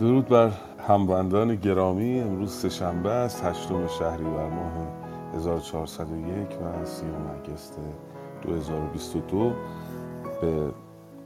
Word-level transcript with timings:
درود 0.00 0.28
بر 0.28 0.50
هموندان 0.88 1.56
گرامی. 1.56 2.20
امروز 2.20 2.52
سهشنبه 2.52 3.10
است 3.10 3.44
هشتم 3.44 3.86
شهریور 3.86 4.48
ماه 4.48 4.72
1401 5.34 6.52
و 6.52 6.84
سیوم 6.84 7.30
اگست 7.30 7.78
2022 8.42 9.52
به 10.40 10.70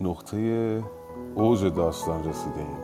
نقطه 0.01 0.83
اوج 1.35 1.65
داستان 1.65 2.25
رسیده 2.25 2.59
ایم 2.59 2.77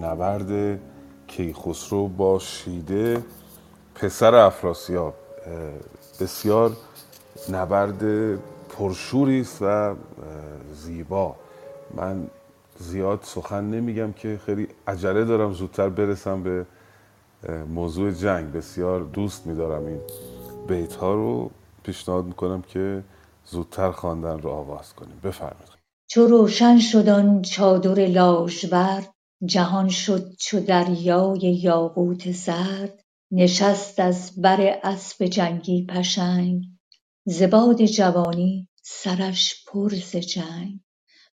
به 0.00 0.06
نبرد 0.06 0.80
کیخسرو 1.26 2.08
با 2.08 2.38
شیده. 2.38 3.24
پسر 3.94 4.34
افراسیاب 4.34 5.14
بسیار 6.20 6.72
نبرد 7.52 8.34
پرشوری 8.68 9.40
است 9.40 9.58
و 9.62 9.94
زیبا. 10.72 11.34
من 11.96 12.26
زیاد 12.78 13.20
سخن 13.24 13.64
نمیگم 13.64 14.14
که 14.14 14.40
خیلی 14.46 14.68
عجله 14.88 15.26
دارم 15.26 15.54
زودتر 15.54 15.90
برسم 15.90 16.44
به 16.44 16.66
موضوع 17.68 18.12
جنگ. 18.12 18.52
بسیار 18.52 19.00
دوست 19.04 19.46
میدارم 19.46 19.86
این 19.86 20.00
بیت 20.68 20.94
ها 20.94 21.14
رو. 21.14 21.50
پیشنهاد 21.84 22.26
می‌کنم 22.26 22.62
که 22.62 23.04
زودتر 23.46 23.92
خواندن 23.92 24.38
رو 24.38 24.50
آغاز 24.50 24.94
کنیم. 24.94 25.20
بفرمایید. 25.24 25.72
چو 26.08 26.26
روشن 26.26 26.78
شد 26.80 27.08
آن 27.08 27.42
چادر 27.42 28.06
لاژورد 28.06 29.12
جهان 29.44 29.88
شد 29.88 30.32
چو 30.40 30.60
دریای 30.60 31.40
یاقوت 31.62 32.32
زرد 32.32 33.00
نشست 33.32 34.00
از 34.00 34.42
بر 34.42 34.80
اسپ 34.84 35.24
جنگی 35.24 35.86
پشنگ 35.86 36.64
ز 37.26 37.42
باد 37.42 37.84
جوانی 37.86 38.68
سرش 38.82 39.64
پر 39.68 39.90
ز 39.90 40.16
جنگ. 40.16 40.80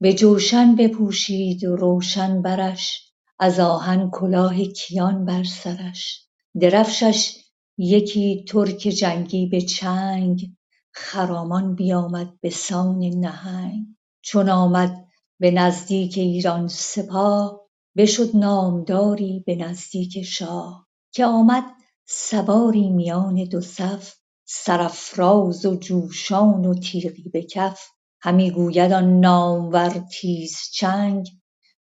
به 0.00 0.12
جوشن 0.14 0.76
بپوشید 0.76 1.64
و 1.64 1.76
روشن 1.76 2.42
برش 2.42 3.12
از 3.38 3.60
آهن 3.60 4.10
کلاه 4.10 4.64
کیان 4.64 5.24
بر 5.24 5.44
سرش. 5.44 6.26
درفشش 6.60 7.36
یکی 7.78 8.44
ترک 8.48 8.78
جنگی 8.78 9.46
به 9.46 9.60
چنگ 9.60 10.50
خرامان 10.92 11.74
بیامد 11.74 12.40
به 12.40 12.50
سان 12.50 12.98
نهنگ. 12.98 13.86
چون 14.22 14.48
آمد 14.48 15.06
به 15.40 15.50
نزدیک 15.50 16.18
ایران 16.18 16.68
سپاه 16.68 17.60
بشد 17.96 18.36
نامداری 18.36 19.42
به 19.46 19.56
نزدیک 19.56 20.22
شاه. 20.22 20.86
که 21.12 21.26
آمد 21.26 21.64
سواری 22.06 22.90
میان 22.90 23.44
دو 23.44 23.60
صف 23.60 24.14
سرافراز 24.44 25.66
و 25.66 25.76
جوشان 25.76 26.64
و 26.64 26.74
تیغی 26.74 27.28
به 27.28 27.42
کف. 27.42 27.97
همی 28.20 28.50
گوید 28.50 28.92
آن 28.92 29.20
نامور 29.20 30.04
تیزچنگ 30.12 31.26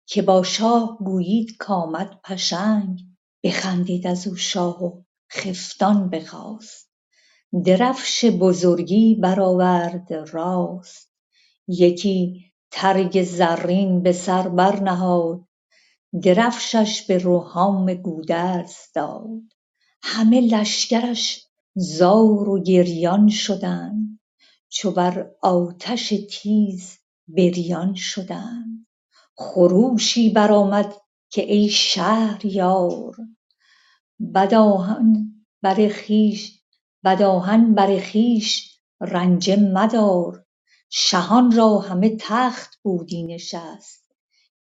که 0.06 0.22
با 0.22 0.44
شاه 0.44 0.98
گویید 0.98 1.58
کآمد 1.58 2.20
پشنگ. 2.24 3.00
بخندید 3.44 4.08
از 4.08 4.28
او 4.28 4.36
شاه 4.36 4.84
و 4.84 5.02
خفتان 5.32 6.10
بخاست 6.10 6.92
درفش 7.66 8.26
بزرگی 8.26 9.16
برآورد 9.16 10.14
راست. 10.14 11.12
یکی 11.68 12.52
ترگ 12.72 13.24
زرین 13.24 14.04
به 14.04 14.12
سر 14.12 14.50
برنهاد. 14.50 15.42
درفشش 16.24 17.02
به 17.08 17.18
رهام 17.18 17.94
گودرز 17.94 18.76
داد. 18.96 19.42
همه 20.04 20.42
لشکرش 20.42 21.48
زار 21.76 22.50
و 22.50 22.64
گریان 22.64 23.30
شدند. 23.30 24.15
چو 24.76 24.92
بر 24.92 25.32
آتش 25.42 26.14
تیز 26.30 26.98
بریان 27.28 27.96
شدند 27.96 28.88
خروشی 29.38 30.30
برآمد 30.30 30.96
که 31.30 31.42
ای 31.54 31.70
شهریار 31.70 33.16
بدآهن 34.34 35.42
بر 37.76 38.00
خویش 38.00 38.80
رنجه 39.02 39.56
مدار. 39.56 40.46
شهان 40.90 41.52
را 41.52 41.80
همه 41.80 42.18
تخت 42.20 42.80
بودی 42.84 43.24
نشست. 43.24 44.12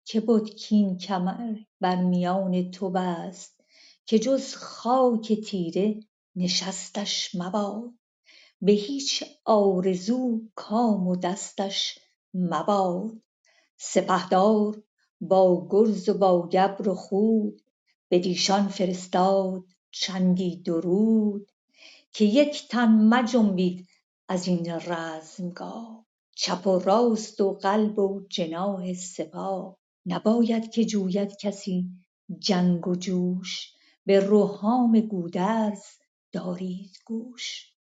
که 0.05 0.21
بد 0.21 0.49
کاین 0.69 0.97
کمر 0.97 1.55
بر 1.81 1.95
میان 1.95 2.71
تو 2.71 2.89
بست. 2.89 3.61
که 4.05 4.19
جز 4.19 4.55
خاک 4.55 5.33
تیره 5.33 5.99
نشستش 6.35 7.35
مباد. 7.35 7.93
به 8.61 8.71
هیچ 8.71 9.23
آرزو 9.45 10.41
کام 10.55 11.07
و 11.07 11.15
دستش 11.15 11.99
مباد. 12.33 13.11
سپهدار 13.77 14.83
با 15.21 15.67
گرز 15.69 16.09
و 16.09 16.13
با 16.13 16.47
گبر 16.47 16.89
و 16.89 16.95
خود 16.95 17.61
بدیشان 18.11 18.67
فرستاد 18.67 19.63
چندی 19.91 20.55
درود 20.55 21.51
که 22.11 22.25
یک 22.25 22.67
تن 22.67 22.91
مجنبید 22.91 23.87
از 24.27 24.47
این 24.47 24.71
رزمگاه. 24.71 26.05
چپ 26.35 26.67
و 26.67 26.79
راست 26.79 27.41
و 27.41 27.53
قلب 27.53 27.99
و 27.99 28.21
جناح 28.29 28.93
سپاه. 28.93 29.77
نباید 30.05 30.71
که 30.71 30.85
جوید 30.85 31.37
کسی 31.37 31.89
جنگ 32.39 32.87
و 32.87 32.95
جوش 32.95 33.73
به 34.05 34.19
رهام 34.19 34.99
گودرز 34.99 35.83
دارید 36.31 36.97
گوش. 37.05 37.74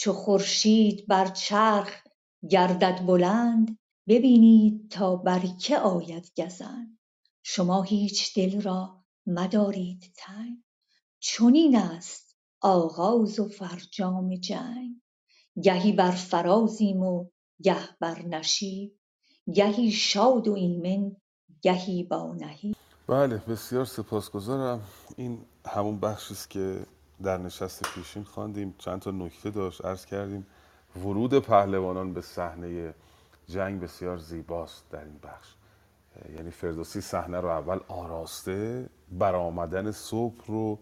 چو 0.00 0.12
خورشید 0.12 1.06
بر 1.06 1.26
چرخ 1.26 2.02
گردد 2.50 3.06
بلند 3.06 3.78
ببینید 4.08 4.90
تا 4.90 5.16
بر 5.16 5.40
که 5.60 5.78
آید 5.78 6.32
گزند. 6.36 6.98
شما 7.42 7.82
هیچ 7.82 8.34
دل 8.36 8.60
را 8.60 9.04
مدارید 9.26 10.12
تنگ. 10.16 10.58
چنین 11.20 11.76
است 11.76 12.36
آغاز 12.60 13.40
و 13.40 13.48
فرجام 13.48 14.34
جنگ. 14.34 15.00
گهی 15.62 15.92
بر 15.92 16.10
فرازیم 16.10 17.02
و 17.02 17.30
گه 17.62 17.98
بر 18.00 18.22
نشیب. 18.22 18.98
گهی 19.54 19.90
شاد 19.90 20.48
و 20.48 20.52
ایمن 20.52 21.16
گهی 21.62 22.04
با 22.04 22.34
نهیب. 22.34 22.76
بله 23.06 23.36
بسیار 23.36 23.84
سپاسگزارم. 23.84 24.80
این 25.16 25.38
همون 25.66 26.00
بخشی 26.00 26.34
است 26.34 26.50
که 26.50 26.86
در 27.22 27.38
نشست 27.38 27.82
پیشین 27.94 28.24
خواندیم 28.24 28.74
چند 28.78 29.00
تا 29.00 29.10
نکته 29.10 29.50
داشت 29.50 29.84
عرض 29.84 30.06
کردیم 30.06 30.46
ورود 30.96 31.38
پهلوانان 31.38 32.14
به 32.14 32.20
صحنه 32.20 32.94
جنگ 33.48 33.80
بسیار 33.80 34.16
زیباست 34.18 34.84
در 34.90 35.04
این 35.04 35.18
بخش. 35.22 35.54
یعنی 36.36 36.50
فردوسی 36.50 37.00
صحنه 37.00 37.40
رو 37.40 37.48
اول 37.48 37.80
آراسته 37.88 38.88
برآمدن 39.12 39.90
صبح 39.90 40.46
رو 40.46 40.78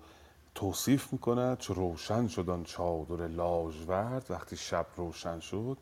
توصیف 0.55 1.13
می‌کند 1.13 1.59
چو 1.59 1.75
روشن 1.75 2.27
شد 2.29 2.51
آن 2.51 2.65
چادر 2.65 3.27
لاژورد 3.27 4.27
وقتی 4.31 4.57
شب 4.57 4.87
روشن 4.97 5.41
شد 5.41 5.79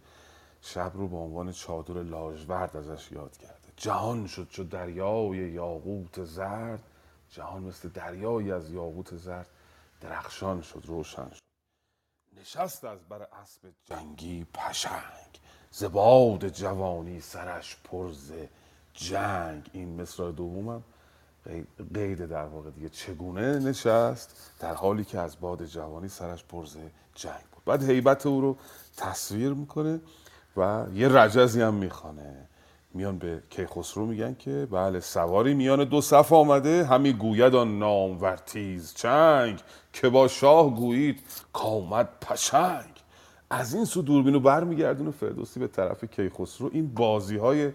شب 0.61 0.91
رو 0.95 1.09
به 1.09 1.17
عنوان 1.17 1.53
چادر 1.53 2.03
لاژورد 2.03 2.77
ازش 2.77 3.13
یاد 3.13 3.37
کرده. 3.37 3.69
جهان 3.77 4.27
شد 4.27 4.49
چو 4.51 4.65
دریای 4.65 5.39
یاقوت 5.39 6.25
زرد. 6.25 6.83
جهان 7.31 7.63
مثل 7.63 7.89
دریایی 7.89 8.53
از 8.53 8.71
یاقوت 8.71 9.17
زرد 9.17 9.49
درخشان 10.01 10.63
شد 10.63 10.83
روشن 10.87 11.31
شد. 11.31 11.43
نشست 12.41 12.85
از 12.85 12.99
بر 13.09 13.23
اسب 13.23 13.61
جنگی 13.85 14.47
پشنگ. 14.55 15.41
ز 15.71 15.85
باد 15.85 16.49
جوانی 16.49 17.21
سرش 17.21 17.77
پر 17.85 18.13
ز 18.13 18.33
جنگ. 18.95 19.71
این 19.73 20.01
مصرع 20.03 20.33
دومم 20.33 20.83
قید 21.95 22.27
در 22.27 22.45
واقع 22.45 22.71
دیگه 22.71 22.89
چگونه 22.89 23.59
نشست؟ 23.59 24.53
در 24.59 24.75
حالی 24.75 25.05
که 25.05 25.19
از 25.19 25.41
باد 25.41 25.65
جوانی 25.65 26.09
سرش 26.09 26.45
پر 26.45 26.65
ز 26.65 26.77
جنگ 27.15 27.45
بود. 27.53 27.65
بعد 27.65 27.91
هیبت 27.91 28.27
او 28.27 28.41
رو 28.41 28.57
تصویر 28.97 29.53
می‌کنه 29.53 30.01
و 30.57 30.87
یه 30.95 31.09
رجزی 31.09 31.63
هم 31.63 31.75
می‌خوانه. 31.75 32.49
میان 32.97 33.19
به 33.19 33.43
کیخسرو 33.51 34.07
میگن 34.07 34.35
که 34.35 34.69
بله 34.71 35.01
سواری 35.01 35.55
میان 35.55 35.85
دو 35.85 36.01
صف 36.01 36.33
آمده 36.33 36.85
همی 36.85 37.13
گوید 37.13 37.55
آن 37.55 37.79
نامور 37.79 38.37
تیز 38.37 38.95
چنگ 38.95 39.61
که 39.93 40.09
با 40.09 40.29
شاه 40.29 40.75
گویید 40.75 41.21
کامد 41.53 42.09
پشنگ. 42.21 42.93
از 43.51 43.75
این 43.75 43.85
سو 43.85 44.03
دوربینو 44.03 44.41
برمیگردونه 44.41 45.11
فردوسی 45.11 45.61
به 45.61 45.69
طرف 45.69 46.05
کیخسرو. 46.05 46.71
این 46.73 46.95
بازی 46.95 47.37
های 47.37 47.73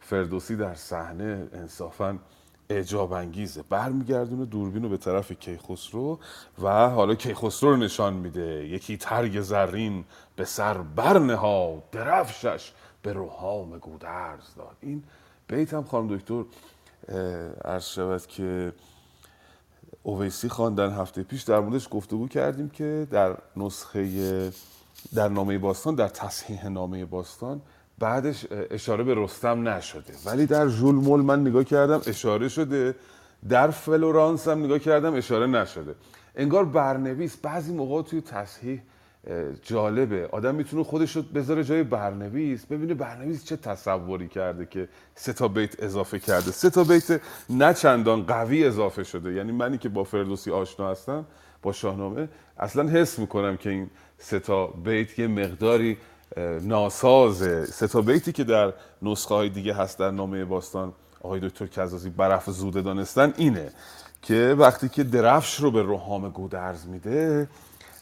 فردوسی 0.00 0.56
در 0.56 0.74
صحنه 0.74 1.48
انصافا 1.52 2.18
اعجاب 2.70 3.12
انگیزه 3.12 3.62
برمیگردونه 3.68 4.44
دوربینو 4.44 4.88
به 4.88 4.96
طرف 4.96 5.32
کیخسرو 5.32 6.18
و 6.62 6.88
حالا 6.88 7.14
کیخسرو 7.14 7.70
رو 7.70 7.76
نشان 7.76 8.14
میده. 8.14 8.68
یکی 8.68 8.96
ترگ 8.96 9.40
زرین 9.40 10.04
به 10.36 10.44
سر 10.44 10.78
برنها 10.78 11.82
درفشش 11.92 12.72
به 13.06 13.12
روحام 13.12 13.78
گودرز 13.78 14.54
داد. 14.56 14.76
این 14.80 15.02
بیت 15.48 15.74
هم 15.74 15.84
خانم 15.84 16.16
دکتر 16.16 16.44
عرض 17.64 17.84
شود 17.84 18.26
که 18.26 18.72
اویسی 20.02 20.48
خواندن 20.48 20.90
هفته 20.92 21.22
پیش 21.22 21.42
در 21.42 21.60
موردش 21.60 21.88
گفتگو 21.90 22.28
کردیم 22.28 22.68
که 22.68 23.06
در 23.10 23.36
نسخه 23.56 24.52
در 25.14 25.28
نامه 25.28 25.58
باستان 25.58 25.94
در 25.94 26.08
تصحیح 26.08 26.68
نامه 26.68 27.04
باستان 27.04 27.60
بعدش 27.98 28.46
اشاره 28.50 29.04
به 29.04 29.14
رستم 29.16 29.68
نشده. 29.68 30.14
ولی 30.24 30.46
در 30.46 30.68
ژول 30.68 30.94
مول 30.94 31.20
من 31.20 31.40
نگاه 31.40 31.64
کردم 31.64 32.00
اشاره 32.06 32.48
شده 32.48 32.94
در 33.48 33.70
فلورانس 33.70 34.48
هم 34.48 34.64
نگاه 34.64 34.78
کردم 34.78 35.14
اشاره 35.14 35.46
نشده. 35.46 35.94
انگار 36.34 36.64
برنویس 36.64 37.36
بعضی 37.36 37.72
موقع 37.72 38.02
توی 38.02 38.20
تصحیح 38.20 38.82
جالبه. 39.62 40.28
آدم 40.32 40.54
می‌تونه 40.54 40.84
خودش 40.84 41.16
رو 41.16 41.22
بذاره 41.22 41.64
جای 41.64 41.82
برنویس. 41.82 42.66
ببینه 42.66 42.94
برنویس 42.94 43.44
چه 43.44 43.56
تصوری 43.56 44.28
کرده 44.28 44.66
که 44.66 44.88
سه 45.14 45.32
تا 45.32 45.48
بیت 45.48 45.82
اضافه 45.82 46.18
کرده. 46.18 46.50
سه 46.50 46.70
تا 46.70 46.84
بیت 46.84 47.20
نه 47.50 47.74
چندان 47.74 48.22
قوی 48.22 48.64
اضافه 48.64 49.04
شده. 49.04 49.32
یعنی 49.32 49.52
منی 49.52 49.78
که 49.78 49.88
با 49.88 50.04
فردوسی 50.04 50.50
آشنا 50.50 50.90
هستم 50.90 51.24
با 51.62 51.72
شاهنامه 51.72 52.28
اصلا 52.58 52.88
حس 52.88 53.18
می‌کنم 53.18 53.56
که 53.56 53.70
این 53.70 53.90
سه 54.18 54.38
تا 54.38 54.66
بیت 54.66 55.18
یه 55.18 55.26
مقداری 55.26 55.98
ناسازه. 56.62 57.64
سه 57.64 57.88
تا 57.88 58.00
بیتی 58.00 58.32
که 58.32 58.44
در 58.44 58.72
نسخه 59.02 59.34
های 59.34 59.48
دیگه 59.48 59.74
هست 59.74 59.98
در 59.98 60.10
نامه 60.10 60.44
باستان 60.44 60.92
آقای 61.22 61.40
دکتر 61.40 61.66
کزازی 61.66 62.10
برف 62.10 62.50
زوده 62.50 62.82
دانستن 62.82 63.34
اینه 63.36 63.70
که 64.22 64.56
وقتی 64.58 64.88
که 64.88 65.04
درفش 65.04 65.60
رو 65.60 65.70
به 65.70 65.82
روحام 65.82 66.28
گودرز 66.28 66.86
میده 66.86 67.48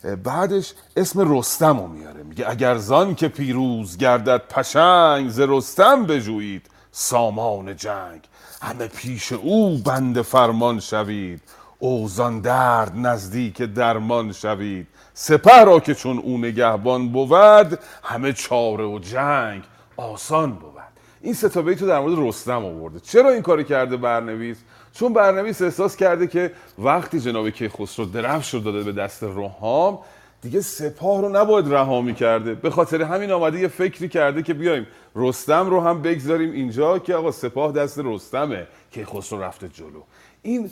بعدش 0.05 0.75
اسم 0.97 1.39
رستم 1.39 1.81
رو 1.81 1.87
میاره. 1.87 2.23
میگه 2.23 2.51
اگر 2.51 2.77
زان 2.77 3.15
که 3.15 3.29
پیروز 3.29 3.97
گردد 3.97 4.43
پشنگ 4.49 5.29
ز 5.29 5.41
رستم 5.41 6.07
بجویید 6.07 6.67
سامان 6.93 7.77
جنگ. 7.77 8.21
همه 8.63 8.89
پیش 8.89 9.33
او 9.33 9.79
بند 9.79 10.23
فرمان 10.23 10.81
شوید 10.81 11.41
اوزان 11.79 12.41
درد 12.41 12.93
نزدیک 12.97 13.63
درمان 13.63 14.33
شوید. 14.33 14.87
سپه 15.15 15.65
را 15.65 15.81
که 15.81 15.95
چون 15.95 16.19
او 16.19 16.39
نگهبان 16.39 17.09
بود 17.09 17.79
همه 18.03 18.33
چاره 18.33 18.85
و 18.85 18.99
جنگ 18.99 19.63
آسان 19.97 20.53
بود. 20.53 20.75
این 21.21 21.35
ستا 21.35 21.63
بیتو 21.63 21.87
در 21.87 22.01
مورد 22.01 22.29
رستم 22.29 22.65
آورده. 22.65 23.01
چرا 23.01 23.31
این 23.31 23.43
کاری 23.43 23.65
کرده 23.65 23.97
برنویس؟ 23.97 24.57
چون 24.95 25.13
برنویس 25.13 25.63
احساس 25.63 25.97
کرده 25.97 26.27
که 26.27 26.53
وقتی 26.79 27.21
جناب 27.21 27.51
کیخسرو 27.51 28.05
درفش 28.05 28.55
رو 28.55 28.61
داده 28.61 28.83
به 28.83 28.93
دست 28.93 29.23
روحام 29.23 29.99
دیگه 30.43 30.61
سپاه 30.61 31.21
رو 31.21 31.29
نباید 31.29 31.73
رها 31.73 32.13
کرده 32.13 32.55
به 32.55 32.71
خاطر 32.71 33.03
همین 33.03 33.31
آمده 33.31 33.59
یه 33.59 33.69
فکری 33.69 34.09
کرده 34.09 34.43
که 34.43 34.55
بیایم 34.55 34.87
رستم 35.17 35.71
رو 35.71 35.81
هم 35.81 36.03
بگذاریم 36.03 36.53
اینجا 36.53 36.99
که 36.99 37.15
آقا 37.15 37.31
سپاه 37.31 37.73
دست 37.73 38.01
رستمه. 38.05 38.67
که 38.91 39.05
خسرو 39.05 39.43
رفته 39.43 39.69
جلو. 39.69 40.03
این 40.43 40.71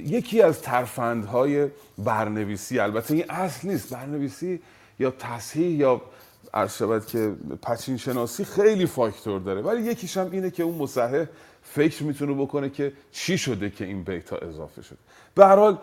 یکی 0.00 0.42
از 0.42 0.62
ترفندهای 0.62 1.68
برنویسی 1.98 2.78
البته 2.78 3.14
این 3.14 3.30
اصل 3.30 3.68
نیست. 3.68 3.94
برنویسی 3.94 4.60
یا 4.98 5.10
تصحیح 5.10 5.76
یا 5.76 6.00
عرض 6.54 6.76
شود 6.76 7.06
که 7.06 7.32
پچین 7.62 7.96
شناسی 7.96 8.44
خیلی 8.44 8.86
فاکتور 8.86 9.40
داره. 9.40 9.60
ولی 9.60 9.82
یکیش 9.82 10.16
هم 10.16 10.30
اینه 10.30 10.50
که 10.50 10.62
اون 10.62 10.74
مصحح 10.74 11.26
فکر 11.74 12.02
می‌تونه 12.02 12.34
بکنه 12.34 12.70
که 12.70 12.92
چی 13.12 13.38
شده 13.38 13.70
که 13.70 13.84
این 13.84 14.02
بیت 14.02 14.30
ها 14.30 14.36
اضافه 14.36 14.82
شده. 14.82 14.98
به 15.34 15.46
هر 15.46 15.56
حال 15.56 15.78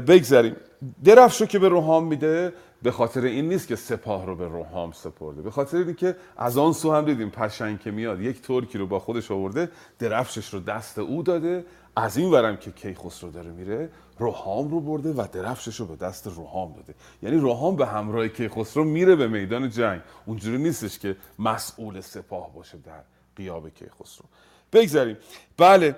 بگذاریم 0.00 0.56
درفش 1.04 1.40
رو 1.40 1.46
که 1.46 1.58
به 1.58 1.68
روحام 1.68 2.04
میده 2.04 2.52
به 2.82 2.90
خاطر 2.90 3.20
این 3.20 3.48
نیست 3.48 3.68
که 3.68 3.76
سپاه 3.76 4.26
رو 4.26 4.36
به 4.36 4.48
روحام 4.48 4.92
سپرده. 4.92 5.42
به 5.42 5.50
خاطر 5.50 5.76
اینه 5.76 5.94
که 5.94 6.16
از 6.36 6.58
آن 6.58 6.72
سو 6.72 6.92
هم 6.92 7.04
دیدیم 7.04 7.30
پشنگ 7.30 7.80
که 7.80 7.90
میاد 7.90 8.20
یک 8.20 8.42
ترکی 8.42 8.78
رو 8.78 8.86
با 8.86 8.98
خودش 8.98 9.30
آورده 9.30 9.70
درفشش 9.98 10.54
رو 10.54 10.60
دست 10.60 10.98
او 10.98 11.22
داده 11.22 11.64
از 11.96 12.16
این 12.16 12.30
ورم 12.30 12.56
که 12.56 12.70
کیخسرو 12.70 13.30
داره 13.30 13.50
میره 13.50 13.90
روحام 14.18 14.70
رو 14.70 14.80
برده 14.80 15.12
و 15.12 15.26
درفشش 15.32 15.80
رو 15.80 15.86
به 15.86 15.96
دست 15.96 16.26
روحام 16.26 16.72
داده. 16.72 16.94
یعنی 17.22 17.36
روحام 17.36 17.76
به 17.76 17.86
همراه 17.86 18.28
کیخسرو 18.28 18.84
میره 18.84 19.16
به 19.16 19.28
میدان 19.28 19.70
جنگ. 19.70 20.00
اونجوری 20.26 20.58
نیستش 20.58 20.98
که 20.98 21.16
مسئول 21.38 22.00
سپاه 22.00 22.54
باشه 22.54 22.78
در 22.78 23.02
قیاب 23.36 23.68
کیخسرو. 23.68 24.26
بگذاریم. 24.72 25.16
بله 25.58 25.96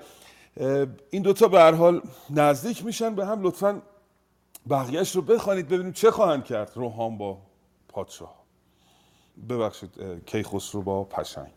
این 1.11 1.23
دوتا 1.23 1.49
به 1.49 1.61
هر 1.61 1.73
حال 1.73 2.03
نزدیک 2.31 2.85
میشن. 2.85 3.15
به 3.15 3.27
هم 3.27 3.43
لطفا 3.43 3.83
بقیهش 4.71 5.17
رو 5.17 5.23
بخوانید 5.23 5.69
ببینیم 5.69 5.93
چه 5.93 6.11
خواهند 6.11 6.45
کرد. 6.45 6.73
روحام 6.75 7.19
با 7.19 7.39
پادشاه. 7.89 8.45
ببخشید 9.49 9.91
کیخسرو 10.27 10.83
با 10.83 11.05
پشنگ. 11.05 11.53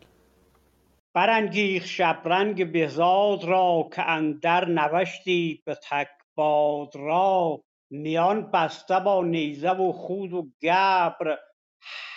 برانگیخ 1.14 1.86
شبرنگ 1.86 2.72
بهزاد 2.72 3.44
را 3.44 3.88
که 3.94 4.02
اندر 4.02 4.68
نوشتی 4.68 5.62
به 5.64 5.78
تکباد 5.90 6.96
را. 6.96 7.60
میان 7.90 8.50
بسته 8.50 9.00
با 9.00 9.24
نیزه 9.24 9.70
و 9.70 9.92
خود 9.92 10.32
و 10.32 10.48
گبر 10.62 11.38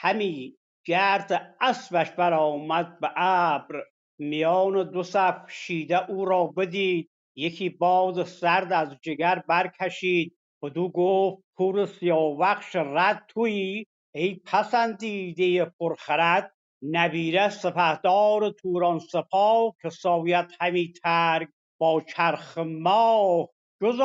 همی 0.01 0.57
گرد 0.85 1.55
اسبش 1.61 2.11
برآمد 2.11 2.99
به 2.99 3.11
ابر. 3.15 3.83
میان 4.19 4.91
دو 4.91 5.03
صف 5.03 5.51
شیده 5.51 6.09
او 6.09 6.25
را 6.25 6.47
بدید. 6.47 7.09
یکی 7.35 7.69
باز 7.69 8.29
سرد 8.29 8.73
از 8.73 8.97
جگر 9.01 9.43
برکشید. 9.47 10.37
بدو 10.63 10.89
گفت 10.89 11.43
پور 11.57 11.85
سیاوخش 11.85 12.75
رد 12.75 13.25
تویی؟ 13.27 13.87
ای 14.15 14.35
پسندیده 14.45 15.65
پرخرد 15.65 16.53
نبیره 16.83 17.49
سپهدار 17.49 18.49
توران 18.49 18.99
سپاه 18.99 19.75
که 19.81 19.89
ساید 19.89 20.51
همی 20.61 20.93
ترگ. 21.03 21.47
با 21.79 22.01
چرخ 22.01 22.57
ماه 22.57 23.49
جز 23.81 23.99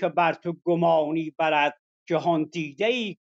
که 0.00 0.08
بر 0.08 0.32
تو 0.32 0.56
گمانی 0.64 1.34
برد. 1.38 1.80
جهان 2.08 2.44
دیده 2.44 2.86
ای 2.86 3.16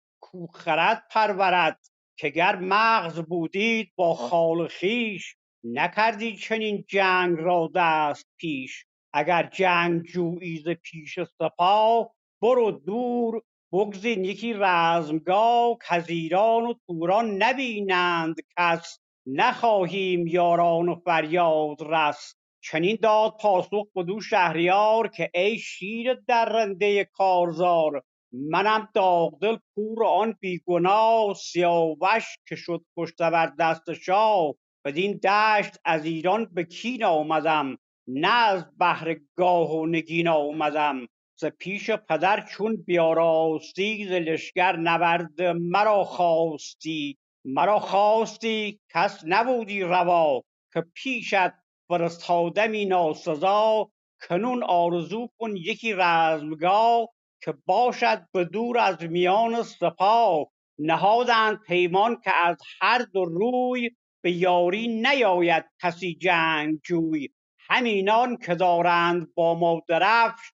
پرورد. 1.11 1.79
که 2.17 2.29
گر 2.29 2.55
مغز 2.55 3.19
بودید 3.19 3.91
با 3.95 4.13
خال 4.13 4.67
خویش 4.67 5.35
نکردی 5.63 6.35
چنین 6.37 6.85
جنگ 6.87 7.37
را 7.39 7.71
دست 7.75 8.27
پیش. 8.37 8.85
اگر 9.13 9.49
جنگ 9.53 10.01
جویی 10.01 10.57
ز 10.57 10.69
پیش 10.69 11.19
سپاه 11.19 12.15
برو 12.41 12.71
دور 12.71 13.41
بگزین 13.73 14.25
یکی 14.25 14.53
رزمگاه 14.53 15.77
کز 15.89 16.09
ایران 16.09 16.65
و 16.65 16.73
توران 16.87 17.43
نبینند 17.43 18.35
کس. 18.57 18.99
نخواهیم 19.27 20.27
یاران 20.27 20.89
و 20.89 20.95
فریاد 20.95 21.77
رس. 21.81 22.35
چنین 22.63 22.97
داد 23.01 23.37
پاسخ 23.41 23.87
بدو 23.95 24.21
شهریار 24.21 25.07
که 25.07 25.31
ای 25.33 25.57
شیر 25.59 26.13
درنده 26.13 27.05
کارزار 27.05 28.03
منم 28.35 28.89
داغدل 28.93 29.57
پور 29.75 30.05
آن 30.05 30.37
بیگناه 30.39 31.33
سیاوش 31.33 32.37
که 32.47 32.55
شد 32.55 32.85
کشته 32.97 33.29
بر 33.29 33.53
دست 33.59 33.93
شاه. 33.93 34.53
بدین 34.85 35.19
دشت 35.23 35.77
از 35.85 36.05
ایران 36.05 36.45
به 36.53 36.63
کین 36.63 37.03
آمدم 37.03 37.77
نه 38.07 38.27
از 38.27 38.77
بهر 38.77 39.15
گاه 39.35 39.71
و 39.71 39.85
نگین 39.85 40.27
آمدم. 40.27 41.07
ز 41.39 41.45
پیش 41.45 41.91
پدر 41.91 42.41
چون 42.41 42.75
بیاراستی 42.75 44.05
ز 44.07 44.11
لشکر 44.11 44.77
نبرد 44.77 45.41
مرا 45.41 46.03
خواستی. 46.03 47.17
مرا 47.45 47.79
خواستی 47.79 48.79
کس 48.93 49.23
نبودی 49.25 49.81
روا 49.81 50.41
که 50.73 50.85
پیشت 50.95 51.51
فرستادمی 51.89 52.85
ناسزا. 52.85 53.89
کنون 54.27 54.63
آرزو 54.63 55.27
کن 55.39 55.55
یکی 55.55 55.93
رزمگاه 55.93 57.09
که 57.45 57.53
باشد 57.65 58.27
به 58.31 58.45
دور 58.45 58.77
از 58.77 59.03
میان 59.03 59.63
سپاه 59.63 60.47
نهادند 60.79 61.61
پیمان 61.61 62.21
که 62.23 62.31
از 62.35 62.57
هر 62.81 62.97
دو 63.13 63.25
روی 63.25 63.91
به 64.23 64.31
یاری 64.31 64.87
نیاید 64.87 65.65
کسی 65.81 66.15
جنگ 66.15 66.79
جوی 66.83 67.29
همینان 67.59 68.37
که 68.37 68.55
دارند 68.55 69.33
با 69.33 69.55
ما 69.55 69.81
درفش 69.87 70.51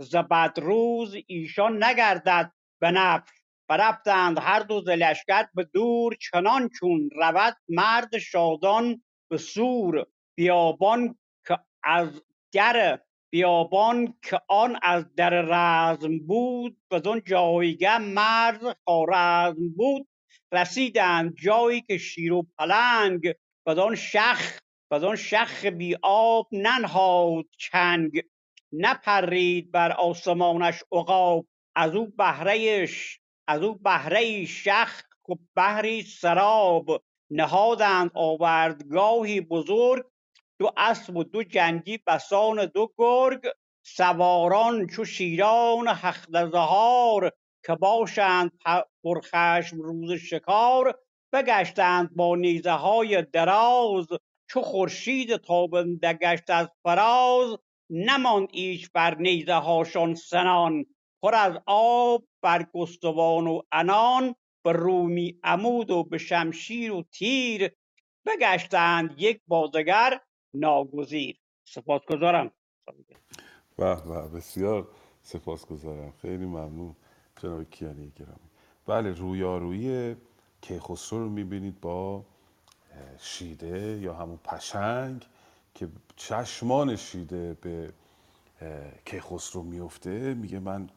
ز 0.00 0.16
روز 0.56 1.16
ایشان 1.26 1.84
نگردد 1.84 2.52
به 2.80 2.90
نفش. 2.90 3.30
برفتند 3.68 4.38
هر 4.38 4.60
دو 4.60 4.80
لشکر 4.80 5.46
به 5.54 5.64
دور 5.64 6.16
چنان 6.20 6.68
چون 6.68 7.10
رود 7.16 7.56
مرد 7.68 8.18
شادان 8.18 9.02
به 9.30 9.36
سور. 9.36 10.06
بیابان 10.34 11.18
که 11.46 11.58
از 11.82 12.22
در 12.52 13.00
بیابان 13.30 14.14
که 14.22 14.40
آن 14.48 14.78
از 14.82 15.14
در 15.14 15.30
رزم 15.30 16.18
بود 16.18 16.76
بدان 16.90 17.22
جایگه 17.26 17.98
مرز 17.98 18.74
خوارزم 18.84 19.68
بود. 19.76 20.08
رسیدند 20.52 21.34
جایی 21.34 21.80
که 21.80 21.98
شیر 21.98 22.32
و 22.32 22.46
پلنگ 22.58 23.34
بدان 23.66 23.94
شخ 23.94 24.58
بدان 24.90 25.16
شخ 25.16 25.64
بی 25.64 25.96
آب 26.02 26.48
ننهاد 26.52 27.44
چنگ. 27.58 28.22
نپرید 28.72 29.72
بر 29.72 29.92
آسمانش 29.92 30.82
عقاب 30.92 31.46
از 31.76 31.94
او 31.94 32.06
بهرهش 32.06 33.20
از 33.48 33.62
او 33.62 33.74
بهره 33.74 34.44
شخ 34.44 35.02
و 35.28 35.34
بهری 35.54 36.02
سراب. 36.02 37.02
نهادند 37.30 38.10
آوردگاهی 38.14 39.40
بزرگ 39.40 40.04
دو 40.60 40.72
اسب 40.76 41.16
و 41.16 41.24
دو 41.24 41.42
جنگی 41.42 41.98
بسان 42.06 42.66
دو 42.66 42.92
گرگ 42.98 43.40
سواران 43.86 44.86
چو 44.86 45.04
شیران 45.04 45.88
هخت 45.88 46.28
که 47.66 47.74
باشند 47.74 48.52
پرخشم 49.04 49.80
روز 49.80 50.12
شکار 50.12 50.98
بگشتند 51.32 52.16
با 52.16 52.36
نیزه 52.36 52.70
های 52.70 53.22
دراز 53.22 54.06
چو 54.50 54.62
خورشید 54.62 55.36
تابنده 55.36 56.12
گشت 56.12 56.50
از 56.50 56.68
فراز 56.82 57.58
نماند 57.90 58.48
ایچ 58.52 58.90
بر 58.92 59.14
نیزه 59.14 59.54
هاشان 59.54 60.14
سنان 60.14 60.86
پر 61.22 61.34
از 61.34 61.54
آب 61.66 62.24
برگستوان 62.42 63.46
و 63.46 63.62
عنان 63.72 64.34
به 64.64 64.72
رومی 64.72 65.40
عمود 65.44 65.90
و 65.90 66.04
به 66.04 66.18
شمشیر 66.18 66.92
و 66.92 67.02
تیر 67.02 67.70
بگشتند 68.26 69.14
یک 69.18 69.40
با 69.46 69.66
دگر 69.66 70.20
ناگزیر. 70.54 71.40
سپاسگزارم. 71.64 72.50
به 73.76 73.94
به 73.96 74.28
بسیار 74.28 74.88
سپاسگزارم. 75.22 76.12
خیلی 76.22 76.46
ممنون. 76.46 76.96
جناب 77.42 77.64
کیانی 77.64 78.12
گرامی. 78.16 78.50
بله 78.86 79.12
رویارویی 79.14 80.16
کیخسرو 80.62 81.18
رو 81.18 81.30
می‌بینید 81.30 81.80
با 81.80 82.24
شیده 83.18 83.98
یا 84.02 84.14
همون 84.14 84.38
پشنگ 84.44 85.26
که 85.74 85.88
چشمان 86.16 86.96
شیده 86.96 87.54
به 87.54 87.92
کیخسرو 89.06 89.62
میفته 89.62 90.34
میگه 90.34 90.58
من 90.58 90.90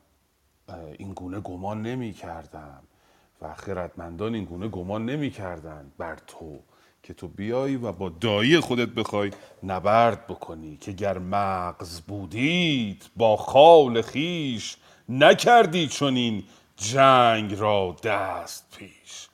این 0.99 1.13
گونه 1.13 1.39
گمان 1.39 1.81
نمی 1.81 2.13
کردم 2.13 2.83
و 3.41 3.55
خردمندان 3.55 4.35
این 4.35 4.45
گونه 4.45 4.67
گمان 4.69 5.05
نمی 5.05 5.31
کردن 5.31 5.91
بر 5.97 6.15
تو. 6.27 6.59
که 7.03 7.13
تو 7.13 7.27
بیایی 7.27 7.75
و 7.75 7.91
با 7.91 8.09
دایی 8.09 8.59
خودت 8.59 8.89
بخوای 8.89 9.31
نبرد 9.63 10.27
بکنی 10.27 10.77
که 10.77 10.91
گر 10.91 11.17
مغز 11.17 12.01
بودید 12.01 13.05
با 13.17 13.37
خال 13.37 14.01
خیش 14.01 14.77
نکردی 15.09 15.87
چنین 15.87 16.43
جنگ 16.77 17.53
را 17.59 17.95
دست 18.03 18.65
پیش. 18.77 19.27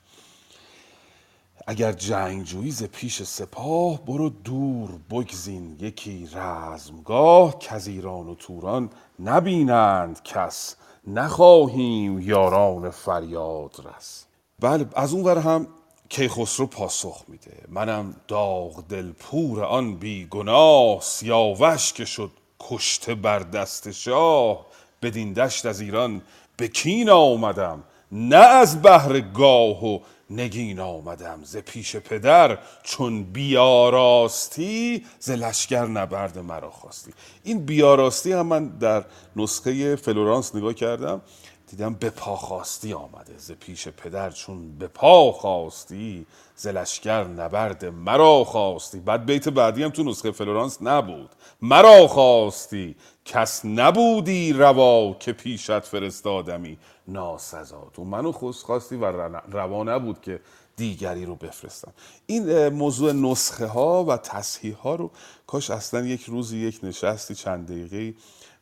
اگر 1.66 1.92
جنگجویی 1.92 2.70
ز 2.70 2.84
پیش 2.84 3.22
سپاه 3.22 4.04
برو 4.04 4.28
دور 4.28 4.90
بگزین 5.10 5.76
یکی 5.80 6.28
رزمگاه 6.34 7.58
کز 7.58 7.86
ایران 7.86 8.28
و 8.28 8.34
توران 8.34 8.90
نبینند 9.18 10.22
کس. 10.22 10.76
نخواهیم 11.06 12.20
یاران 12.20 12.90
فریاد 12.90 13.76
رس. 13.84 14.26
بله 14.60 14.86
از 14.96 15.12
اون 15.12 15.38
هم 15.38 15.66
کیخسرو 16.10 16.66
پاسخ 16.66 17.24
میده. 17.28 17.62
منم 17.68 18.14
داغ 18.28 18.84
دلپور 18.88 19.64
آن 19.64 19.96
بی 19.96 20.26
گناه 20.30 21.00
سیاوش 21.00 21.92
که 21.92 22.04
شد 22.04 22.30
کشته 22.60 23.14
بر 23.14 23.38
دست 23.38 23.90
شاه. 23.90 24.66
بدین 25.02 25.32
دشت 25.32 25.66
از 25.66 25.80
ایران 25.80 26.22
به 26.56 26.68
کین 26.68 27.10
آمدم 27.10 27.84
نه 28.12 28.36
از 28.36 28.82
بهر 28.82 29.20
گاه 29.20 29.86
و 29.86 29.98
نگین 30.30 30.80
آمدم. 30.80 31.40
ز 31.44 31.56
پیش 31.56 31.96
پدر 31.96 32.58
چون 32.82 33.22
بیاراستی 33.22 35.04
ز 35.18 35.30
لشکر 35.30 35.86
نبرد 35.86 36.38
مرا 36.38 36.70
خواستی. 36.70 37.12
این 37.44 37.66
بیاراستی 37.66 38.32
هم 38.32 38.46
من 38.46 38.68
در 38.68 39.04
نسخه 39.36 39.96
فلورانس 39.96 40.54
نگاه 40.54 40.74
کردم. 40.74 41.22
دیدم 41.70 41.94
به 41.94 42.10
پا 42.10 42.36
خواستی 42.36 42.92
آمده 42.92 43.38
ز 43.38 43.52
پیش 43.52 43.88
پدر 43.88 44.30
چون 44.30 44.78
به 44.78 44.86
پا 44.86 45.32
خواستی 45.32 46.26
ز 46.56 46.66
لشکر 46.66 47.24
نبرد 47.24 47.84
مرا 47.84 48.44
خواستی. 48.44 49.00
بعد 49.00 49.26
بیت 49.26 49.48
بعدی 49.48 49.82
هم 49.82 49.90
تو 49.90 50.02
نسخه 50.02 50.30
فلورانس 50.30 50.82
نبود. 50.82 51.30
مرا 51.62 52.06
خواستی 52.06 52.96
کس 53.24 53.64
نبودی 53.64 54.52
روا 54.52 55.16
که 55.20 55.32
پیشت 55.32 55.80
فرستادمی. 55.80 56.78
ناسزا 57.08 57.90
تو 57.92 58.04
منو 58.04 58.32
خوش 58.32 58.56
خواستی 58.56 58.96
و 58.96 59.04
روا 59.52 59.84
نبود 59.84 60.20
که 60.20 60.40
دیگری 60.76 61.24
رو 61.24 61.34
بفرستم. 61.36 61.92
این 62.26 62.68
موضوع 62.68 63.12
نسخه 63.12 63.66
ها 63.66 64.04
و 64.04 64.16
تصحیح 64.16 64.74
ها 64.74 64.94
رو 64.94 65.10
کاش 65.46 65.70
اصلا 65.70 66.00
یک 66.06 66.22
روزی 66.22 66.58
یک 66.58 66.80
نشستی 66.82 67.34
چند 67.34 67.66
دقیقه 67.66 68.14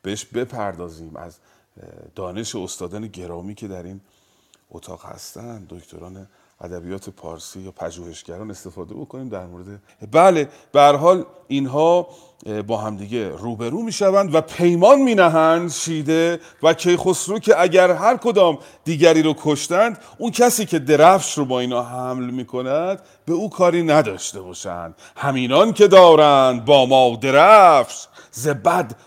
بهش 0.02 0.24
بپردازیم. 0.24 1.16
از 1.16 1.38
دانش 2.14 2.54
استادان 2.54 3.06
گرامی 3.06 3.54
که 3.54 3.68
در 3.68 3.82
این 3.82 4.00
اتاق 4.70 5.04
هستن 5.04 5.66
دکتران 5.68 6.28
ادبیات 6.60 7.10
پارسی 7.10 7.60
یا 7.60 7.70
پژوهشگران 7.70 8.50
استفاده 8.50 8.94
بکنیم 8.94 9.28
در 9.28 9.46
مورد 9.46 9.82
بله 10.12 10.48
به 10.72 10.82
حال 10.82 11.24
اینها 11.48 12.08
با 12.66 12.76
همدیگه 12.76 13.28
روبرو 13.28 13.82
می‌شوند 13.82 14.34
و 14.34 14.40
پیمان 14.40 14.98
مینهند 15.00 15.70
شیده 15.70 16.40
و 16.62 16.74
کیخسرو 16.74 17.38
که 17.38 17.60
اگر 17.60 17.90
هر 17.90 18.16
کدام 18.16 18.58
دیگری 18.84 19.22
رو 19.22 19.34
کشتند 19.38 19.98
اون 20.18 20.30
کسی 20.30 20.66
که 20.66 20.78
درفش 20.78 21.38
رو 21.38 21.44
با 21.44 21.60
اینا 21.60 21.82
حمل 21.82 22.30
می‌کند 22.30 23.02
به 23.26 23.32
او 23.32 23.50
کاری 23.50 23.82
نداشته 23.82 24.40
باشند. 24.40 24.94
همینان 25.16 25.72
که 25.72 25.88
دارند 25.88 26.64
با 26.64 26.86
ما 26.86 27.16
درفش 27.16 28.06
ز 28.30 28.48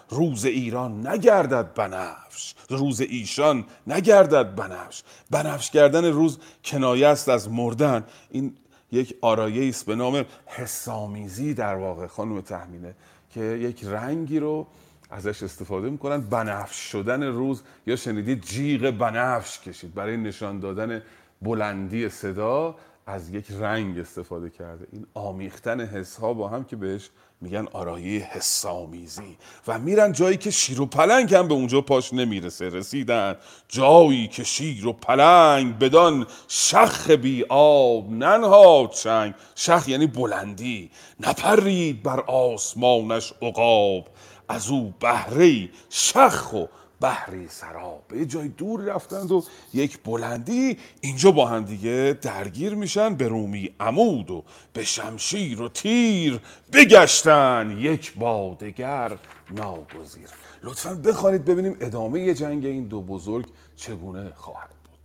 روز 0.09 0.45
ایران 0.45 1.07
نگردد 1.07 1.73
بنفش. 1.73 2.53
روز 2.71 3.01
ایشان 3.01 3.65
نگردد 3.87 4.55
بنفش. 4.55 5.03
بنفش 5.29 5.71
کردن 5.71 6.05
روز 6.05 6.37
کنایه 6.63 7.07
است 7.07 7.29
از 7.29 7.49
مردن. 7.49 8.03
این 8.29 8.55
یک 8.91 9.15
آرایه 9.21 9.69
است 9.69 9.85
به 9.85 9.95
نام 9.95 10.25
حسامیزی 10.45 11.53
در 11.53 11.75
واقع 11.75 12.07
خانم 12.07 12.41
تحمینه 12.41 12.95
که 13.29 13.41
یک 13.41 13.85
رنگی 13.85 14.39
رو 14.39 14.67
ازش 15.09 15.43
استفاده 15.43 15.89
می‌کنن. 15.89 16.21
بنفش 16.21 16.75
شدن 16.75 17.23
روز 17.23 17.61
یا 17.87 17.95
شنیدید 17.95 18.41
جیغ 18.45 18.91
بنفش 18.91 19.59
کشید. 19.59 19.93
برای 19.93 20.17
نشان 20.17 20.59
دادن 20.59 21.01
بلندی 21.41 22.09
صدا 22.09 22.75
از 23.05 23.29
یک 23.29 23.45
رنگ 23.51 23.99
استفاده 23.99 24.49
کرده. 24.49 24.87
این 24.91 25.05
آمیختن 25.13 25.81
حس 25.81 26.15
ها 26.17 26.33
با 26.33 26.47
هم 26.47 26.63
که 26.63 26.75
بهش 26.75 27.09
میگن 27.41 27.67
آرایه 27.73 28.29
حسامیزی 28.31 29.37
و 29.67 29.79
میرن 29.79 30.11
جایی 30.11 30.37
که 30.37 30.51
شیر 30.51 30.81
و 30.81 30.85
پلنگ 30.85 31.35
هم 31.35 31.47
به 31.47 31.53
اونجا 31.53 31.81
پاش 31.81 32.13
نمی‌رسه. 32.13 32.69
رسیدن 32.69 33.35
جایی 33.69 34.27
که 34.27 34.43
شیر 34.43 34.87
و 34.87 34.93
پلنگ 34.93 35.79
بدان 35.79 36.27
شخ 36.47 37.09
بی 37.09 37.45
آب 37.49 38.11
ننهاد 38.11 38.91
چنگ. 38.91 39.33
شخ 39.55 39.87
یعنی 39.87 40.07
بلندی. 40.07 40.91
نپرید 41.19 42.03
بر 42.03 42.19
آسمانش 42.19 43.33
عقاب. 43.41 44.07
از 44.49 44.69
او 44.69 44.93
بهره 44.99 45.69
شخ 45.89 46.53
و 46.53 46.65
بحری 47.01 47.47
سراب 47.49 48.03
به 48.07 48.25
جای 48.25 48.47
دور 48.47 48.81
رفتند 48.81 49.31
و 49.31 49.43
یک 49.73 50.03
بلندی 50.03 50.77
اینجا 51.01 51.31
با 51.31 51.47
هم 51.47 51.65
دیگه 51.65 52.17
درگیر 52.21 52.75
میشن 52.75 53.15
به 53.15 53.27
رومی 53.27 53.69
عمود 53.79 54.31
و 54.31 54.43
به 54.73 54.83
شمشیر 54.83 55.61
و 55.61 55.69
تیر 55.69 56.39
بگشتن. 56.73 57.77
یک 57.79 58.15
بادگر 58.15 59.17
ناگزیر. 59.51 60.29
لطفا 60.63 60.93
بخوانید 60.93 61.45
ببینیم 61.45 61.77
ادامه 61.81 62.33
جنگ 62.33 62.65
این 62.65 62.87
دو 62.87 63.01
بزرگ 63.01 63.45
چگونه 63.75 64.33
خواهد 64.35 64.69
بود. 64.69 64.99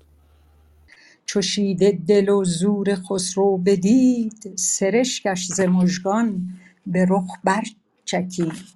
چو 1.26 1.42
شیده 1.42 2.00
دل 2.08 2.28
و 2.28 2.44
زور 2.44 2.94
خسرو 2.94 3.58
بدید 3.58 4.52
سرشکش 4.56 5.46
ز 5.46 5.60
مژگان 5.60 6.48
به 6.86 7.06
رخ 7.10 7.28
برچکید. 7.44 8.75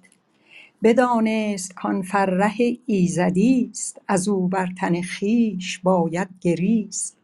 بدانست 0.83 1.73
کان 1.73 2.01
فرخ 2.01 2.55
ایزدیست 2.85 4.01
از 4.07 4.27
او 4.27 4.47
بر 4.47 4.69
تن 4.79 5.01
خویش 5.01 5.79
باید 5.79 6.29
گریست. 6.41 7.17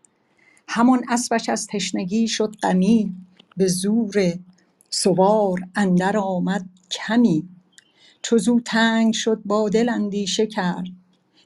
همان 0.68 1.06
اسپش 1.10 1.50
از 1.50 1.68
تشنگی 1.68 2.28
شد 2.28 2.56
غمی 2.64 3.16
به 3.58 3.68
زور 3.68 4.34
سوار 4.90 5.60
اندر 5.76 6.18
آمد 6.18 6.66
کمی. 6.92 7.50
چو 8.22 8.38
زو 8.38 8.60
تنگ 8.60 9.14
شد 9.14 9.42
با 9.46 9.70
دل 9.70 9.90
اندیشه 9.90 10.48
کرد 10.48 10.88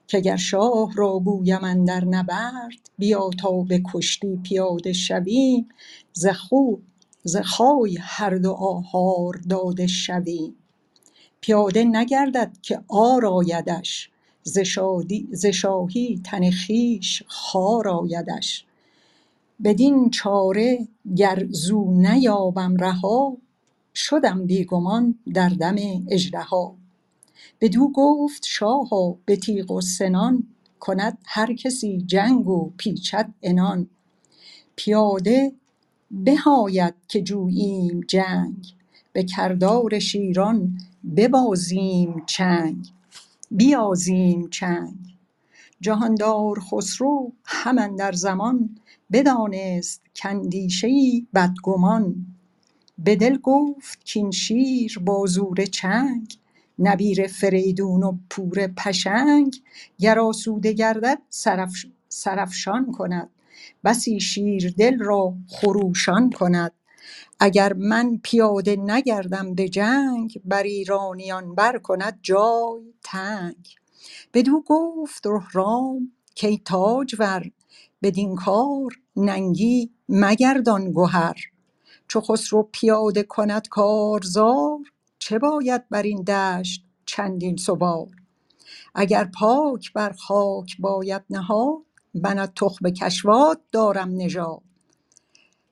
که 0.07 0.19
گر 0.19 0.37
شاه 0.37 0.93
را 0.95 1.19
گویم 1.19 1.63
اندر 1.63 2.05
نبرد 2.05 2.89
بیا 2.97 3.29
تا 3.39 3.51
به 3.61 3.81
کشتی 3.93 4.37
پیاده 4.43 4.93
شویم. 4.93 5.69
ز 6.13 6.27
خو 6.27 6.75
ز 7.23 7.37
خای 7.37 7.97
هر 8.01 8.35
دو 8.35 8.51
آهار 8.51 9.41
داده 9.49 9.87
شویم. 9.87 10.55
پیاده 11.41 11.83
نگردد 11.83 12.57
که 12.61 12.83
عار 12.89 13.25
آیدش 13.25 14.09
ز 15.31 15.45
شاهی 15.45 16.21
تن 16.23 16.51
خویش 16.51 17.23
خوار 17.27 17.87
آیدش. 17.87 18.65
بدین 19.63 20.09
چاره 20.09 20.87
گر 21.15 21.45
زو 21.49 21.91
نیابم 21.91 22.77
رها 22.77 23.37
شدم 23.95 24.45
بی 24.45 24.65
گمان 24.65 25.19
در 25.33 25.49
دم 25.49 25.75
اژدها. 26.09 26.75
بدو 27.61 27.91
گفت 27.93 28.45
شاها 28.45 29.17
به 29.25 29.35
تیغ 29.35 29.71
و 29.71 29.81
سنان 29.81 30.47
کند 30.79 31.17
هر 31.25 31.53
کسی 31.53 32.03
جنگ 32.07 32.47
و 32.47 32.71
پیچد 32.77 33.33
عنان. 33.43 33.89
پیاده 34.75 35.51
به 36.11 36.35
که 37.07 37.21
جوییم 37.21 38.01
جنگ 38.07 38.73
به 39.13 39.23
کردار 39.23 39.99
شیران 39.99 40.77
ببازیم 41.17 42.23
چنگ 42.27 42.87
بیازیم 43.51 44.49
چنگ. 44.49 44.97
جهاندار 45.81 46.59
خسرو 46.59 47.33
هم 47.45 47.79
اندر 47.79 48.11
زمان 48.11 48.79
بدانست 49.13 50.01
کاندیشه 50.23 50.87
ای 50.87 51.27
بدگمان. 51.35 52.27
به 52.99 53.15
دل 53.15 53.37
گفت 53.43 54.13
کاین 54.13 54.31
شیر 54.31 54.99
با 55.05 55.25
زور 55.27 55.65
چنگ 55.65 56.35
نبیر 56.79 57.27
فریدون 57.27 58.03
و 58.03 58.17
پور 58.29 58.67
پشنگ. 58.67 59.55
گر 59.99 60.19
آسوده 60.19 60.73
گردد 60.73 61.19
سرافشان 62.09 62.91
کند 62.91 63.29
بسی 63.85 64.19
شیر 64.19 64.75
دل 64.77 64.99
را 64.99 65.35
خروشان 65.47 66.31
کند. 66.31 66.73
اگر 67.41 67.73
من 67.73 68.19
پیاده 68.23 68.77
نگردم 68.77 69.55
به 69.55 69.69
جنگ 69.69 70.41
بر 70.45 70.63
ایرانیان 70.63 71.55
بر 71.55 71.79
کند 71.79 72.19
جای 72.23 72.93
تنگ. 73.03 73.69
بدو 74.33 74.63
گفت 74.67 75.27
رهرام 75.27 76.13
کای 76.41 76.59
تاجور 76.65 77.43
بدین 78.03 78.35
کار 78.35 78.91
ننگی 79.17 79.91
مگردان 80.09 80.91
گهر. 80.93 81.35
چو 82.09 82.21
خسرو 82.21 82.69
پیاده 82.73 83.23
کند 83.23 83.69
کارزار 83.69 84.79
چه 85.19 85.39
باید 85.39 85.89
بر 85.89 86.03
این 86.03 86.23
دشت 86.23 86.85
چندین 87.07 87.57
سوار؟ 87.57 88.07
اگر 88.95 89.25
پاک 89.39 89.93
بر 89.93 90.11
خاک 90.13 90.77
باید 90.79 91.23
نهاد 91.31 91.77
من 92.13 92.39
از 92.39 92.49
تخم 92.57 92.91
کشواد 92.91 93.61
دارم 93.73 94.09
نژاد. 94.17 94.61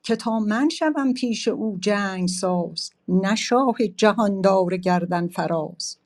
که 0.02 0.16
تا 0.16 0.40
من 0.40 0.68
شوم 0.68 1.12
پیش 1.14 1.48
او 1.48 1.78
جنگ 1.80 2.28
ساز 2.28 2.90
نه 3.08 3.36
شاه 3.36 3.76
جهاندار 3.96 4.78
گردن 4.78 5.28
فراز. 5.28 5.98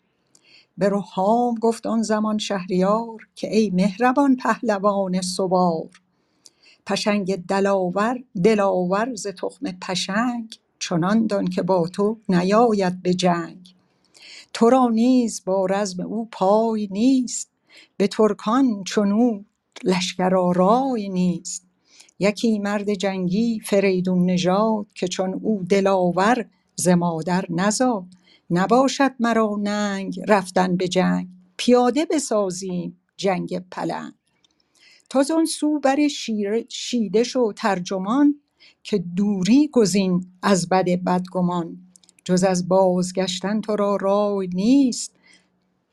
به 0.78 0.88
رهام 0.88 1.54
گفت 1.54 1.86
آن 1.86 2.02
زمان 2.02 2.38
شهریار 2.38 3.28
که 3.34 3.56
ای 3.56 3.70
مهربان 3.70 4.36
پهلوان 4.36 5.22
سوار. 5.22 5.90
پشنگ 6.86 7.36
دلاور 7.46 8.24
دلاور 8.44 9.14
ز 9.14 9.26
تخم 9.26 9.72
پشنگ 9.72 10.60
چنان 10.80 11.26
دان 11.26 11.46
که 11.46 11.62
با 11.62 11.88
تو 11.88 12.18
نیاید 12.28 13.02
به 13.02 13.14
جنگ. 13.14 13.76
تو 14.54 14.70
را 14.70 14.88
نیز 14.88 15.42
با 15.46 15.66
رزم 15.66 16.02
او 16.04 16.28
پای 16.32 16.88
نیست 16.92 17.50
به 17.98 18.08
ترکان 18.08 18.84
چون 18.84 19.12
او 19.12 19.44
لشکرآرای 19.84 21.08
نیست. 21.08 21.66
یکی 22.18 22.58
مرد 22.58 22.94
جنگی 22.94 23.60
فریدون 23.60 24.30
نژاد 24.30 24.86
که 24.94 25.08
چون 25.08 25.34
او 25.34 25.64
دلاور 25.68 26.46
ز 26.76 26.88
مادر 26.88 27.44
نزاد. 27.50 28.04
نباشد 28.50 29.12
مرا 29.20 29.56
ننگ 29.62 30.20
رفتن 30.28 30.76
به 30.76 30.88
جنگ 30.88 31.28
پیاده 31.56 32.06
بسازیم 32.10 33.00
جنگ 33.16 33.58
پلنگ. 33.70 34.12
تا 35.10 35.22
زان 35.22 35.44
سو 35.46 35.80
بر 35.80 36.08
شیر 36.08 36.66
شو 37.24 37.52
ترجمان 37.52 38.40
که 38.82 38.98
دوری 38.98 39.68
گزین 39.72 40.26
از 40.42 40.68
بد 40.68 40.84
بدگمان. 41.04 41.78
جز 42.24 42.44
از 42.44 42.68
بازگشتن 42.68 43.60
تو 43.60 43.76
را 43.76 43.96
رای 43.96 44.48
نیست 44.54 45.16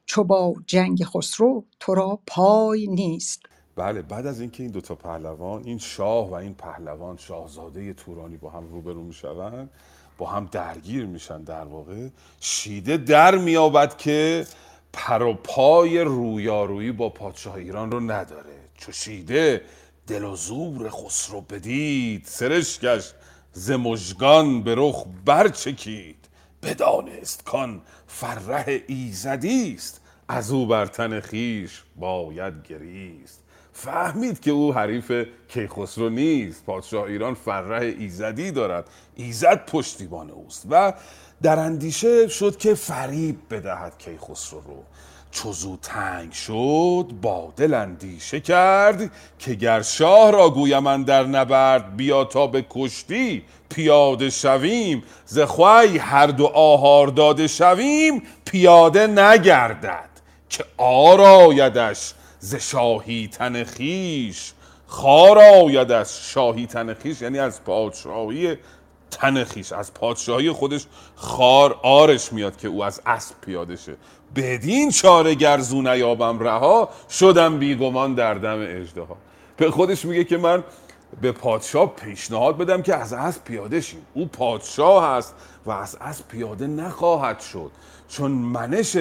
چو 0.06 0.24
با 0.24 0.56
جنگ 0.68 1.04
خسرو 1.04 1.66
تو 1.82 1.96
را 1.96 2.20
پای 2.28 2.88
نیست. 2.88 3.44
بله 3.82 4.02
بعد 4.02 4.26
از 4.26 4.42
اینکه 4.42 4.64
این 4.64 4.72
دوتا 4.72 4.96
پهلوان 4.96 5.64
این 5.64 5.78
شاه 5.78 6.30
و 6.30 6.34
این 6.34 6.54
پهلوان 6.54 7.18
شاهزاده 7.18 7.94
تورانی 7.94 8.38
با 8.38 8.50
هم 8.50 8.68
روبرو 8.68 9.04
می‌شوند 9.04 9.70
با 10.18 10.30
هم 10.30 10.50
درگیر 10.52 11.06
میشن 11.06 11.44
در 11.44 11.64
واقع. 11.64 12.08
شیده 12.40 12.98
در 12.98 13.38
میابد 13.38 13.98
که 13.98 14.48
پر 14.94 15.22
و 15.22 15.34
پای 15.34 16.02
رویارویی 16.02 16.92
با 16.92 17.10
پادشاه 17.10 17.56
ایران 17.56 17.92
رو 17.92 18.00
نداره. 18.00 18.60
چو 18.78 18.92
شیده 18.92 19.62
دل 20.08 20.24
و 20.24 20.36
زور 20.36 20.90
خسرو 20.90 21.42
بدید 21.42 22.26
سرش 22.26 22.80
گشت 22.80 23.14
ز 23.54 23.72
مژگان 23.72 24.64
به 24.64 24.76
رخ 24.78 25.06
برچکید. 25.26 26.28
بدانست 26.64 27.44
کان 27.44 27.82
فره 28.08 28.84
ایزدی 28.88 29.74
است 29.74 30.02
از 30.28 30.52
او 30.52 30.66
بر 30.68 30.86
تن 30.86 31.20
خویش 31.20 31.84
باید 31.96 32.68
گریست. 32.68 33.41
فهمید 33.74 34.40
که 34.40 34.52
او 34.52 34.74
حریف 34.74 35.12
کیخسرو 35.48 36.10
نیست. 36.10 36.66
پادشاه 36.66 37.04
ایران 37.04 37.34
فره 37.34 37.96
ایزدی 38.00 38.52
دارد. 38.52 38.86
ایزد 39.16 39.66
پشتیبان 39.66 40.30
اوست 40.30 40.66
و 40.70 40.94
در 41.42 41.60
اندیشه 41.60 42.28
شد 42.28 42.58
که 42.58 42.74
فریب 42.74 43.38
بدهد 43.50 43.98
کیخسرو 43.98 44.62
رو. 44.62 44.84
چو 45.32 45.52
زو 45.52 45.78
تنگ 45.78 46.32
شد 46.32 47.12
با 47.22 47.54
دل 47.58 47.74
اندیشه 47.74 48.40
کرد 48.40 49.12
که 49.40 49.54
گر 49.54 49.82
شاه 49.82 50.32
را 50.32 50.50
گویم 50.50 51.04
در 51.04 51.24
نبرد 51.24 51.96
بیا 51.96 52.24
تا 52.24 52.48
به 52.48 52.66
کشتی 52.70 53.44
پیاده 53.70 54.30
شویم. 54.30 55.04
ز 55.26 55.40
خوی 55.40 55.98
هر 55.98 56.28
دو 56.28 56.46
آهار 56.46 57.08
داده 57.08 57.48
شویم 57.48 58.24
پیاده 58.46 59.08
نگردد 59.08 60.10
که 60.50 60.66
آرایدش 60.78 62.14
ز 62.44 62.56
شاهی 62.56 63.28
تن 63.28 63.64
خویش 63.64 64.54
خار 64.88 65.40
آید 65.40 65.92
از 65.92 66.20
شاهی 66.24 66.68
تن 66.68 66.94
خویش 66.94 67.22
یعنی 67.22 67.40
از 67.40 67.64
پادشاهی 67.64 68.58
تن 69.12 69.44
خویش 69.44 69.72
از 69.72 69.94
پادشاهی 69.94 70.52
خودش 70.52 70.86
خار 71.16 71.80
آرش 71.84 72.34
میاد 72.34 72.58
که 72.58 72.68
او 72.68 72.84
از 72.84 73.02
اسب 73.06 73.36
پیاده 73.42 73.76
شه. 73.76 73.96
بدین 74.36 74.92
چاره 74.92 75.36
گر 75.36 75.60
زو 75.60 75.82
نیابم 75.82 76.40
رها 76.40 76.90
شدم 77.10 77.60
بیگمان 77.60 78.16
در 78.16 78.34
دم 78.34 78.66
اژدها. 78.68 79.18
به 79.58 79.72
خودش 79.72 80.06
میگه 80.06 80.24
که 80.24 80.38
من 80.38 80.64
به 81.22 81.32
پادشاه 81.32 81.96
پیشنهاد 81.96 82.58
بدم 82.58 82.82
که 82.82 82.96
از 82.96 83.14
اسب 83.14 83.44
پیاده 83.44 83.82
شیم. 83.82 84.06
او 84.14 84.26
پادشاه 84.26 85.18
هست 85.18 85.36
و 85.66 85.72
از 85.72 85.98
اسب 86.02 86.28
پیاده 86.28 86.68
نخواهد 86.68 87.40
شد. 87.40 87.72
چون 88.10 88.32
منش 88.32 88.98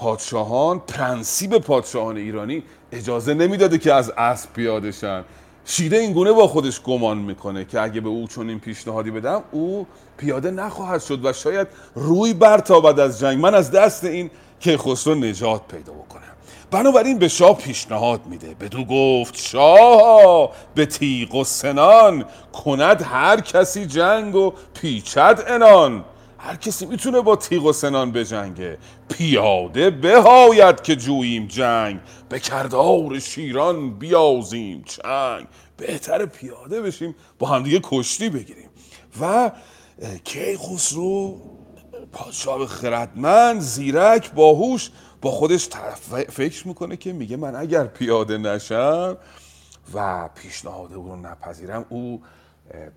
پادشاهان 0.00 0.78
پرنسیب 0.78 1.58
پادشاهان 1.58 2.16
ایرانی 2.16 2.62
اجازه 2.92 3.34
نمی‌داده 3.34 3.78
که 3.78 3.94
از 3.94 4.12
اسب 4.16 4.52
پیاده 4.52 4.92
شن 4.92 5.24
شیده 5.64 5.96
این 5.96 6.12
گونه 6.12 6.32
با 6.32 6.46
خودش 6.48 6.80
گمان 6.82 7.18
می‌کنه 7.18 7.64
که 7.64 7.80
اگه 7.80 8.00
به 8.00 8.08
او 8.08 8.28
چون 8.28 8.48
این 8.48 8.60
پیشنهادی 8.60 9.10
بدم 9.10 9.42
او 9.52 9.86
پیاده 10.16 10.50
نخواهد 10.50 11.00
شد 11.00 11.24
و 11.24 11.32
شاید 11.32 11.68
روی 11.94 12.34
برتابد 12.34 13.00
از 13.00 13.20
جنگ. 13.20 13.38
من 13.38 13.54
از 13.54 13.70
دست 13.70 14.04
این 14.04 14.30
که 14.60 14.78
خسرو 14.78 15.14
نجات 15.14 15.62
پیدا 15.68 15.92
بکنم. 15.92 16.22
بنابراین 16.70 17.18
به 17.18 17.28
شاه 17.28 17.56
پیشنهاد 17.56 18.26
میده. 18.26 18.54
بدو 18.60 18.84
گفت 18.84 19.36
شاه 19.36 20.50
به 20.74 20.86
تیغ 20.86 21.34
و 21.34 21.44
سنان 21.44 22.24
کند 22.52 23.02
هر 23.02 23.40
کسی 23.40 23.86
جنگ 23.86 24.34
و 24.34 24.52
پیچد 24.74 25.44
انان 25.46 26.04
هر 26.42 26.56
کسی 26.56 26.86
می‌تونه 26.86 27.20
با 27.20 27.36
تیغ 27.36 27.64
و 27.64 27.72
سنان 27.72 28.12
بجنگه. 28.12 28.78
پیاده 29.08 29.90
بهاید 29.90 30.82
که 30.82 30.96
جوییم 30.96 31.46
جنگ. 31.46 32.00
به 32.28 32.40
کردار 32.40 33.18
شیران 33.18 33.98
بیازیم 33.98 34.82
چنگ. 34.82 35.46
بهتر 35.76 36.26
پیاده 36.26 36.82
بشیم 36.82 37.14
با 37.38 37.46
همدیگه 37.46 37.80
کشتی 37.82 38.28
بگیریم. 38.28 38.68
و 39.20 39.50
کی 40.24 40.56
خسرو؟ 40.56 41.36
پادشاه 42.12 42.66
خردمند 42.66 43.60
زیرک 43.60 44.32
باهوش 44.32 44.90
با 45.22 45.30
خودش 45.30 45.68
فکر 46.28 46.68
می‌کنه 46.68 46.96
که 46.96 47.12
میگه 47.12 47.36
من 47.36 47.56
اگر 47.56 47.84
پیاده 47.84 48.38
نشم 48.38 49.16
و 49.94 50.28
پیشنهاد 50.34 50.92
او 50.92 51.08
رو 51.08 51.16
نپذیرم 51.16 51.84
او 51.88 52.22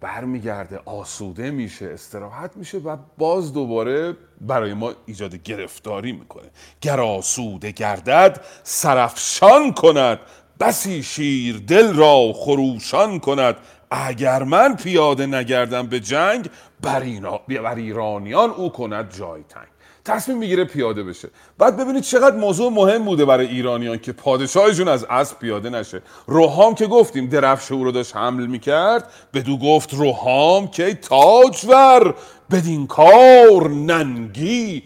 برمیگرده 0.01 0.79
آسوده 0.86 1.51
میشه 1.51 1.86
استراحت 1.86 2.57
میشه 2.57 2.77
و 2.77 2.97
باز 3.17 3.53
دوباره 3.53 4.17
برای 4.41 4.73
ما 4.73 4.93
ایجاد 5.05 5.36
گرفتاری 5.36 6.12
می‌کنه. 6.12 6.49
گر 6.81 6.99
آسوده 6.99 7.71
گردد 7.71 8.45
سرفشان 8.63 9.73
کند. 9.73 10.19
بسی 10.59 11.03
شیر 11.03 11.63
دل 11.67 11.93
را 11.93 12.33
خروشان 12.33 13.19
کند. 13.19 13.55
اگر 13.91 14.43
من 14.43 14.75
پیاده 14.75 15.25
نگردم 15.25 15.88
به 15.88 15.99
جنگ 15.99 16.49
بر, 16.81 17.75
ایرانیان 17.75 18.49
او 18.49 18.71
کند 18.71 19.15
جای 19.15 19.43
تنگ. 19.49 19.72
تصمیم 20.06 20.38
می‌گیره 20.38 20.63
پیاده 20.66 21.04
بشه. 21.04 21.30
بعد 21.58 21.78
ببینید 21.78 22.04
چقدر 22.04 22.36
موضوع 22.36 22.72
مهم 22.72 23.06
بوده 23.06 23.26
برای 23.26 23.48
ایرانیان 23.48 24.00
که 24.00 24.12
پادشاهشون 24.12 24.88
از 24.88 25.06
اسب 25.10 25.39
پیاده 25.39 25.70
نشه. 25.70 26.02
روحام 26.28 26.76
که 26.76 26.88
گفتیم 26.88 27.30
درفش 27.30 27.72
او 27.72 27.84
رو 27.84 27.92
داشت 27.92 28.16
حمل 28.16 28.46
می‌کرد. 28.46 29.10
بدو 29.34 29.58
گفت 29.58 29.94
روحام 29.94 30.68
که 30.68 30.94
تاجور 30.94 32.16
بدین 32.52 32.88
کار 32.88 33.70
ننگی. 33.70 34.84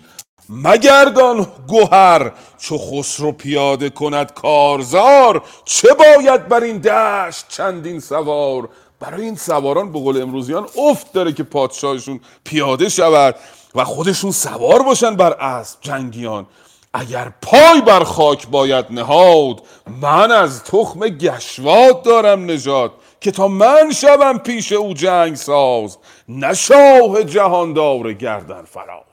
مگردان 0.49 1.47
گوهر 1.67 2.31
چو 2.57 2.77
خسرو 2.77 3.31
پیاده 3.31 3.89
کند 3.89 4.33
کارزار؟ 4.33 5.43
چه 5.65 5.87
باید 5.93 6.47
بر 6.47 6.63
این 6.63 6.77
دشت 6.77 7.45
چندین 7.49 7.99
سوار؟ 7.99 8.69
برای 8.99 9.21
این 9.21 9.35
سواران 9.35 9.91
به 9.91 9.99
قول 9.99 10.21
امروزیان 10.21 10.67
افت 10.77 11.13
داره 11.13 11.33
که 11.33 11.43
پادشاهشون 11.43 12.19
پیاده 12.43 12.89
شود. 12.89 13.35
و 13.75 13.83
خودشون 13.83 14.31
سوار 14.31 14.83
باشن 14.83 15.15
بر 15.15 15.33
اسب 15.33 15.77
جنگیان. 15.81 16.47
اگر 16.93 17.31
پای 17.41 17.81
بر 17.81 18.03
خاک 18.03 18.47
باید 18.47 18.85
نهاد 18.89 19.61
من 20.01 20.31
از 20.31 20.63
تخم 20.63 20.99
گشواد 20.99 22.03
دارم 22.03 22.51
نجات 22.51 22.91
که 23.21 23.31
تا 23.31 23.47
من 23.47 23.91
شوم 23.91 24.37
پیش 24.37 24.71
او 24.71 24.93
جنگ 24.93 25.35
ساز. 25.35 25.97
نه 26.29 26.53
شاه 26.53 27.23
جهاندار 27.23 28.13
گردن 28.13 28.63
فراز. 28.63 29.03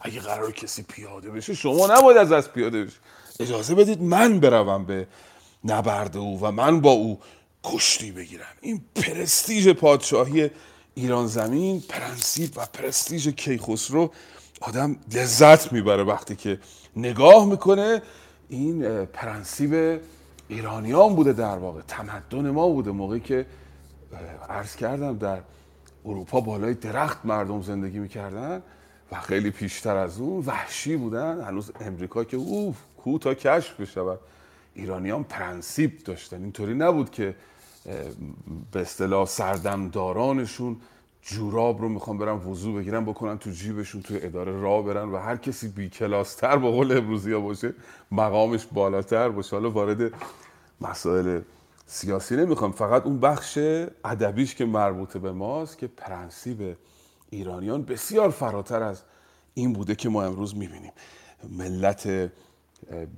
اگه 0.00 0.20
قرار 0.20 0.52
کسی 0.52 0.82
پیاده 0.82 1.30
بشه 1.30 1.54
شما 1.54 1.86
نباید 1.86 2.16
از 2.16 2.32
از 2.32 2.52
پیاده 2.52 2.84
بشه 2.84 2.96
اجازه 3.40 3.74
بدید 3.74 4.02
من 4.02 4.40
بروم 4.40 4.84
به 4.84 5.06
نبرد 5.64 6.16
او 6.16 6.40
و 6.40 6.50
من 6.50 6.80
با 6.80 6.90
او 6.90 7.20
کشتی 7.64 8.12
بگیرم. 8.12 8.46
این 8.60 8.84
پرستیژ 8.94 9.68
پادشاهی 9.68 10.50
ایران 10.94 11.26
زمین 11.26 11.82
پرنسیب 11.88 12.50
و 12.56 12.66
پرستیژ 12.72 13.28
کیخسرو 13.28 14.10
آدم 14.60 14.96
لذت 15.14 15.72
می‌بره 15.72 16.02
وقتی 16.02 16.36
که 16.36 16.60
نگاه 16.96 17.46
می‌کنه. 17.46 18.02
این 18.48 19.04
پرنسیب 19.04 20.00
ایرانیان 20.48 21.14
بوده 21.14 21.32
در 21.32 21.58
واقع. 21.58 21.80
تمدن 21.88 22.50
ما 22.50 22.68
بوده. 22.68 22.90
موقعی 22.90 23.20
که 23.20 23.46
عرض 24.48 24.76
کردم 24.76 25.18
در 25.18 25.38
اروپا 26.04 26.40
بالای 26.40 26.74
درخت 26.74 27.18
مردم 27.24 27.62
زندگی 27.62 27.98
می‌کردن 27.98 28.62
و 29.12 29.20
خیلی 29.20 29.50
پیشتر 29.50 29.96
از 29.96 30.18
اون 30.18 30.44
وحشی 30.46 30.96
بودن. 30.96 31.40
هنوز 31.40 31.70
امریکا 31.80 32.24
که 32.24 32.36
اوف 32.36 32.76
کو 32.96 33.18
تا 33.18 33.34
کشف 33.34 33.80
بشود 33.80 34.20
ایرانیان 34.74 35.24
پرنسیب 35.24 35.98
داشتن. 36.04 36.42
اینطوری 36.42 36.74
نبود 36.74 37.10
که 37.10 37.34
به 38.72 38.80
اصطلاح 38.80 39.26
سردمدارانشون 39.26 40.76
جوراب 41.22 41.80
رو 41.80 41.88
می‌خوام 41.88 42.18
برن 42.18 42.36
وضوع 42.36 42.80
بگیرن 42.80 43.04
بکنن 43.04 43.38
تو 43.38 43.50
جیبشون 43.50 44.02
توی 44.02 44.18
اداره 44.22 44.60
راه 44.60 44.84
برن 44.84 45.08
و 45.08 45.16
هر 45.16 45.36
کسی 45.36 45.68
بی 45.68 45.88
کلاستر 45.88 46.56
با 46.56 46.70
قول 46.70 46.96
امروزی 46.96 47.32
ها 47.32 47.40
باشه 47.40 47.74
مقامش 48.10 48.66
بالاتر 48.72 49.28
باشه. 49.28 49.56
حالا 49.56 49.70
وارد 49.70 50.12
مسائل 50.80 51.40
سیاسی 51.86 52.36
نمی‌خوام. 52.36 52.72
فقط 52.72 53.06
اون 53.06 53.20
بخش 53.20 53.58
ادبیش 54.04 54.54
که 54.54 54.64
مربوط 54.64 55.16
به 55.16 55.32
ماست 55.32 55.78
که 55.78 55.86
پرنسیب 55.86 56.76
ایرانیان 57.30 57.82
بسیار 57.82 58.30
فراتر 58.30 58.82
از 58.82 59.02
این 59.54 59.72
بوده 59.72 59.94
که 59.94 60.08
ما 60.08 60.24
امروز 60.24 60.56
می‌بینیم. 60.56 60.92
ملت 61.50 62.30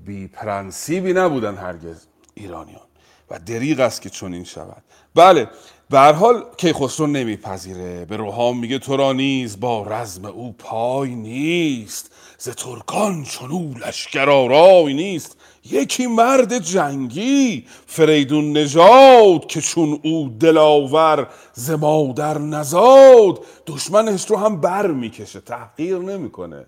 بی 0.04 0.28
پرنسیبی 0.28 1.12
نبودن 1.12 1.54
هرگز 1.54 2.06
ایرانیان. 2.34 2.85
و 3.30 3.38
دریغ 3.38 3.80
است 3.80 4.02
که 4.02 4.10
چنین 4.10 4.44
شود. 4.44 4.82
بله 5.14 5.48
به 5.90 5.98
هر 5.98 6.12
حال 6.12 6.44
کیخسرو 6.56 7.06
نمیپذیره. 7.06 8.04
به 8.04 8.16
روحام 8.16 8.58
میگه 8.58 8.78
تو 8.78 8.96
را 8.96 9.12
نیز 9.12 9.60
با 9.60 9.82
رزم 9.82 10.24
او 10.24 10.52
پای 10.52 11.14
نیست. 11.14 12.10
ز 12.38 12.48
ترکان 12.48 13.24
چنو 13.24 13.74
لشکر 13.86 14.30
آرای 14.30 14.94
نیست. 14.94 15.36
یکی 15.64 16.06
مرد 16.06 16.58
جنگی 16.58 17.66
فریدون 17.86 18.52
نژاد 18.52 19.46
که 19.46 19.60
چون 19.60 20.00
او 20.02 20.36
دلاور 20.40 21.28
ز 21.52 21.70
مادر 21.70 22.38
نزاد. 22.38 23.44
دشمنش 23.66 24.26
رو 24.30 24.36
هم 24.36 24.60
بر 24.60 24.86
می‌کشه 24.86 25.40
تحقیر 25.40 25.98
نمی‌کنه. 25.98 26.66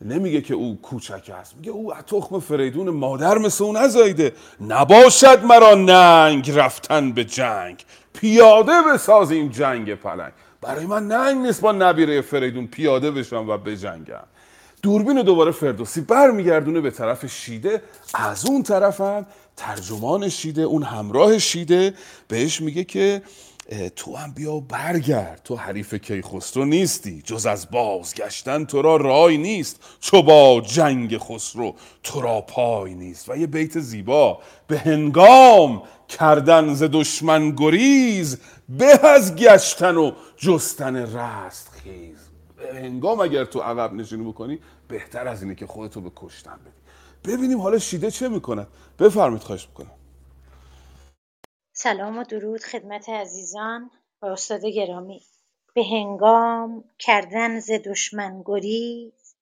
نمیگه 0.00 0.40
که 0.40 0.54
او 0.54 0.78
کوچک 0.82 1.30
است. 1.40 1.56
میگه 1.56 1.70
او 1.70 1.94
تخم 1.94 2.40
فریدون 2.40 2.90
مادر 2.90 3.38
مثل 3.38 3.64
اون 3.64 3.76
نزایده 3.76 4.32
نباشد 4.60 5.44
مرا 5.44 5.74
ننگ 5.74 6.50
رفتن 6.50 7.12
به 7.12 7.24
جنگ. 7.24 7.84
پیاده 8.12 8.72
بسازیم 8.92 9.48
جنگ 9.48 9.94
پلنگ. 9.94 10.32
برای 10.60 10.86
من 10.86 11.08
ننگ 11.08 11.46
نیست 11.46 11.60
با 11.60 11.72
نبیره 11.72 12.20
فریدون 12.20 12.66
پیاده 12.66 13.10
بشم 13.10 13.48
و 13.48 13.58
بجنگم 13.58 14.24
دوربین 14.82 15.22
دوباره 15.22 15.50
فردوسی 15.50 16.00
برمیگردونه 16.00 16.80
به 16.80 16.90
طرف 16.90 17.26
شیده. 17.26 17.82
از 18.14 18.46
اون 18.46 18.62
طرفم 18.62 19.26
ترجمان 19.56 20.28
شیده 20.28 20.62
اون 20.62 20.82
همراه 20.82 21.38
شیده. 21.38 21.94
بهش 22.28 22.60
میگه 22.60 22.84
که 22.84 23.22
تو 23.96 24.16
هم 24.16 24.32
بیا 24.32 24.60
برگرد. 24.60 25.40
تو 25.44 25.56
حریف 25.56 25.94
کیخسرو 25.94 26.64
نیستی. 26.64 27.22
جز 27.22 27.46
از 27.46 27.70
بازگشتن 27.70 28.64
تو 28.64 28.82
را 28.82 28.96
رای 28.96 29.38
نیست. 29.38 29.80
چو 30.00 30.22
با 30.22 30.60
جنگ 30.60 31.18
خسرو 31.18 31.74
تو 32.02 32.20
را 32.20 32.40
پای 32.40 32.94
نیست. 32.94 33.28
و 33.28 33.36
یه 33.36 33.46
بیت 33.46 33.80
زیبا. 33.80 34.38
به 34.66 34.78
هنگام 34.78 35.82
کردن 36.08 36.74
ز 36.74 36.82
دشمن 36.92 37.50
گریز 37.50 38.38
به 38.68 39.06
از 39.06 39.36
گشتن 39.36 39.96
و 39.96 40.12
جستن 40.36 40.96
رست 40.96 41.68
خیز. 41.68 42.18
به 42.56 42.80
هنگام 42.80 43.20
اگر 43.20 43.44
تو 43.44 43.60
عقب 43.60 43.92
نشینی 43.92 44.24
بکنی 44.24 44.58
بهتر 44.88 45.28
از 45.28 45.42
اینه 45.42 45.54
که 45.54 45.66
خودتو 45.66 46.00
به 46.00 46.10
کشتن 46.16 46.58
بدی. 46.64 47.32
ببینیم 47.36 47.60
حالا 47.60 47.78
شیده 47.78 48.10
چه 48.10 48.28
می‌کند. 48.28 48.66
بفرمید 48.98 49.42
خواهش 49.42 49.68
می‌کنم. 49.68 49.90
سلام 51.78 52.18
و 52.18 52.24
درود 52.24 52.62
خدمت 52.64 53.08
عزیزان. 53.08 53.90
و 54.22 54.26
استاد 54.26 54.64
گرامی 54.64 55.22
به 55.74 55.84
هنگام 55.84 56.84
کردن 56.98 57.60
ز 57.60 57.70
دشمن 57.70 58.42
گریز 58.44 59.34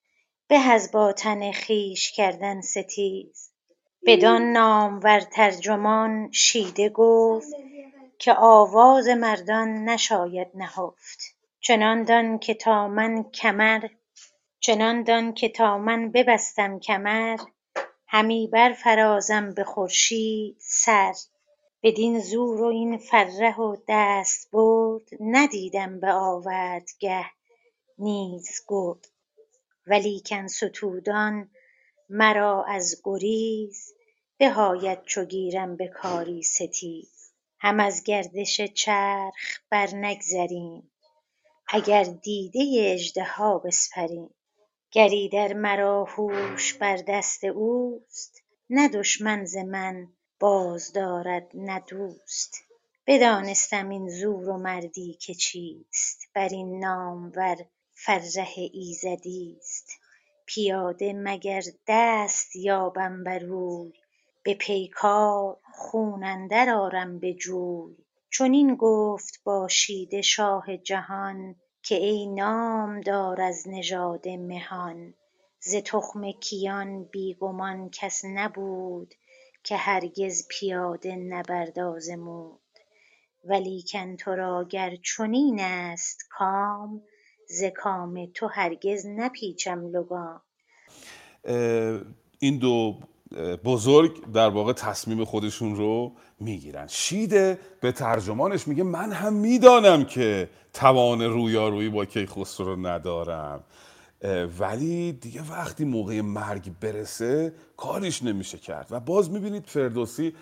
به 0.49 0.59
از 0.59 0.93
با 0.93 1.13
تن 1.13 1.53
خویش 1.53 2.13
کردن 2.13 2.61
ستیز. 2.61 3.51
بدان 4.07 4.43
نامور 4.43 5.21
ترجمان 5.21 6.31
شیده 6.33 6.89
گفت 6.89 7.53
که 8.19 8.35
آواز 8.39 9.09
مردان 9.09 9.69
نشاید 9.69 10.49
نهفت. 10.55 11.19
چنان 11.61 12.03
دان 12.03 12.39
که 12.39 12.55
تا 12.55 12.89
من 12.89 13.23
کمر 13.23 13.89
چنان 14.61 15.03
دان 15.03 15.35
که 15.35 15.49
تا 15.49 15.79
من 15.79 16.11
ببستم 16.11 16.79
کمر 16.79 17.39
همی 18.07 18.49
برفرازم 18.53 19.55
به 19.55 19.65
خورشید 19.65 20.57
سر. 20.61 21.15
بدین 21.85 22.21
زور 22.21 22.63
و 22.63 22.67
این 22.67 22.99
فره 22.99 23.57
و 23.57 23.77
دستبرد 23.89 25.03
ندیدم 25.21 26.01
به 26.01 26.13
آوردگه 26.13 27.27
نیز 27.99 28.49
گرد. 28.69 29.09
ولیکن 29.87 30.47
ستودان 30.47 31.51
مرا 32.09 32.65
از 32.65 33.01
گریز 33.05 33.95
به 34.39 34.55
آید 34.55 35.03
چو 35.03 35.25
گیرم 35.25 35.77
به 35.77 35.89
کاری 35.89 36.43
ستیز. 36.43 37.33
هم 37.59 37.81
از 37.81 38.03
گردش 38.03 38.61
چرخ 38.61 39.61
برنگذریم 39.71 40.91
اگر 41.69 42.05
دیده 42.05 42.93
اژدها 42.93 43.59
بسپریم. 43.59 44.35
گر 44.91 45.09
ایدر 45.09 45.53
مرا 45.53 46.05
هوش 46.05 46.75
بر 46.75 46.97
دست 46.97 47.45
اوست 47.45 48.43
نه 48.71 48.89
دشمن 48.89 49.45
ز 49.45 49.57
من 49.57 50.14
باز 50.41 50.93
دارد 50.93 51.51
نه 51.55 51.81
دوست. 51.81 52.65
بدانستم 53.07 53.89
این 53.89 54.09
زور 54.09 54.49
و 54.49 54.59
مردی 54.59 55.15
که 55.15 55.35
چیست. 55.35 56.29
بر 56.35 56.49
این 56.49 56.79
نامور 56.79 57.57
فره 57.95 58.47
ایزدیست 58.73 60.01
پیاده 60.47 61.13
مگر 61.13 61.63
دست 61.89 62.57
یابم 62.57 63.25
بر 63.25 63.45
اوی. 63.45 63.93
به 64.43 64.55
پیکار 64.55 65.57
خون 65.73 66.25
اندر 66.25 66.75
آرم 66.75 67.19
به 67.19 67.35
جوی. 67.35 67.97
چنین 68.31 68.75
گفت 68.75 69.41
با 69.45 69.69
شیده 69.69 70.23
شاه 70.23 70.77
جهان 70.77 71.57
که 71.83 71.95
ای 71.95 72.27
نامدار 72.27 73.41
از 73.41 73.69
نژاد 73.69 74.29
مهان. 74.29 75.15
ز 75.61 75.75
تخم 75.77 76.33
کیان 76.33 77.05
بی 77.05 77.35
گمان 77.35 77.91
کس 77.91 78.25
نبود. 78.25 79.15
که 79.65 79.77
هرگز 79.77 80.49
پیاده 80.49 81.17
نبرد 81.17 81.79
آزمود 81.79 82.61
ولیکن 83.45 84.17
تو 84.17 84.31
را 84.31 84.65
گر 84.71 84.97
چنین 84.97 85.61
است 85.61 86.19
کام 86.31 87.03
ز 87.49 87.65
کام 87.77 88.27
تو 88.35 88.47
هرگز 88.47 89.07
نپیچم 89.07 89.87
لگام. 89.87 90.41
این 92.39 92.59
دو 92.59 93.01
بزرگ 93.65 94.33
در 94.33 94.49
واقع 94.49 94.73
تصمیم 94.73 95.25
خودشون 95.25 95.77
رو 95.77 96.13
می‌گیرن. 96.41 96.87
شیده 96.87 97.59
به 97.81 97.93
ترجمانش 97.93 98.69
میگه 98.69 98.83
من 98.83 99.13
هم 99.13 99.33
می‌دانم 99.33 100.05
که 100.05 100.49
توان 100.73 101.23
رویارویی 101.23 101.89
با 101.89 102.05
کیخسرو 102.05 102.67
رو 102.67 102.87
ندارم. 102.87 103.65
ولی 104.59 105.13
دیگه 105.13 105.43
وقتی 105.51 105.85
موقع 105.85 106.21
مرگ 106.21 106.73
برسه 106.81 107.53
کاریش 107.77 108.23
نمیشه 108.23 108.59
کرد. 108.59 108.87
و 108.91 109.01
باز 109.01 109.31
می‌بینید 109.31 109.67
فردوسی 109.67 110.35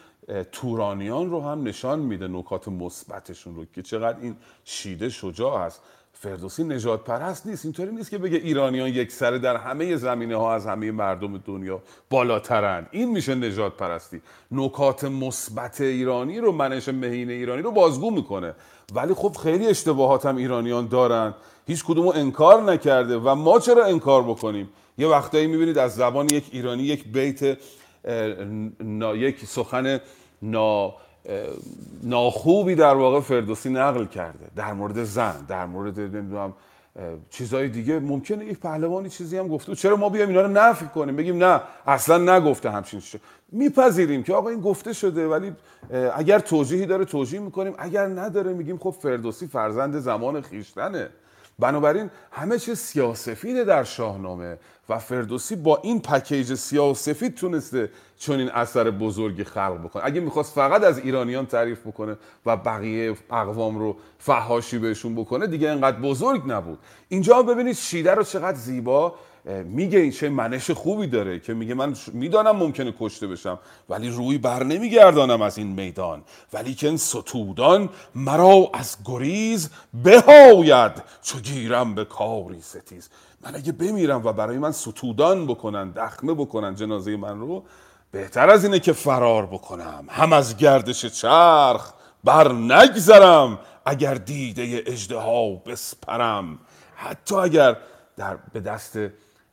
تورانیان 0.53 1.31
رو 1.31 1.41
هم 1.41 1.63
نشان 1.63 1.99
میده 1.99 2.29
نکات 2.29 2.69
مثبتشون 2.69 3.57
رو 3.57 3.65
که 3.65 3.83
چقدر 3.83 4.19
این 4.21 4.37
شیده 4.65 5.09
شجاع 5.09 5.55
است. 5.55 5.83
فردوسی 6.15 6.65
نجات 6.65 7.05
پرست 7.05 7.47
نیست 7.47 7.65
اینطوری 7.65 7.93
نیست 7.93 8.11
که 8.11 8.19
بگه 8.19 8.37
ایرانیان 8.37 8.89
یک 8.89 9.13
سره 9.13 9.39
در 9.39 9.57
همه 9.57 9.97
زمینه 9.97 10.37
ها 10.37 10.55
از 10.55 10.67
همه 10.67 10.91
مردم 10.91 11.39
دنیا 11.39 11.83
بالاترند 12.11 12.89
این 12.91 13.11
میشه 13.11 13.35
نجات 13.35 13.77
پرستی 13.77 14.23
نکات 14.51 15.05
مثبت 15.05 15.81
ایرانی 15.81 16.39
رو 16.39 16.53
منش 16.53 16.89
مهین 16.89 17.31
ایرانی 17.31 17.63
رو 17.63 17.71
بازگو 17.71 18.11
می‌کنه. 18.11 18.55
ولی 18.95 19.15
خب 19.15 19.37
خیلی 19.43 19.67
اشتباهات 19.67 20.27
هم 20.27 20.37
ایرانیان 20.37 20.89
دارن. 20.89 21.35
هیچ 21.67 21.85
کدومو 21.85 22.13
انکار 22.15 22.63
نکرده 22.63 23.19
و 23.19 23.35
ما 23.35 23.59
چرا 23.59 23.85
انکار 23.85 24.23
بکنیم؟ 24.23 24.69
یه 24.99 25.09
وقتایی 25.09 25.47
می‌بینید 25.47 25.79
از 25.79 25.95
زبان 25.95 26.27
یک 26.27 26.45
ایرانی 26.53 26.83
یک 26.83 27.05
بیت 27.13 27.59
یک 29.15 29.45
سخن 29.45 30.01
نا 30.43 30.95
ناخوبی 32.03 32.75
در 32.75 32.95
واقع 32.95 33.21
فردوسی 33.21 33.71
نقل 33.71 34.05
کرده 34.05 34.47
در 34.57 34.73
مورد 34.73 35.05
زن 35.05 35.45
در 35.49 35.67
مورد 35.67 36.01
نمی‌دونم 36.01 36.53
چیزای 37.31 37.69
دیگه. 37.69 37.99
ممکنه 37.99 38.45
یک 38.45 38.59
پهلوانی 38.59 39.09
چیزی 39.09 39.39
هم 39.39 39.49
گفته. 39.49 39.75
چرا 39.75 39.97
ما 39.97 40.09
بیایم 40.09 40.29
اینا 40.29 40.41
رو 40.41 40.49
نفی 40.49 40.87
کنیم؟ 40.87 41.17
بگیم 41.17 41.45
نه 41.45 41.61
اصلا 41.87 42.37
نگفته 42.37 42.71
همچین 42.71 43.01
چیزی. 43.01 43.19
میپذیریم 43.53 44.23
که 44.23 44.35
آقا 44.35 44.49
این 44.49 44.61
گفته 44.61 44.93
شده 44.93 45.29
ولی 45.29 45.53
اگر 46.15 46.39
توجیهی 46.39 46.87
داره 46.87 47.05
توجیه 47.05 47.41
می‌کنیم. 47.41 47.75
اگر 47.79 48.07
نداره 48.07 48.53
میگیم 48.53 48.79
خب 48.79 48.91
فردوسی 48.91 49.47
فرزند 49.47 49.99
زمان 49.99 50.41
خیشتنه. 50.41 51.09
بنابراین 51.63 52.11
همه 52.31 52.59
چیز 52.59 52.79
سیاسفیده 52.79 53.65
در 53.65 53.85
شاهنامه 53.85 54.59
و 54.89 54.99
فردوسی 54.99 55.57
با 55.57 55.81
این 55.83 56.01
پکیج 56.01 56.55
سیاسفید 56.55 57.35
تونسته 57.35 57.91
چون 58.19 58.39
این 58.39 58.51
اثر 58.51 58.91
بزرگی 58.91 59.45
خلق 59.45 59.79
بکنه. 59.85 60.03
اگه 60.05 60.21
می‌خواست 60.21 60.55
فقط 60.55 60.83
از 60.83 60.99
ایرانیان 60.99 61.47
تعریف 61.47 61.87
بکنه 61.87 62.17
و 62.47 62.57
بقیه 62.57 63.17
اقوام 63.31 63.79
رو 63.79 63.97
فهاشی 64.19 64.79
بهشون 64.79 65.15
بکنه 65.15 65.47
دیگه 65.47 65.71
انقدر 65.71 65.97
بزرگ 66.01 66.43
نبود. 66.47 66.79
اینجا 67.09 67.43
ببینید 67.43 67.75
شیده 67.75 68.15
رو 68.15 68.23
چقدر 68.23 68.57
زیبا 68.57 69.15
میگه 69.45 69.99
این 69.99 70.11
چه 70.11 70.29
منش 70.29 70.71
خوبی 70.71 71.07
داره 71.07 71.41
که 71.41 71.55
میگه 71.55 71.75
من 71.75 71.97
می‌دانم 72.13 72.57
ممکنه 72.57 72.95
کشته 73.01 73.27
بشم 73.27 73.59
ولی 73.89 74.11
روی 74.11 74.39
بر 74.39 74.65
نمیگردانم 74.65 75.43
از 75.43 75.59
این 75.59 75.67
میدان. 75.67 76.23
ولی 76.53 76.75
که 76.75 76.97
ستودان 76.97 77.89
مرا 78.15 78.71
از 78.75 78.97
گریز 79.05 79.71
بهاید 80.03 80.93
چو 81.23 81.39
گیرم 81.41 81.95
به 81.95 82.05
کاری 82.05 82.61
ستیز. 82.61 83.09
من 83.41 83.55
اگه 83.55 83.73
بمیرم 83.73 84.25
و 84.25 84.33
برای 84.33 84.59
من 84.59 84.73
ستودان 84.73 85.47
بکنن 85.47 85.91
دخمه 85.91 86.35
بکنن 86.35 86.75
جنازه 86.75 87.17
من 87.17 87.41
رو 87.41 87.65
بهتر 88.11 88.51
از 88.51 88.65
اینه 88.65 88.79
که 88.79 88.93
فرار 88.93 89.47
بکنم. 89.47 90.05
هم 90.09 90.33
از 90.33 90.57
گردش 90.57 91.07
چرخ 91.07 91.93
بر 92.25 92.53
نگذرم 92.53 93.59
اگر 93.85 94.15
دیده 94.15 94.83
اجده 94.87 95.17
ها 95.17 95.51
بسپرم. 95.55 96.59
حتی 96.95 97.35
اگر 97.35 97.77
در 98.17 98.37
به 98.53 98.61
دست 98.61 98.99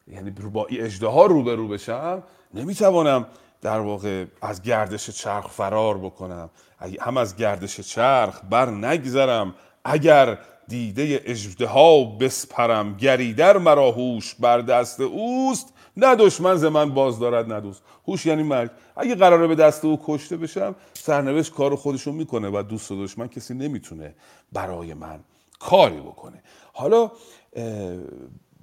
یعنی 0.09 0.31
با 0.31 0.65
اجده 0.65 1.07
ها 1.07 1.25
روبرو 1.25 1.67
بشم 1.67 2.23
نمی‌توانم 2.53 3.25
در 3.61 3.79
واقع 3.79 4.25
از 4.41 4.61
گردش 4.61 5.09
چرخ 5.09 5.47
فرار 5.47 5.97
بکنم. 5.97 6.49
هم 7.01 7.17
از 7.17 7.35
گردش 7.35 7.79
چرخ 7.79 8.41
بر 8.49 8.69
نگذرم 8.69 9.55
اگر 9.85 10.39
دیده 10.67 11.21
اجده 11.25 11.67
ها 11.67 12.03
بسپرم 12.03 12.97
گریدر 12.97 13.57
مرا 13.57 13.91
هوش 13.91 14.35
بر 14.35 14.61
دست 14.61 15.01
اوست. 15.01 15.73
نه 15.97 16.15
دشمن 16.15 16.55
ز 16.55 16.65
من 16.65 16.93
باز 16.93 17.19
دارد 17.19 17.53
نه 17.53 17.59
دوست. 17.59 17.81
هوش 18.07 18.25
یعنی 18.25 18.43
مرگ. 18.43 18.69
اگه 18.95 19.15
قراره 19.15 19.47
به 19.47 19.55
دست 19.55 19.85
او 19.85 19.99
کشته 20.05 20.37
بشم 20.37 20.75
سرنوشت 20.93 21.53
کار 21.53 21.75
خودشو 21.75 22.11
می‌کنه 22.11 22.49
و 22.49 22.63
دوست 22.63 22.91
و 22.91 23.03
دشمن 23.03 23.27
کسی 23.27 23.53
نمی‌تونه 23.53 24.15
برای 24.53 24.93
من 24.93 25.19
کاری 25.59 25.99
بکنه. 25.99 26.43
حالا 26.73 27.11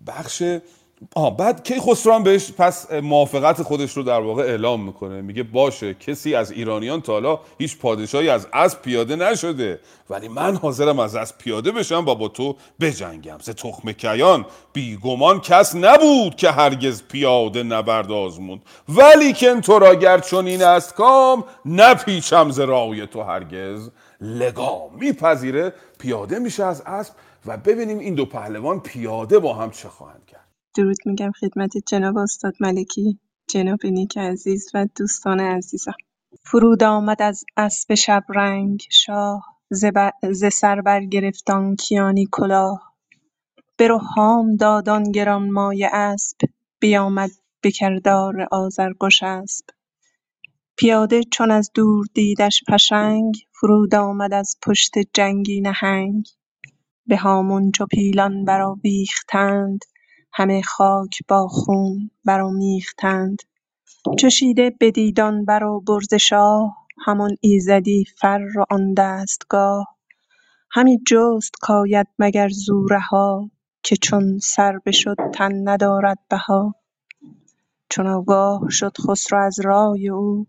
بخش 0.07 0.43
آه 1.15 1.37
بعد 1.37 1.65
کی 1.65 1.81
خسرو 1.81 2.21
بهش؟ 2.21 2.53
پس 2.53 2.93
موافقت 2.93 3.63
خودش 3.63 3.97
رو 3.97 4.03
در 4.03 4.21
واقع 4.21 4.43
اعلام 4.43 4.85
می‌کنه. 4.85 5.23
میگه 5.23 5.43
باشه 5.43 5.95
کسی 5.95 6.35
از 6.35 6.51
ایرانیان 6.51 7.01
تا 7.01 7.13
حالا 7.13 7.41
هیچ 7.59 7.79
پادشاهی 7.79 8.29
از 8.29 8.49
اسب 8.53 8.83
پیاده 8.83 9.17
نشده. 9.17 9.81
ولی 10.11 10.29
من 10.29 10.57
حاضرم 10.57 10.99
از 10.99 11.15
اسب 11.15 11.39
پیاده 11.39 11.73
بشم 11.73 12.05
و 12.09 12.15
با 12.15 12.29
تو 12.29 12.57
بجنگم. 12.81 13.39
ز 13.43 13.51
تخم 13.51 13.93
کیان 13.93 14.47
بیگمان 14.73 15.41
کس 15.41 15.75
نبود 15.75 16.37
که 16.37 16.51
هرگز 16.51 17.03
پیاده 17.03 17.63
نبرد 17.63 18.13
آزمون. 18.13 18.61
ولی 18.89 19.33
که 19.33 19.55
تو 19.55 19.79
را 19.79 19.95
گر 19.95 20.19
چنین 20.19 20.63
است 20.63 20.95
کام 20.95 21.45
نپیچم 21.65 22.51
ز 22.51 22.61
رای 22.61 23.07
تو 23.07 23.23
هرگز 23.23 23.91
لگام. 24.21 24.91
میپذیره 25.01 25.73
پیاده 25.99 26.39
میشه 26.39 26.65
از 26.65 26.83
اسب 26.87 27.13
و 27.47 27.57
ببینیم 27.57 27.99
این 27.99 28.15
دو 28.15 28.27
پهلوان 28.27 28.81
پیاده 28.81 29.39
با 29.39 29.55
هم 29.55 29.71
چه 29.71 29.89
خواهند. 29.89 30.26
درود 30.77 30.97
میگم 31.07 31.33
خدمت 31.33 31.73
جناب 31.87 32.17
استاد 32.19 32.55
ملکی، 32.61 33.19
جناب 33.49 33.87
نیک 33.87 34.19
عزیز 34.19 34.71
و 34.75 34.87
دوستان 34.97 35.41
عزیزم. 35.41 35.95
فرود 36.45 36.83
آمد 36.85 37.23
از 37.23 37.45
اسب 37.57 37.95
شبرنگ 37.95 38.83
شاه 38.91 39.45
ز 40.33 40.45
سر 40.53 40.81
برگرفت 40.81 41.51
آن 41.51 41.77
کیانی 41.77 42.29
کلاه. 42.33 42.97
به 43.77 43.89
رهام 43.89 44.57
داد 44.57 44.89
آن 44.89 45.03
گرانمایه 45.13 45.89
اسب 45.93 46.39
بیامد 46.81 47.31
به 47.63 47.71
کردار 47.71 48.49
آذرگش 48.51 49.23
اسب. 49.23 49.67
پیاده 50.77 51.23
چون 51.33 51.51
از 51.51 51.71
دور 51.75 52.07
دیدش 52.15 52.65
پشنگ 52.69 53.35
فرود 53.61 53.95
آمد 53.95 54.35
از 54.35 54.57
پشت 54.67 54.93
جنگی 55.15 55.61
نهنگ. 55.61 56.27
به 57.07 57.17
هامون 57.17 57.71
چو 57.73 57.87
پیلان 57.87 58.45
برآویختند 58.45 59.81
همه 60.33 60.63
خاک 60.63 61.19
با 61.29 61.49
خون 61.49 62.11
برآمیختند. 62.25 63.43
چو 64.19 64.31
شیده 64.31 64.73
بدید 64.81 65.21
آن 65.21 65.45
برآبرز 65.45 66.15
شاه 66.15 66.77
همان 67.07 67.37
ایزدی 67.41 68.05
فر 68.19 68.41
و 68.57 68.65
آن 68.71 68.95
دستگاه. 68.95 69.97
همی 70.71 70.99
جست 71.07 71.53
کاید 71.61 72.07
مگر 72.19 72.49
زو 72.49 72.87
رها 72.87 73.51
که 73.83 73.97
چون 73.97 74.39
سر 74.39 74.79
بشد 74.87 75.17
تن 75.35 75.69
ندارد 75.69 76.19
بها. 76.31 76.75
چون 77.91 78.07
آگاه 78.07 78.61
شد 78.71 78.97
خسرو 78.99 79.39
از 79.45 79.61
رای 79.61 80.09
او 80.09 80.47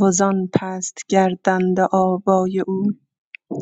وزان 0.00 0.48
پست 0.54 0.98
گردنده 1.08 1.88
آوای 1.92 2.60
او. 2.60 2.82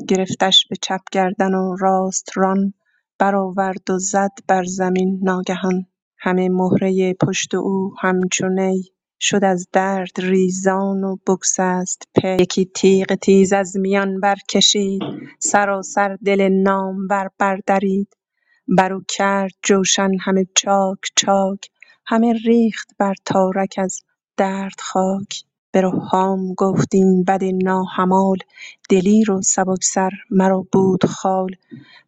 گرفتش 0.08 0.66
به 0.70 0.76
چپ 0.82 1.00
گردن 1.12 1.54
و 1.54 1.76
راست 1.80 2.30
ران 2.36 2.74
برآورد 3.18 3.90
و 3.90 3.98
زد 3.98 4.32
بر 4.48 4.64
زمین 4.64 5.20
ناگهان. 5.22 5.86
همه 6.18 6.48
مهره 6.48 7.14
پشت 7.14 7.54
او 7.54 7.94
همچو 8.00 8.48
نی 8.48 8.84
شد 9.20 9.44
از 9.44 9.68
درد 9.72 10.20
ریزان 10.20 11.04
و 11.04 11.16
بگسست 11.26 12.02
پی. 12.14 12.36
یکی 12.40 12.64
تیغ 12.64 13.14
تیز 13.14 13.52
از 13.52 13.76
میان 13.76 14.20
برکشید 14.20 15.02
سراسر 15.38 16.16
دل 16.24 16.48
نامور 16.48 17.30
بردرید. 17.38 18.08
برو 18.68 19.02
کرد 19.08 19.52
جوشن 19.62 20.10
همه 20.20 20.46
چاک 20.56 20.98
چاک 21.16 21.70
همه 22.06 22.32
ریخت 22.32 22.90
بر 22.98 23.14
تارک 23.24 23.74
از 23.78 24.00
درد 24.36 24.80
خاک 24.80 25.44
به 25.76 25.82
رهام 25.82 26.54
گفت 26.54 26.94
این 26.94 27.24
بد 27.24 27.44
ناهمال 27.44 28.36
دلیر 28.90 29.30
و 29.30 29.42
سبکسر 29.42 30.10
مرا 30.30 30.66
بود 30.72 31.04
خال. 31.04 31.50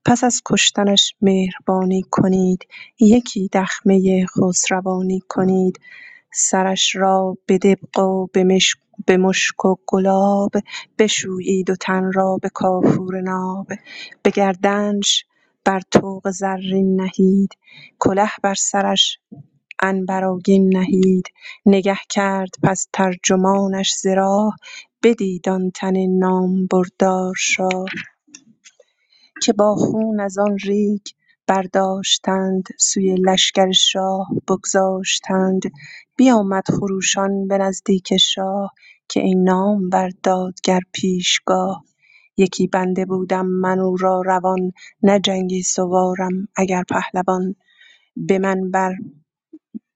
پس 0.04 0.24
از 0.24 0.42
کشتنش 0.44 1.14
مهربانی 1.22 2.02
کنید 2.11 2.66
یکی 3.00 3.48
دخمه 3.52 4.26
خسروانی 4.26 5.20
کنید. 5.28 5.81
سرش 6.33 6.96
را 6.96 7.37
به 7.46 7.59
دبق 7.59 7.98
و 7.98 8.26
به 9.07 9.16
مشک 9.16 9.64
و 9.64 9.74
گلاب 9.87 10.52
بشویید 10.98 11.70
و 11.70 11.76
تن 11.76 12.12
را 12.12 12.38
به 12.42 12.48
کافور 12.48 13.20
ناب. 13.20 13.66
به 14.22 14.31
گردنش 14.31 15.24
بر 15.64 15.81
طوق 15.90 16.31
زرین 16.31 17.00
نهید 17.00 17.50
کله 17.98 18.31
بر 18.42 18.54
سرش 18.54 19.18
عنبرآگین 19.82 20.76
نهید. 20.76 21.24
نگه 21.66 21.98
کرد 22.10 22.50
پس 22.62 22.88
ترجمانش 22.92 23.94
ز 23.94 24.06
راه. 24.06 24.56
بدید 25.02 25.48
آن 25.48 25.70
تن 25.74 26.06
نامبردار 26.06 27.34
شاه. 27.38 27.84
که 29.42 29.52
با 29.52 29.74
خون 29.74 30.20
از 30.20 30.38
آن 30.38 30.58
ریگ 30.58 31.02
برداشتند 31.46 32.64
سوی 32.78 33.14
لشکر 33.14 33.72
شاه 33.72 34.28
بگذاشتند. 34.48 35.62
بیامد 36.16 36.64
خروشان 36.70 37.48
به 37.48 37.58
نزدیک 37.58 38.16
شاه 38.16 38.72
که 39.08 39.20
ای 39.20 39.34
نامور 39.34 40.10
دادگر 40.22 40.80
پیشگاه. 40.92 41.84
یکی 42.36 42.66
بنده 42.66 43.04
بودم 43.06 43.46
من 43.46 43.78
او 43.80 43.96
را 43.96 44.22
روان. 44.26 44.72
نه 45.02 45.20
جنگی 45.20 45.62
سوارم 45.62 46.48
اگر 46.56 46.84
پهلوان. 46.90 47.54
به 48.16 48.38
من 48.38 48.70
بر 48.70 48.94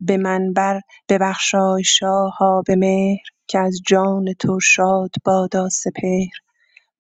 به 0.07 0.17
من 0.17 0.53
بر 0.53 0.81
ببخشای 1.09 1.85
شاها 1.85 2.63
به 2.67 2.77
مهر 2.77 3.21
که 3.47 3.59
از 3.59 3.81
جان 3.87 4.33
تو 4.39 4.61
شاد 4.61 5.11
بادا 5.25 5.69
سپهر. 5.69 6.33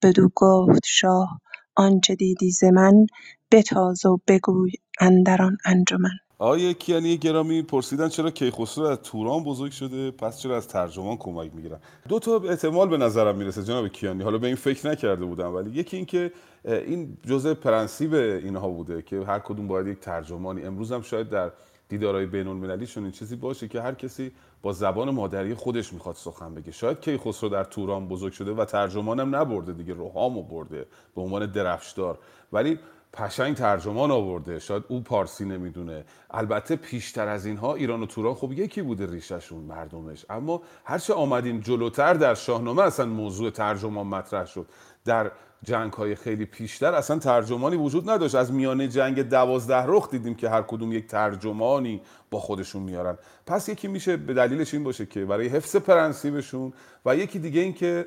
بدو 0.02 0.28
گفت 0.34 0.82
شاه 0.86 1.40
آنچه 1.74 2.14
دیدی 2.14 2.50
ز 2.50 2.64
من 2.64 3.06
بتاز 3.50 4.06
و 4.06 4.18
بگوی 4.28 4.72
اندر 5.00 5.42
آن 5.42 5.56
انجمن. 5.64 6.10
آقای 6.38 6.74
کیانی 6.74 7.16
گرامی 7.18 7.62
پرسیدن 7.62 8.08
چرا 8.08 8.30
کیخسرو 8.30 8.84
از 8.84 8.98
توران 9.02 9.44
بزرگ 9.44 9.72
شده 9.72 10.10
پس 10.10 10.38
چرا 10.38 10.56
از 10.56 10.68
ترجمان 10.68 11.16
کمک 11.16 11.54
می‌گیرن؟ 11.54 11.78
دو 12.08 12.18
تا 12.18 12.36
احتمال 12.36 12.88
به 12.88 12.96
نظرم 12.96 13.36
می‌رسه 13.36 13.62
جناب 13.62 13.88
کیانی. 13.88 14.22
حالا 14.22 14.38
به 14.38 14.46
این 14.46 14.56
فکر 14.56 14.90
نکرده 14.90 15.24
بودم 15.24 15.54
ولی 15.54 15.70
یکی 15.70 15.96
اینکه 15.96 16.32
این 16.64 17.18
جزء 17.26 17.54
پرنسیب 17.54 18.14
اینها 18.14 18.68
بوده 18.68 19.02
که 19.02 19.20
هر 19.26 19.38
کدوم 19.38 19.68
باید 19.68 19.86
یک 19.86 20.00
ترجمانی. 20.00 20.62
امروز 20.62 20.92
هم 20.92 21.02
شاید 21.02 21.28
در 21.28 21.52
دیدارهای 21.92 22.26
بین 22.26 22.48
المللی 22.48 22.88
این 22.96 23.11
چیزی 23.11 23.37
باشه 23.37 23.68
که 23.68 23.81
هر 23.81 23.94
کسی 23.94 24.33
با 24.62 24.72
زبان 24.72 25.11
مادری 25.11 25.55
خودش 25.55 25.92
می‌خواد 25.92 26.14
سخن 26.14 26.55
بگه. 26.55 26.72
شاید 26.72 27.00
کیخسرو 27.00 27.48
در 27.48 27.64
توران 27.64 28.09
بزرگ 28.09 28.33
شده 28.33 28.52
و 28.52 28.64
ترجمانم 28.64 29.37
نبرده 29.37 29.72
دیگه 29.72 29.94
روحامو 29.94 30.42
برده 30.42 30.87
به 31.14 31.22
عنوان 31.22 31.46
درفشدار. 31.46 32.18
ولی 32.52 32.78
پشنگ 33.12 33.57
ترجمان 33.57 34.11
آورده. 34.11 34.59
شاید 34.59 34.85
او 34.88 35.00
پارسی 35.00 35.44
نمی‌دونه. 35.44 36.05
البته 36.31 36.76
پیشتر 36.76 37.28
از 37.28 37.46
اینها 37.46 37.74
ایران 37.74 38.02
و 38.02 38.07
توران 38.07 38.35
خب 38.35 38.52
یکی 38.52 38.83
بوده 38.83 39.07
ریششون 39.07 39.61
مردمش. 39.61 40.26
اما 40.31 40.62
هرچه 40.85 41.14
آمدیم 41.14 41.61
جلوتر 41.61 42.14
در 42.14 42.35
شاهنامه 42.35 42.83
اصلا 42.83 43.07
موضوع 43.07 43.50
ترجمان 43.50 44.07
مطرح 44.07 44.46
شد. 44.46 44.66
در 45.05 45.31
جنگ 45.64 45.92
های 45.92 46.14
خیلی 46.14 46.44
پیشتر 46.44 46.94
اصلا 46.94 47.18
ترجمانی 47.18 47.77
وجود 47.77 48.11
نداشت. 48.11 48.35
از 48.35 48.53
میانه 48.53 48.88
جنگ 48.88 49.22
دوازده 49.22 49.83
رخ 49.87 50.11
دیدیم 50.11 50.35
که 50.35 50.48
هر 50.48 50.62
کدوم 50.62 50.92
یک 50.92 51.07
ترجمانی 51.07 52.01
با 52.31 52.40
خودشون 52.40 52.83
میارن. 52.83 53.18
پس 53.46 53.68
یکی 53.68 53.88
میشه 53.88 54.16
به 54.16 54.35
دلیلش 54.35 54.75
این 54.75 54.85
باشه 54.85 55.07
که 55.07 55.25
برای 55.25 55.48
حفظ 55.48 55.77
پرنسیبشون 55.77 56.72
و 57.07 57.16
یکی 57.16 57.38
دیگه 57.38 57.61
این 57.61 57.72
که 57.72 58.07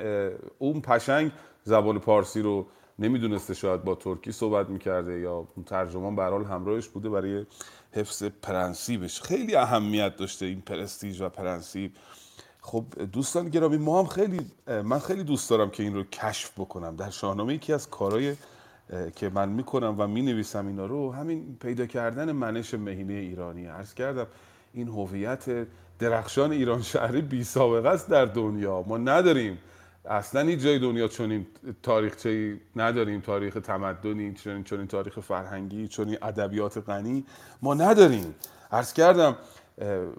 اون 0.58 0.80
پشنگ 0.80 1.32
زبان 1.64 1.98
پارسی 1.98 2.42
رو 2.42 2.66
نمی‌دونسته 2.98 3.54
شاید 3.54 3.84
با 3.84 3.94
ترکی 3.94 4.32
صحبت 4.32 4.68
می‌کرده 4.68 5.20
یا 5.20 5.34
اون 5.34 5.64
ترجمان 5.66 6.16
به 6.16 6.22
همراهش 6.22 6.88
بوده 6.88 7.08
برای 7.08 7.46
حفظ 7.92 8.22
پرنسیبش. 8.24 9.20
خیلی 9.20 9.56
اهمیت 9.56 10.16
داشته 10.16 10.46
این 10.46 10.60
پرستیج 10.60 11.20
و 11.20 11.28
پرنسیب. 11.28 11.92
خب 12.66 12.84
دوستان 13.12 13.48
گرامی 13.48 13.76
ما 13.76 13.98
هم 13.98 14.06
خیلی 14.06 14.40
من 14.84 14.98
خیلی 14.98 15.24
دوست 15.24 15.50
دارم 15.50 15.70
که 15.70 15.82
این 15.82 15.94
رو 15.94 16.02
کشف 16.02 16.50
بکنم. 16.60 16.96
در 16.96 17.10
شاهنامه 17.10 17.54
یکی 17.54 17.72
از 17.72 17.90
کارهای 17.90 18.36
که 19.16 19.28
من 19.28 19.48
می‌کنم 19.48 19.94
و 19.98 20.06
می‌نویسم 20.06 20.66
اینا 20.66 20.86
رو 20.86 21.12
همین 21.12 21.56
پیدا 21.60 21.86
کردن 21.86 22.32
منش 22.32 22.74
مهینه 22.74 23.12
ایرانی. 23.12 23.66
عرض 23.66 23.94
کردم 23.94 24.26
این 24.72 24.88
هویت 24.88 25.66
درخشان 25.98 26.52
ایران 26.52 26.82
شهری 26.82 27.20
بی 27.20 27.44
سابقه 27.44 27.88
است 27.88 28.10
در 28.10 28.24
دنیا. 28.24 28.84
ما 28.86 28.98
نداریم. 28.98 29.58
اصلا 30.04 30.40
هیچ 30.40 30.60
جای 30.60 30.78
دنیا 30.78 31.08
چنین 31.08 31.46
تاریخچه 31.82 32.56
نداریم. 32.76 33.20
تاریخ 33.20 33.54
تمدنی 33.54 34.34
چنین 34.34 34.64
چنین 34.64 34.86
تاریخ 34.86 35.20
فرهنگی 35.20 35.88
چنین 35.88 36.18
ادبیات 36.22 36.78
غنی 36.88 37.24
ما 37.62 37.74
نداریم. 37.74 38.34
عرض 38.72 38.92
کردم 38.92 39.36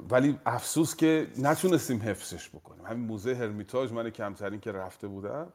ولی 0.09 0.39
افسوس 0.45 0.95
که 0.95 1.27
نتونستیم 1.37 2.01
حفظش 2.01 2.49
بکنیم. 2.49 2.85
همین 2.85 3.07
موزه 3.07 3.35
هرمیتاژ 3.35 3.91
من 3.91 4.09
کمترین 4.09 4.59
که 4.59 4.71
رفته 4.71 5.07
بودم 5.07 5.47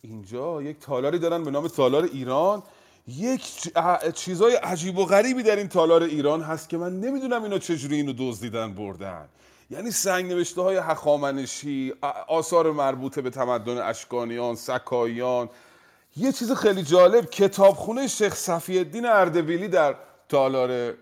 اینجا 0.00 0.62
یک 0.62 0.78
تالاری 0.80 1.18
دارن 1.18 1.44
به 1.44 1.50
نام 1.50 1.68
تالار 1.68 2.04
ایران. 2.04 2.62
یک 3.06 3.70
چیزای 4.14 4.54
عجیب 4.54 4.98
و 4.98 5.04
غریبی 5.04 5.42
در 5.42 5.56
این 5.56 5.68
تالار 5.68 6.02
ایران 6.02 6.42
هست 6.42 6.68
که 6.68 6.76
من 6.78 7.00
نمی‌دونم 7.00 7.42
اینا 7.42 7.58
چجوری 7.58 7.96
اینو 7.96 8.12
دزدیدن 8.18 8.74
بردن. 8.74 9.28
یعنی 9.70 9.90
سنگ 9.90 10.32
نوشته 10.32 10.62
های 10.62 10.76
هخامنشی 10.76 11.94
آثار 12.28 12.72
مربوط 12.72 13.18
به 13.18 13.30
تمدن 13.30 13.78
اشکانیان 13.78 14.54
سکاییان. 14.54 15.48
یه 16.16 16.32
چیز 16.32 16.52
خیلی 16.52 16.82
جالب 16.82 17.30
کتابخونه 17.30 18.06
شیخ 18.06 18.34
صفی 18.34 18.78
الدین 18.78 19.06
اردبیلی 19.06 19.68
در 19.68 19.94
تالار 20.28 20.94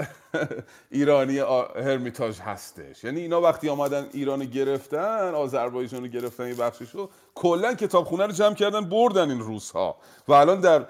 ایرانی 0.90 1.38
هرمیتاژ 1.76 2.40
هستش. 2.40 3.04
یعنی 3.04 3.20
اینا 3.20 3.40
وقتی 3.40 3.68
آمدن 3.68 4.06
ایران 4.12 4.44
گرفتن 4.44 5.34
آذربایجان 5.34 6.00
رو 6.00 6.08
گرفتن 6.08 6.44
این 6.44 6.56
بخشش 6.56 6.90
رو 6.90 7.10
کلا 7.34 7.74
کتابخونه 7.74 8.26
رو 8.26 8.32
جمع 8.32 8.54
کردن 8.54 8.80
بردن 8.88 9.30
این 9.30 9.40
روزها. 9.40 9.96
و 10.28 10.32
الان 10.32 10.60
در 10.60 10.86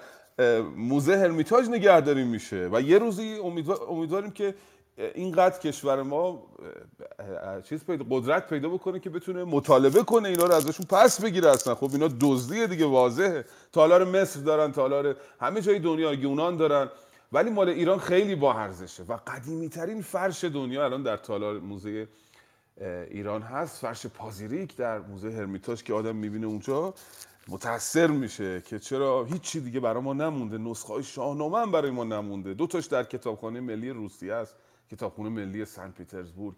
موزه 0.75 1.17
هرمیتاژ 1.17 1.67
نگهداری 1.67 2.23
میشه. 2.23 2.69
و 2.73 2.81
یه 2.81 2.99
روزی 2.99 3.39
امیدواریم 3.89 4.31
که 4.31 4.55
اینقدر 5.13 5.59
کشور 5.59 6.01
ما 6.01 6.43
چیز 7.63 7.85
پیدا 7.85 8.05
قدرت 8.09 8.47
پیدا 8.49 8.69
بکنه 8.69 8.99
که 8.99 9.09
بتونه 9.09 9.43
مطالبه 9.43 10.03
کنه 10.03 10.29
اینا 10.29 10.45
رو 10.45 10.53
ازشون 10.53 10.85
پس 10.85 11.21
بگیره 11.21 11.49
اصلا. 11.49 11.75
خب 11.75 11.89
اینا 11.93 12.09
دزدیه 12.21 12.67
دیگه 12.67 12.85
واضحه. 12.85 13.45
تالار 13.73 14.03
مصر 14.03 14.39
دارن 14.39 14.71
تالار 14.71 15.15
همه 15.41 15.61
جای 15.61 15.79
دنیا 15.79 16.13
یونان 16.13 16.57
دارن. 16.57 16.89
ولی 17.31 17.49
مال 17.49 17.69
ایران 17.69 17.99
خیلی 17.99 18.35
با 18.35 18.53
ارزشه 18.53 19.03
و 19.03 19.17
قدیمی 19.27 19.69
ترین 19.69 20.01
فرش 20.01 20.43
دنیا 20.43 20.85
الان 20.85 21.03
در 21.03 21.17
تالار 21.17 21.59
موزه 21.59 22.07
ایران 23.11 23.41
هست 23.41 23.77
فرش 23.77 24.05
پازیریک 24.05 24.75
در 24.75 24.99
موزه 24.99 25.31
هرمیتاژ 25.31 25.83
که 25.83 25.93
آدم 25.93 26.15
می‌بینه 26.15 26.47
اونجا 26.47 26.93
متاثر 27.47 28.07
میشه 28.07 28.61
که 28.61 28.79
چرا 28.79 29.25
هیچی 29.25 29.59
دیگه 29.59 29.79
برای 29.79 30.03
ما 30.03 30.13
نمونده 30.13 30.57
نسخه 30.57 30.93
های 30.93 31.03
شاهنامه 31.03 31.57
هم 31.57 31.71
برای 31.71 31.91
ما 31.91 32.03
نمونده. 32.03 32.53
دو 32.53 32.67
تاش 32.67 32.85
در 32.85 33.03
کتابخانه 33.03 33.59
ملی 33.59 33.89
روسیه 33.89 34.33
است 34.33 34.55
کتابخانه 34.91 35.29
ملی 35.29 35.65
سن 35.65 35.91
پیترزبورگ. 35.91 36.55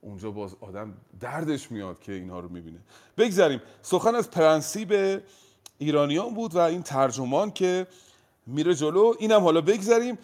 اونجا 0.00 0.30
باز 0.30 0.56
آدم 0.60 0.94
دردش 1.20 1.70
میاد 1.70 2.00
که 2.00 2.12
اینها 2.12 2.40
رو 2.40 2.48
می‌بینه. 2.48 2.78
بگذاریم 3.18 3.60
سخن 3.82 4.14
از 4.14 4.30
پرنسیب 4.30 5.22
ایرانیان 5.78 6.34
بود 6.34 6.54
و 6.54 6.58
این 6.58 6.82
ترجمان 6.82 7.50
که 7.50 7.86
میره 8.46 8.74
جلو 8.74 9.14
اینم 9.18 9.40
حالا 9.40 9.60
بگذاریم 9.60 10.18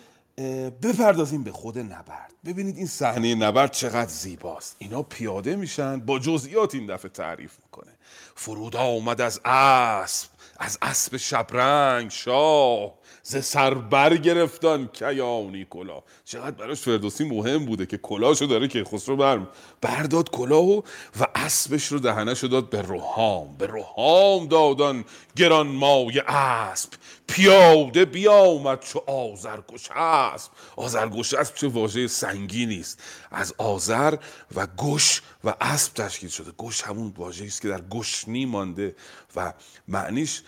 بپردازیم 0.83 1.43
به 1.43 1.53
خود 1.53 1.79
نبرد. 1.79 2.33
ببینید 2.45 2.77
این 2.77 2.87
صحنه 2.87 3.35
نبرد 3.35 3.71
چقدر 3.71 4.11
زیباست. 4.11 4.77
اینا 4.79 5.03
پیاده 5.03 5.57
میشن 5.57 6.01
با 6.01 6.19
جزئیات 6.19 6.75
این 6.75 6.87
دفعه 6.87 7.11
تعریف 7.11 7.53
می‌کنه. 7.65 7.93
فرود 8.35 8.77
آمد 8.77 9.21
از 9.21 9.41
اسب 9.45 10.31
از 10.59 10.79
اسب 10.83 11.17
شبرنگ 11.17 12.11
شاه. 12.11 12.95
ز 13.23 13.45
سر 13.45 13.75
برگرفتان 13.75 14.89
کیانی 14.93 15.67
کلا. 15.71 16.03
چقدر 16.25 16.51
براش 16.51 16.81
فردوسی 16.81 17.25
مهم 17.25 17.67
بوده 17.67 17.87
که 17.87 17.99
کلاشو 17.99 18.47
داره 18.47 18.69
که 18.69 18.85
خسرو 18.85 19.17
برم. 19.17 19.49
برداد 19.81 20.31
کلاهو 20.31 20.83
و 21.21 21.27
اسبش 21.35 21.87
رو 21.87 21.99
دهنشو 21.99 22.47
داد 22.47 22.71
به 22.71 22.83
روحام. 22.83 23.57
به 23.57 23.67
روحام 23.67 24.47
دادان 24.47 25.05
گران 25.37 25.67
مای 25.67 26.23
اسب. 26.27 26.91
پیاده 27.29 28.05
بیامد 28.05 28.81
چو 28.81 28.99
آزرگوش 29.07 29.91
اسب. 29.91 30.53
آزرگوش 30.77 31.35
اسب 31.35 31.55
چه 31.55 31.69
واژه 31.69 32.07
سنگینی 32.07 32.81
است 32.81 33.03
از 33.31 33.55
آزر 33.59 34.15
و 34.55 34.67
گوش 34.67 35.23
و 35.45 35.55
اسب 35.61 35.95
تشکیل 35.95 36.31
شده. 36.31 36.51
گوش 36.51 36.83
همون 36.83 37.15
واژه‌ای 37.17 37.49
است 37.49 37.63
که 37.63 37.69
در 37.69 37.81
گشنی 37.81 38.47
مانده 38.47 38.97
و 39.37 39.53
معنیش 39.89 40.43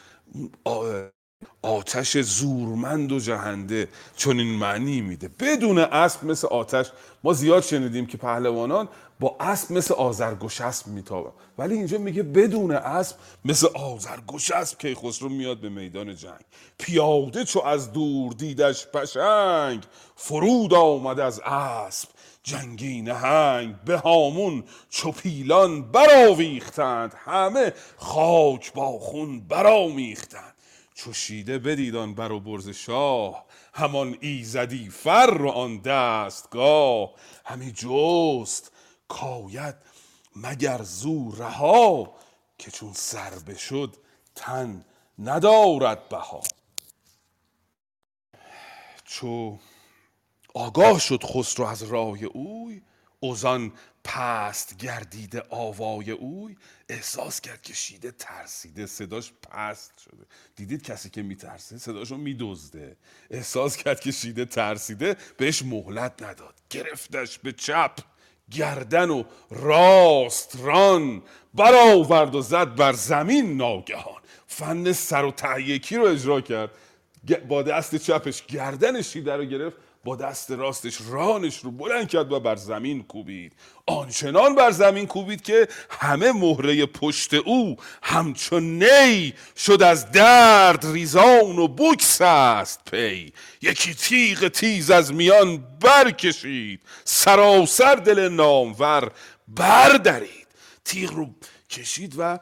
آتش 1.62 2.18
زورمند 2.18 3.12
و 3.12 3.18
جهنده 3.18 3.88
چون 4.16 4.38
این 4.38 4.55
معنی 4.55 5.01
میده. 5.01 5.28
بدون 5.28 5.78
اسب 5.78 6.24
مثل 6.24 6.47
آتش 6.49 6.90
ما 7.24 7.32
زیاد 7.32 7.62
شنیدیم 7.62 8.07
که 8.07 8.16
پهلوانان 8.16 8.88
با 9.20 9.36
اسب 9.40 9.72
مثل 9.72 9.95
آزرگوش 9.95 10.61
اسب 10.61 10.86
میتابن. 10.86 11.30
ولی 11.59 11.74
اینجا 11.74 11.99
میگه 11.99 12.22
بدون 12.22 12.70
اسب 12.70 13.16
مثل 13.45 13.66
آزرگوش 13.74 14.51
اسب 14.51 14.78
که 14.78 14.95
خسرو 14.95 15.28
میاد 15.28 15.61
به 15.61 15.68
میدان 15.68 16.16
جنگ. 16.16 16.40
پیاده 16.78 17.45
چو 17.45 17.62
از 17.62 17.93
دور 17.93 18.32
دیدش 18.32 18.86
پشنگ 18.86 19.82
فرود 20.16 20.74
آمد 20.74 21.20
از 21.20 21.40
اسب. 21.45 22.09
جنگی 22.43 23.03
نهنگ 23.03 23.76
به 23.84 23.97
هامون 23.97 24.64
چو 24.90 25.12
پیلان 25.12 25.93
براویختند 25.93 27.14
همه 27.24 27.72
خاک 27.97 28.72
با 28.72 28.99
خون 28.99 29.40
برامیختند 29.40 30.51
چوشیده 31.05 31.59
بدیدان 31.59 32.14
بر 32.14 32.32
و 32.32 32.40
برز 32.40 32.68
شاه 32.68 33.46
همان 33.74 34.16
ایزدی 34.20 34.88
فر 34.90 35.42
و 35.42 35.48
آن 35.48 35.78
دستگاه. 35.78 37.14
همی 37.44 37.72
جست 37.72 38.72
کاید 39.09 39.74
مگر 40.36 40.82
زو 40.82 41.32
رها 41.32 42.14
که 42.59 42.70
چون 42.70 42.92
سر 42.92 43.30
بشد 43.30 43.96
تن 44.34 44.84
ندارد 45.18 46.09
بها. 46.09 46.40
چو 49.05 49.59
آگاه 50.55 50.98
شد 50.98 51.24
خسرو 51.24 51.66
از 51.66 51.82
رای 51.82 52.24
اوی 52.24 52.82
اوزان 53.20 53.72
پست 54.05 54.76
گردیده 54.76 55.42
آوای 55.50 56.11
اوی 56.11 56.57
احساس 56.88 57.40
کرد 57.40 57.62
که 57.62 57.74
شیده 57.74 58.11
ترسیده 58.11 58.86
صداش 58.86 59.32
پست 59.32 59.92
شده. 60.05 60.26
دیدید 60.57 60.82
کسی 60.82 61.11
که 61.11 61.22
میترسه؟ 61.22 61.78
صداشو 61.78 62.16
میدزده. 62.16 62.96
احساس 63.30 63.76
کرد 63.76 64.00
که 64.00 64.11
شیده 64.11 64.44
ترسیده 64.44 65.16
بهش 65.36 65.62
مهلت 65.62 66.22
نداد. 66.22 66.55
گرفتش 66.70 67.38
به 67.38 67.53
چپ. 67.53 67.98
گردن 68.50 69.11
و 69.11 69.24
راست 69.50 70.57
ران. 70.62 71.22
برآورد 71.55 72.34
و 72.34 72.42
زد 72.42 72.74
بر 72.74 72.92
زمین 72.92 73.57
ناگهان. 73.57 74.22
فن 74.46 74.92
سر 74.92 75.24
و 75.24 75.30
تهیکی 75.30 75.96
رو 75.96 76.05
اجرا 76.05 76.40
کرد؟ 76.40 76.70
با 77.48 77.62
دست 77.62 77.96
چپش 77.96 78.46
گردن 78.46 79.03
شیده 79.03 79.36
رو 79.36 79.44
گرفت. 79.44 79.76
با 80.05 80.16
دست 80.16 80.50
راستش 80.50 80.98
رانش 81.11 81.59
رو 81.59 81.70
بلند 81.70 82.09
کرد 82.09 82.32
و 82.32 82.40
بر 82.40 82.57
زمین 82.57 83.03
کوبید. 83.03 83.53
آنچنان 83.86 84.55
بر 84.55 84.70
زمین 84.70 85.07
کوبید 85.07 85.42
که 85.42 85.68
همه 85.90 86.32
مهره 86.32 86.86
پشت 86.86 87.34
او 87.34 87.76
همچون 88.03 88.84
نی 88.84 89.34
شد 89.57 89.82
از 89.82 90.11
درد 90.11 90.86
ریزان 90.86 91.59
و 91.59 91.68
بکس 91.68 92.20
است 92.20 92.80
پی. 92.90 93.32
یکی 93.62 93.94
تیغ 93.94 94.48
تیز 94.48 94.90
از 94.90 95.12
میان 95.12 95.64
برکشید. 95.80 96.80
سراسر 97.05 97.94
دل 97.94 98.28
نامور 98.28 99.12
بردارید 99.48 100.46
تیغ 100.84 101.12
رو 101.12 101.34
کشید 101.70 102.14
و 102.18 102.38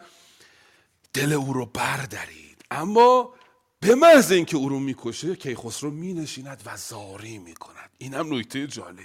دل 1.13 1.33
او 1.33 1.53
رو 1.53 1.67
بردارید 1.67 2.65
اما 2.71 3.35
به 3.83 3.95
محض 3.95 4.33
اینکه 4.33 4.57
او 4.57 4.69
رو 4.69 4.79
می‌کشه 4.79 5.37
کیخسرو 5.37 5.91
مینشیند 5.91 6.63
و 6.67 6.77
زاری 6.77 7.39
می‌کند. 7.39 7.91
اینم 7.99 8.35
نکته 8.35 8.67
جالب 8.67 8.99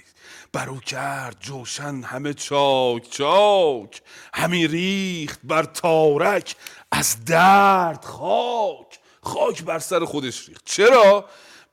برو 0.54 0.80
کرد 0.80 1.38
جوشن 1.40 2.02
همه 2.02 2.34
چاک 2.34 3.10
چاک. 3.10 4.02
همی 4.34 4.68
ریخت 4.68 5.40
بر 5.44 5.64
تارک 5.64 6.56
از 6.92 7.26
درد 7.26 8.06
خاک. 8.06 9.00
خاک 9.22 9.64
بر 9.64 9.80
سر 9.80 10.06
خودش 10.06 10.50
ریخت. 10.50 10.62
چرا؟ 10.66 11.26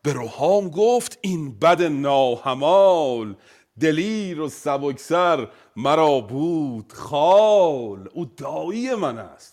به 0.02 0.12
روحام 0.12 0.68
گفت 0.68 1.18
این 1.20 1.58
بد 1.58 1.82
ناهمال. 1.82 3.36
دلیر 3.80 4.40
و 4.40 4.48
سبکسر 4.48 5.48
مرا 5.76 6.20
بود 6.20 6.92
خال. 6.92 8.08
او 8.12 8.24
دایی 8.24 8.94
من 8.94 9.18
است. 9.18 9.51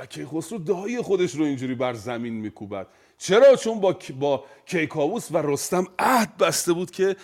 و 0.00 0.06
کیخسرو 0.06 0.58
دایی 0.58 1.02
خودش 1.02 1.34
رو 1.34 1.44
اینجوری 1.44 1.74
بر 1.74 1.94
زمین 1.94 2.34
میکوبد. 2.34 2.86
چرا؟ 3.18 3.56
چون 3.56 3.80
با 3.80 3.98
با 4.20 4.44
کیکاووس 4.66 5.28
و 5.30 5.36
رستم 5.36 5.86
عهد 5.98 6.36
بسته 6.36 6.72
بود 6.72 6.90
که 6.90 7.16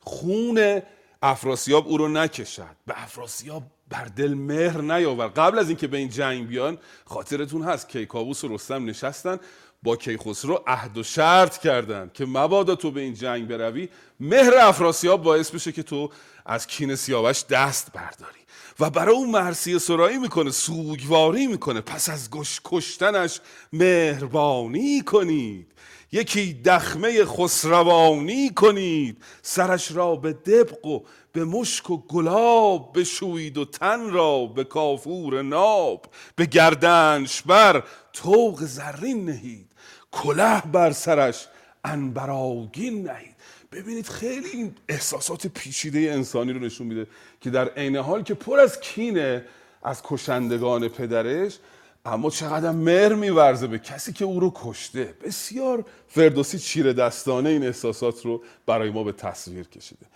خون 0.00 0.82
افراسیاب 1.22 1.88
او 1.88 1.98
رو 1.98 2.08
نکشد. 2.08 2.76
به 2.86 3.02
افراسیاب 3.02 3.62
بر 3.88 4.04
دل 4.04 4.34
مهر 4.34 4.80
نیاور 4.80 5.26
قبل 5.26 5.58
از 5.58 5.68
اینکه 5.68 5.86
به 5.86 5.96
این 5.96 6.08
جنگ 6.08 6.48
بیان 6.48 6.78
خاطرتون 7.04 7.62
هست 7.62 7.88
کیکاووس 7.88 8.44
و 8.44 8.48
رستم 8.48 8.84
نشستن 8.84 9.38
با 9.82 9.96
کیخسرو 9.96 10.62
عهد 10.66 10.98
و 10.98 11.02
شرط 11.02 11.58
کردند 11.58 12.12
که 12.12 12.26
مبادا 12.26 12.74
تو 12.74 12.90
به 12.90 13.00
این 13.00 13.14
جنگ 13.14 13.48
بروی. 13.48 13.88
مهر 14.20 14.54
افراسیاب 14.60 15.22
باعث 15.22 15.50
بشه 15.50 15.72
که 15.72 15.82
تو 15.82 16.10
از 16.46 16.66
کین 16.66 16.94
سیاوش 16.94 17.44
دست 17.44 17.92
برداری. 17.92 18.41
و 18.82 18.90
برای 18.90 19.14
اون 19.14 19.30
مرسی 19.30 19.78
سرایی 19.78 20.18
می‌کنه 20.18 20.50
سوگواری 20.50 21.46
می‌کنه. 21.46 21.80
پس 21.80 22.08
از 22.08 22.30
گش 22.30 22.60
کشتنش 22.64 23.40
مهربانی 23.72 25.00
کنید. 25.00 25.66
یکی 26.12 26.54
دخمه 26.54 27.24
خسروانی 27.24 28.50
کنید. 28.50 29.16
سرش 29.42 29.92
را 29.92 30.16
به 30.16 30.32
دبق 30.32 30.86
و 30.86 31.00
به 31.32 31.44
مشک 31.44 31.90
و 31.90 31.96
گلاب 31.96 32.98
بشویید 32.98 33.58
و 33.58 33.64
تن 33.64 34.10
را 34.10 34.46
به 34.46 34.64
کافور 34.64 35.42
ناب. 35.42 36.06
به 36.36 36.46
گردنش 36.46 37.42
بر 37.42 37.84
توق 38.12 38.62
زرین 38.62 39.24
نهید. 39.24 39.72
کله 40.12 40.62
بر 40.72 40.92
سرش 40.92 41.46
انبراگین 41.84 43.02
نهید. 43.08 43.31
ببینید 43.72 44.06
خیلی 44.08 44.48
این 44.48 44.74
احساسات 44.88 45.46
پیچیده 45.46 45.98
انسانی 45.98 46.52
رو 46.52 46.60
نشون 46.60 46.86
میده 46.86 47.06
که 47.40 47.50
در 47.50 47.68
عین 47.68 47.96
حال 47.96 48.22
که 48.22 48.34
پر 48.34 48.60
از 48.60 48.80
کینه 48.80 49.44
از 49.82 50.02
کشندگان 50.02 50.88
پدرش 50.88 51.58
اما 52.04 52.30
چقدر 52.30 52.70
مهر 52.70 53.14
میورزه 53.14 53.66
به 53.66 53.78
کسی 53.78 54.12
که 54.12 54.24
او 54.24 54.40
رو 54.40 54.52
کشته. 54.54 55.14
بسیار 55.24 55.84
فردوسی 56.08 56.58
چیره 56.58 56.92
دستانه 56.92 57.48
این 57.48 57.64
احساسات 57.64 58.24
رو 58.24 58.42
برای 58.66 58.90
ما 58.90 59.04
به 59.04 59.12
تصویر 59.12 59.68
کشیده. 59.68 60.06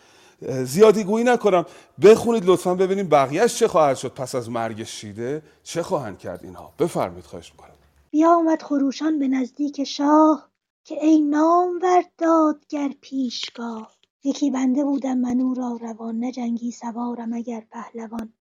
زیادی 0.65 1.05
گویی 1.05 1.25
نکنم. 1.25 1.67
بخونید 2.03 2.43
لطفا 2.47 2.75
ببینیم 2.75 3.09
بقیهش 3.09 3.55
چه 3.55 3.69
خواهد 3.69 3.97
شد. 3.97 4.13
پس 4.13 4.35
از 4.35 4.51
مرگ 4.51 4.85
شیده 4.85 5.43
چه 5.63 5.83
خواهند 5.83 6.19
کرد 6.19 6.45
اینها؟ 6.45 6.73
بفرمید 6.79 7.25
خواهش 7.25 7.53
می‌کنم. 7.53 7.75
بیامد 8.11 8.63
خروشان 8.63 9.19
به 9.19 9.29
نزدیک 9.29 9.85
شاه. 9.85 10.49
که 10.87 11.05
ای 11.05 11.21
نامور 11.21 12.05
دادگر 12.19 12.89
پیشگاه. 13.01 13.97
یکی 14.25 14.51
بنده 14.51 14.85
بودم 14.85 15.19
من 15.19 15.41
او 15.41 15.55
را 15.55 15.77
روان 15.77 16.19
نه 16.19 16.33
جنگی 16.33 16.71
سوارم 16.71 17.33
اگر 17.33 17.61
پهلوان. 17.71 18.33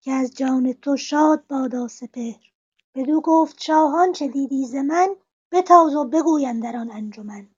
که 0.00 0.12
از 0.12 0.34
جان 0.34 0.72
تو 0.72 0.96
شاد 0.96 1.46
بادا 1.46 1.88
سپهر 1.88 2.52
بدو 2.94 3.20
گفت 3.20 3.62
شاه 3.62 3.96
آنچه 3.96 4.28
دیدی 4.28 4.66
ز 4.66 4.74
من؟ 4.74 5.16
بتاز 5.52 5.94
و 5.94 6.04
بگوی 6.04 6.46
اندر 6.46 6.76
آن 6.76 6.90
انجمن. 6.90 7.48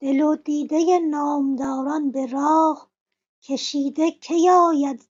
دل 0.00 0.20
و 0.20 0.36
دیده 0.36 0.98
نامداران 0.98 2.10
به 2.10 2.26
راه 2.26 2.90
کشیده 3.42 4.10
کی 4.10 4.50
آید 4.50 5.08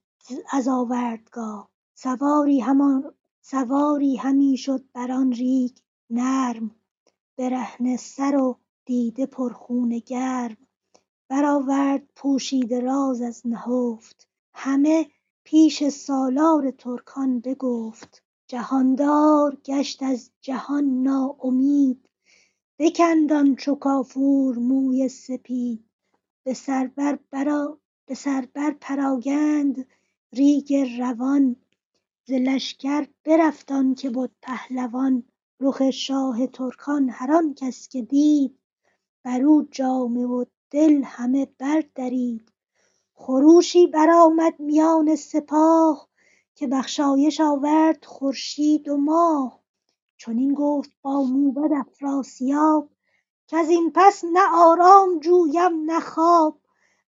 از 0.53 0.69
آوردگاه. 0.69 1.71
سواری 1.95 2.61
همان 2.61 3.15
سواری 3.41 4.17
همی 4.17 4.57
شد 4.57 4.85
بر 4.93 5.13
آن 5.13 5.33
ریگ 5.33 5.77
نرم. 6.11 6.82
برهنه 7.37 7.97
سر 7.97 8.37
و 8.37 8.59
دیده 8.85 9.27
پرخون 9.27 9.99
گرم. 10.07 10.57
برآورد 11.29 12.03
پوشیده 12.17 12.81
راز 12.81 13.21
از 13.23 13.47
نهفت. 13.47 14.29
همه 14.55 15.07
پیش 15.45 15.89
سالار 15.89 16.71
ترکان 16.71 17.41
بگفت. 17.41 18.23
جهاندار 18.49 19.57
گشت 19.65 20.03
از 20.03 20.31
جهان 20.41 21.03
ناامید. 21.03 22.09
بکند 22.79 23.33
آن 23.33 23.57
چو 23.57 23.75
کافور 23.75 24.59
موی 24.59 25.09
سپید. 25.09 25.85
به 26.45 26.55
سر 28.15 28.47
بر 28.55 28.71
پراگند 28.81 29.87
ریگ 30.33 30.75
روان. 30.99 31.57
ز 32.25 32.33
لشکر 32.33 33.07
برفت 33.25 33.73
آنکه 33.73 34.11
بد 34.11 34.31
پهلوان. 34.43 35.25
رخ 35.63 35.91
شاه 35.91 36.47
ترکان 36.47 37.09
هر 37.11 37.33
آن 37.33 37.55
کس 37.55 37.89
که 37.89 38.03
دید 38.03 38.59
برو 39.25 39.67
جامه 39.71 40.27
و 40.27 40.45
دل 40.71 41.03
همه 41.05 41.49
بردرید. 41.59 42.53
خروشی 43.15 43.87
برآمد 43.87 44.61
میان 44.61 45.17
سپاه 45.17 46.09
که 46.55 46.67
بخشایش 46.67 47.41
آورد 47.41 48.05
خورشید 48.05 48.89
و 48.89 48.97
ماه. 48.97 49.61
چنین 50.17 50.55
گفت 50.55 50.91
با 51.03 51.23
موبد 51.23 51.73
افراسیاب 51.73 52.91
کزین 53.49 53.93
پس 53.95 54.25
نه 54.33 54.41
آرام 54.55 55.19
جویم 55.19 55.85
نه 55.91 56.01
خواب 56.01 56.61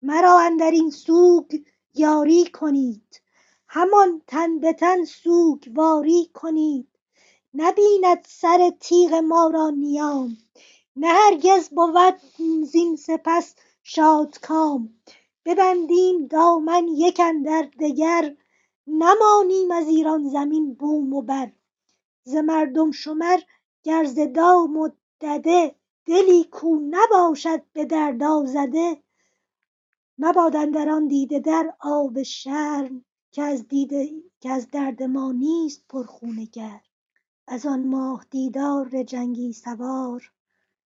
مرا 0.01 0.39
اندرین 0.39 0.89
سوگ 0.89 1.45
یاری 1.95 2.45
کنید. 2.45 3.21
همان 3.67 4.21
تن 4.27 4.59
به 4.59 4.73
تن 4.73 5.05
سوگواری 5.05 6.31
کنید. 6.33 6.90
نبیند 7.53 8.25
سر 8.25 8.71
تیغ 8.79 9.13
ما 9.13 9.47
را 9.47 9.69
نیام 9.69 10.37
نه 10.95 11.07
هرگز 11.07 11.69
بود 11.69 12.21
زین 12.63 12.95
سپس 12.95 13.55
شادکام. 13.83 14.93
ببندیم 15.45 16.27
دامن 16.27 16.87
یک 16.87 17.19
اندر 17.19 17.69
دگر 17.79 18.35
نمانیم 18.87 19.71
از 19.71 19.87
ایران 19.87 20.29
زمین 20.29 20.73
بوم 20.73 21.13
و 21.13 21.21
بر. 21.21 21.51
ز 22.23 22.35
مردم 22.35 22.91
شمر 22.91 23.39
گر 23.83 24.03
ز 24.03 24.19
دام 24.35 24.77
و 24.77 24.89
دده 25.21 25.75
دلی 26.05 26.43
کو 26.43 26.79
نباشد 26.89 27.63
به 27.73 27.85
درد 27.85 28.23
آزده 28.23 29.03
مباد 30.17 30.55
اندر 30.55 30.89
آن 30.89 31.07
دیده 31.07 31.39
در 31.39 31.73
آب 31.79 32.23
شرم 32.23 33.05
که 33.31 33.41
از 34.49 34.67
درد 34.71 35.03
ما 35.03 35.31
نیست 35.31 35.85
پرخون 35.89 36.47
گرم 36.53 36.81
از 37.47 37.65
آن 37.65 37.87
ماه 37.87 38.25
دیدار 38.29 39.03
جنگی 39.03 39.53
سوار 39.53 40.31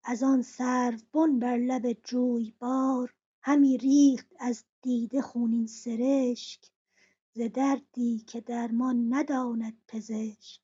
از 0.03 0.23
آن 0.23 0.41
سروبن 0.41 1.39
بر 1.39 1.57
لب 1.57 1.93
جویبار 1.93 3.13
همی 3.41 3.77
ریخت 3.77 4.27
از 4.39 4.63
دیده 4.81 5.21
خونین 5.21 5.67
سرشک 5.67 6.71
ز 7.33 7.41
دردی 7.53 8.19
که 8.19 8.41
درمان 8.41 9.13
نداند 9.13 9.77
پزشک. 9.87 10.61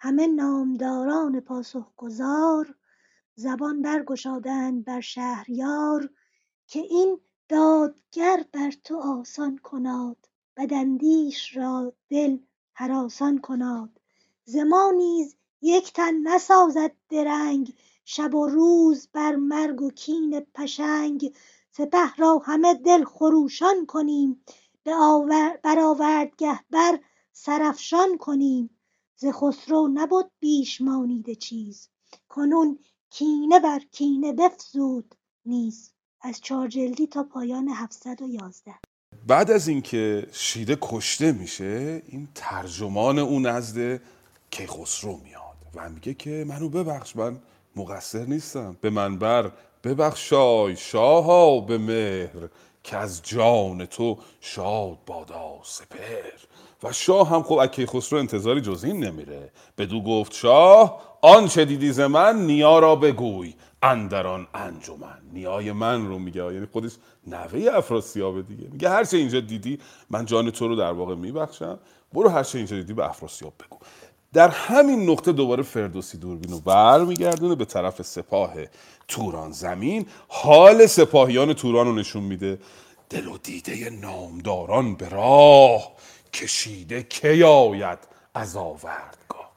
همه 0.00 0.26
نامداران 0.26 1.40
پاسخگزار 1.40 2.74
زبان 3.34 3.82
برگشادند 3.82 4.84
بر 4.84 5.00
شهریار 5.00 6.10
که 6.66 6.80
این 6.80 7.20
دادگر 7.48 8.44
بر 8.52 8.70
تو 8.84 8.96
آسان 8.96 9.58
کناد 9.58 10.28
بداندیش 10.56 11.56
را 11.56 11.92
دل 12.08 12.38
هراسان 12.74 13.38
کناد. 13.38 13.99
ز 14.50 14.56
نیز 14.96 15.36
یک 15.62 15.92
تن 15.92 16.14
نسازد 16.22 16.92
درنگ 17.08 17.74
شب 18.04 18.34
و 18.34 18.46
روز 18.46 19.08
بر 19.12 19.36
مرگ 19.36 19.82
و 19.82 19.90
کین 19.90 20.40
پشنگ. 20.54 21.34
سپه 21.70 22.14
را 22.18 22.42
همه 22.44 22.74
دل 22.74 23.04
خروشان 23.04 23.86
کنیم 23.86 24.44
بر 25.62 25.78
آوردگه 25.78 26.60
بر 26.70 26.98
سرافشان 27.32 28.18
کنیم. 28.18 28.70
ز 29.16 29.26
خسرو 29.26 29.88
نبد 29.88 30.30
بیش 30.40 30.80
مانیده 30.80 31.34
چیز 31.34 31.88
کنون 32.28 32.78
کینه 33.10 33.60
بر 33.60 33.80
کینه 33.92 34.32
بفزود 34.32 35.14
نیز. 35.46 35.92
از 36.20 36.40
چهار 36.40 36.68
جلدی 36.68 37.06
تا 37.06 37.22
پایان 37.22 37.68
هفتصد 37.68 38.22
و 38.22 38.28
یازده. 38.28 38.74
بعد 39.26 39.50
از 39.50 39.68
اینکه 39.68 40.26
شیده 40.32 40.78
کشته 40.82 41.32
میشه 41.32 42.02
این 42.06 42.28
ترجمان 42.34 43.18
او 43.18 43.40
نزد 43.40 44.00
کیخسرو 44.50 45.16
میاد 45.16 45.56
و 45.74 45.88
میگه 45.88 46.14
که 46.14 46.44
منو 46.48 46.68
ببخش 46.68 47.16
من 47.16 47.38
مقصر 47.76 48.24
نیستم. 48.24 48.76
به 48.80 48.90
من 48.90 49.18
بر 49.18 49.50
ببخشای 49.84 50.76
شاها 50.76 51.60
به 51.60 51.78
مهر 51.78 52.48
که 52.82 52.96
از 52.96 53.22
جان 53.22 53.86
تو 53.86 54.18
شاد 54.40 54.98
بادا 55.06 55.60
سپر 55.62 56.30
و 56.82 56.92
شاه 56.92 57.28
هم 57.28 57.42
خب 57.42 57.54
از 57.54 57.68
کیخسرو 57.68 58.18
انتظاری 58.18 58.60
جز 58.60 58.84
این 58.84 59.04
نمیره. 59.04 59.52
بدو 59.78 60.02
گفت 60.02 60.32
شاه 60.32 61.02
آنچه 61.22 61.64
دیدی 61.64 61.92
ز 61.92 62.00
من 62.00 62.46
نیا 62.46 62.78
را 62.78 62.96
بگوی. 62.96 63.54
اندران 63.82 64.46
انجمن. 64.54 65.18
نیای 65.32 65.72
من 65.72 66.06
رو 66.06 66.18
میگه. 66.18 66.54
یعنی 66.54 66.66
خودش 66.72 66.92
نوه 67.26 67.66
افراسیاب 67.72 68.48
دیگه. 68.48 68.68
میگه 68.72 68.88
هر 68.90 69.04
چه 69.04 69.16
اینجا 69.16 69.40
دیدی 69.40 69.78
من 70.10 70.24
جان 70.24 70.50
تو 70.50 70.68
رو 70.68 70.76
در 70.76 70.92
واقع 70.92 71.14
میبخشم. 71.14 71.78
برو 72.12 72.28
هر 72.28 72.42
چه 72.42 72.58
اینجا 72.58 72.76
دیدی 72.76 72.92
به 72.92 73.10
افراسیاب 73.10 73.52
بگو. 73.66 73.78
در 74.32 74.48
همین 74.48 75.10
نقطه 75.10 75.32
دوباره 75.32 75.62
فردوسی 75.62 76.18
دوربین 76.18 76.52
رو 76.52 76.60
بر 76.60 77.04
میگردونه 77.04 77.54
به 77.54 77.64
طرف 77.64 78.02
سپاه 78.02 78.52
توران 79.08 79.52
زمین. 79.52 80.06
حال 80.28 80.86
سپاهیان 80.86 81.52
توران 81.52 81.86
رو 81.86 81.94
نشون 81.94 82.22
میده. 82.22 82.58
دل 83.10 83.26
و 83.26 83.38
دیده 83.38 83.90
نامداران 83.90 84.94
به 84.94 85.08
راه 85.08 85.92
کشیده 86.32 87.02
کی 87.02 87.42
آید 87.42 87.98
از 88.34 88.56
آوردگاه. 88.56 89.50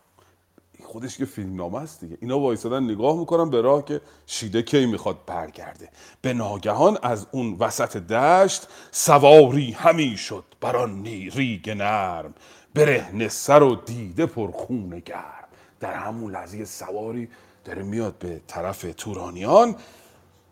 خودش 0.84 1.17
که 1.17 1.26
فیلم 1.26 1.55
نامه 1.55 1.80
است 1.82 1.99
دیگه. 2.01 2.17
اینا 2.21 2.39
وایسادن 2.39 2.84
نگاه 2.84 3.17
می‌کنن 3.17 3.49
به 3.49 3.61
راه 3.61 3.86
که 3.86 4.01
شیده 4.28 4.61
کی 4.61 4.86
می‌خواد 4.86 5.17
برگرده. 5.26 5.89
به 6.21 6.34
ناگهان 6.34 6.97
از 7.01 7.28
اون 7.32 7.57
وسط 7.59 7.97
دشت 7.97 8.67
سواری 8.91 9.71
همی 9.71 10.17
شد 10.17 10.43
بر 10.61 10.76
آن 10.76 11.01
نی- 11.01 11.30
ریگ 11.30 11.69
نرم. 11.69 12.34
برهنه 12.74 13.28
سر 13.28 13.63
و 13.63 13.76
دیده 13.76 14.26
پر 14.26 14.51
خون 14.51 14.99
گرم. 14.99 15.47
در 15.80 15.93
همون 15.93 16.32
لحظه 16.32 16.65
سواری 16.65 17.30
داره 17.65 17.84
میاد 17.84 18.17
به 18.17 18.41
طرف 18.47 18.86
تورانیان 18.97 19.76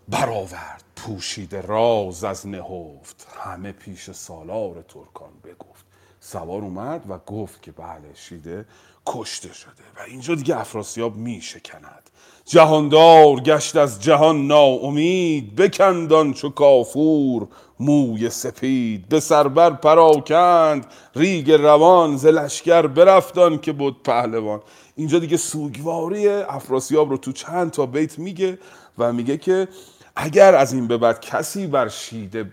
برآورد 0.09 0.84
پوشیده 0.95 1.61
راز 1.61 2.24
از 2.24 2.47
نهفت. 2.47 3.28
همه 3.38 3.72
پیش 3.72 4.11
سالار 4.11 4.82
ترکان 4.82 5.32
بگفت. 5.43 5.86
سوار 6.19 6.61
اومد 6.61 7.05
و 7.09 7.17
گفت 7.17 7.61
که 7.61 7.72
بله 7.72 8.13
شیده 8.15 8.65
کشته 9.05 9.53
شده 9.53 9.84
و 9.97 10.01
اینجا 10.07 10.36
دیگه 10.36 10.59
افراسیاب 10.59 11.15
می 11.15 11.41
شکند 11.41 12.09
جهاندار 12.45 13.39
گشت 13.39 13.76
از 13.76 14.01
جهان 14.01 14.47
ناامید 14.47 15.55
بکندان 15.55 16.34
چو 16.34 16.49
کافور 16.49 17.47
موی 17.82 18.29
سپید 18.29 19.09
به 19.09 19.19
سربر 19.19 19.69
پراکند 19.69 20.86
ریگ 21.15 21.51
روان 21.51 22.17
ز 22.17 22.25
لشکر 22.25 22.88
برفتان 22.88 23.57
که 23.57 23.71
بود 23.71 24.03
پهلوان. 24.03 24.59
اینجا 24.95 25.19
دیگه 25.19 25.38
سوگواری 25.38 26.27
افراسیاب 26.27 27.09
رو 27.09 27.17
تو 27.17 27.32
چند 27.32 27.71
تا 27.71 27.86
بیت 27.86 28.19
میگه 28.19 28.59
و 28.97 29.13
میگه 29.13 29.38
که 29.38 29.67
اگر 30.15 30.55
از 30.55 30.73
این 30.73 30.88
به 30.88 30.97
بعد 30.97 31.21
کسی 31.21 31.67
بر 31.67 31.88
شیده 31.88 32.51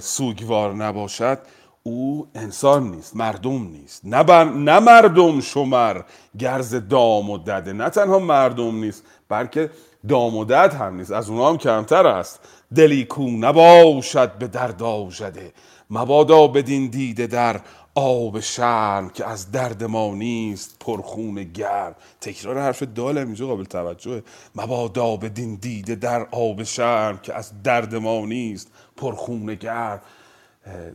سوگوار 0.00 0.74
نباشد 0.74 1.38
او 1.82 2.26
انسان 2.34 2.90
نیست 2.90 3.16
مردم 3.16 3.62
نیست. 3.62 4.00
نه, 4.04 4.22
بر... 4.22 4.44
نه 4.44 4.80
مردم 4.80 5.40
شمر 5.40 6.00
گرز 6.38 6.74
دام 6.74 7.30
و 7.30 7.38
دده 7.38 7.72
نه 7.72 7.90
تنها 7.90 8.18
مردم 8.18 8.74
نیست 8.74 9.04
بلکه 9.28 9.70
دام 10.08 10.36
و 10.36 10.44
دد 10.44 10.74
هم 10.74 10.96
نیست. 10.96 11.12
از 11.12 11.30
اونها 11.30 11.50
هم 11.50 11.58
کمتر 11.58 12.06
است. 12.06 12.40
دلی 12.74 13.04
کو 13.04 13.30
نباشد 13.30 14.38
به 14.38 14.48
درد 14.48 14.82
آژده. 14.82 15.52
مبادا 15.90 16.46
بدین 16.46 16.86
دیده 16.86 17.26
در 17.26 17.60
آب 17.94 18.40
شرم 18.40 19.10
که 19.10 19.26
از 19.26 19.50
درد 19.50 19.84
ما 19.84 20.14
نیست 20.14 20.76
پرخون 20.80 21.34
گرم. 21.44 21.94
تکرار 22.20 22.58
حرف 22.58 22.82
دالم 22.82 23.26
اینجا 23.26 23.46
قابل 23.46 23.64
توجهه. 23.64 24.22
مبادا 24.54 25.16
بدین 25.16 25.54
دیده 25.54 25.94
در 25.94 26.26
آب 26.30 26.62
شرم 26.62 27.18
که 27.18 27.34
از 27.34 27.62
درد 27.62 27.94
ما 27.94 28.26
نیست 28.26 28.70
پرخون 28.96 29.54
گرم. 29.54 30.00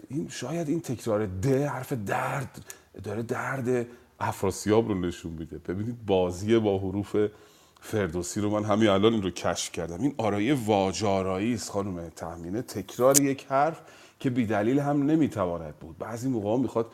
این 0.10 0.30
شاید 0.30 0.70
این 0.70 0.82
تکرار 0.82 1.26
ده 1.26 1.70
حرف 1.70 1.94
درد 1.94 2.66
داره 3.04 3.24
درد 3.24 3.88
افراسیاب 4.20 4.88
رو 4.88 5.00
نشون 5.00 5.32
میده. 5.32 5.58
ببینید 5.58 6.06
بازی 6.06 6.60
با 6.60 6.78
حروف 6.78 7.16
فردوسی 7.86 8.42
رو 8.42 8.50
من 8.50 8.64
همین 8.64 8.90
الان 8.90 9.14
این 9.14 9.24
رو 9.24 9.30
کشف 9.30 9.72
کردم. 9.72 10.02
این 10.02 10.16
آرایه 10.18 10.58
واجارایی 10.66 11.54
است 11.54 11.70
خانم 11.70 12.10
تهمینه 12.10 12.62
تکرار 12.62 13.22
یک 13.22 13.46
حرف 13.50 13.82
که 14.20 14.30
بیدلیل 14.30 14.80
هم 14.80 15.04
نمی‌تواند 15.04 15.76
بود. 15.80 15.98
بعضی 15.98 16.30
موقع 16.30 16.58
می‌خواد 16.58 16.86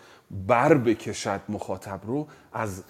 بر 0.47 0.77
بکشد 0.77 1.41
مخاطب 1.49 1.99
رو 2.03 2.27
از 2.53 2.83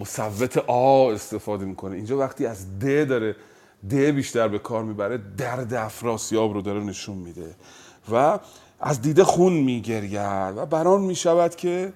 مصوت 0.00 0.58
آ 0.66 1.12
استفاده 1.12 1.64
می‌کنه. 1.64 1.96
اینجا 1.96 2.18
وقتی 2.18 2.46
از 2.46 2.78
د 2.78 3.08
داره 3.08 3.36
د 3.90 3.94
بیشتر 3.94 4.48
به 4.48 4.58
کار 4.58 4.84
می‌بره 4.84 5.20
درد 5.36 5.74
افراسیاب 5.74 6.52
رو 6.52 6.62
داره 6.62 6.80
نشون 6.80 7.16
میده 7.16 7.54
و 8.12 8.38
از 8.80 9.02
دیده 9.02 9.24
خون 9.24 9.52
میگرید 9.52 10.14
و 10.56 10.66
بران 10.66 11.00
می‌شود 11.00 11.56
که 11.56 11.92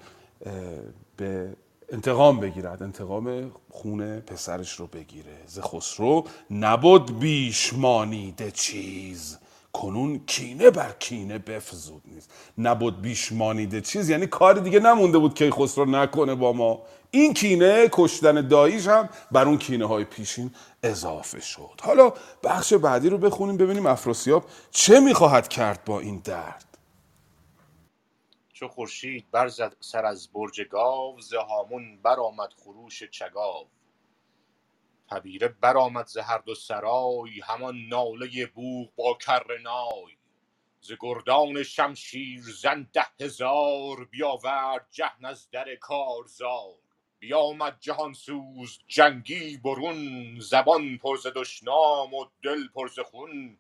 به 1.17 1.57
انتقام 1.93 2.41
بگیرد. 2.41 2.83
انتقام 2.83 3.53
خون 3.71 4.21
پسرش 4.21 4.73
رو 4.73 4.87
بگیره. 4.87 5.37
ز 5.47 5.59
خسرو 5.59 6.25
نبود 6.51 7.19
بیش 7.19 7.75
مانیده 7.75 8.51
چیز. 8.51 9.39
کنون 9.73 10.21
کینه 10.27 10.71
بر 10.71 10.93
کینه 10.99 11.39
بفزود 11.39 12.03
نیست. 12.15 12.31
نبود 12.59 13.03
بیش 13.03 13.33
مانیده 13.33 13.81
چیز 13.81 14.11
یعنی 14.11 14.27
کار 14.27 14.55
دیگه 14.55 14.81
نمونده 14.81 15.19
بود 15.19 15.35
که 15.35 15.51
خسرو 15.51 15.85
نکنه 15.85 16.35
با 16.35 16.53
ما. 16.53 16.83
این 17.11 17.35
کینه 17.35 17.89
کشتن 17.93 18.49
داییش 18.49 18.87
هم 18.87 19.09
بر 19.33 19.47
اون 19.47 19.59
کینه 19.59 19.87
های 19.87 20.05
پیشین 20.05 20.51
اضافه 20.83 21.41
شد. 21.41 21.81
حالا 21.83 22.13
بخش 22.43 22.73
بعدی 22.73 23.09
رو 23.09 23.19
بخونیم 23.19 23.57
ببینیم 23.57 23.87
افراسیاب 23.87 24.45
چه 24.71 25.01
می‌خواهد 25.01 25.49
کرد 25.49 25.85
با 25.85 26.01
این 26.01 26.21
درد. 26.25 26.70
چو 28.61 28.69
خورشید 28.69 29.31
برزد 29.31 29.77
سر 29.81 30.07
از 30.07 30.33
برج 30.33 30.63
گاو 30.63 31.21
ز 31.21 31.35
هامون 31.35 32.03
برآمد 32.03 32.53
خروش 32.53 33.05
چگاو. 33.05 33.71
تبیره 35.11 35.49
برآمد 35.49 36.07
ز 36.07 36.19
هر 36.19 36.39
دو 36.39 36.55
سرای 36.55 37.41
همان 37.45 37.77
ناله 37.89 38.47
بوق 38.47 38.95
با 38.97 39.15
کرنای 39.15 40.17
ز 40.81 40.93
گردان 41.01 41.63
شمشیر 41.63 42.43
زن 42.43 42.89
ده 42.95 43.07
هزار 43.21 44.05
بیاورد 44.05 44.89
جهن 44.91 45.25
از 45.25 45.51
در 45.51 45.77
کارزار. 45.77 46.79
بیامد 47.19 47.79
جهان 47.81 48.13
سوز 48.13 48.81
جنگی 48.89 49.59
برون 49.59 50.41
زبان 50.41 50.99
پر 50.99 51.17
ز 51.17 51.27
دشنام 51.27 52.15
و 52.15 52.27
دل 52.43 52.69
پر 52.69 52.89
ز 52.89 53.01
خون. 53.01 53.59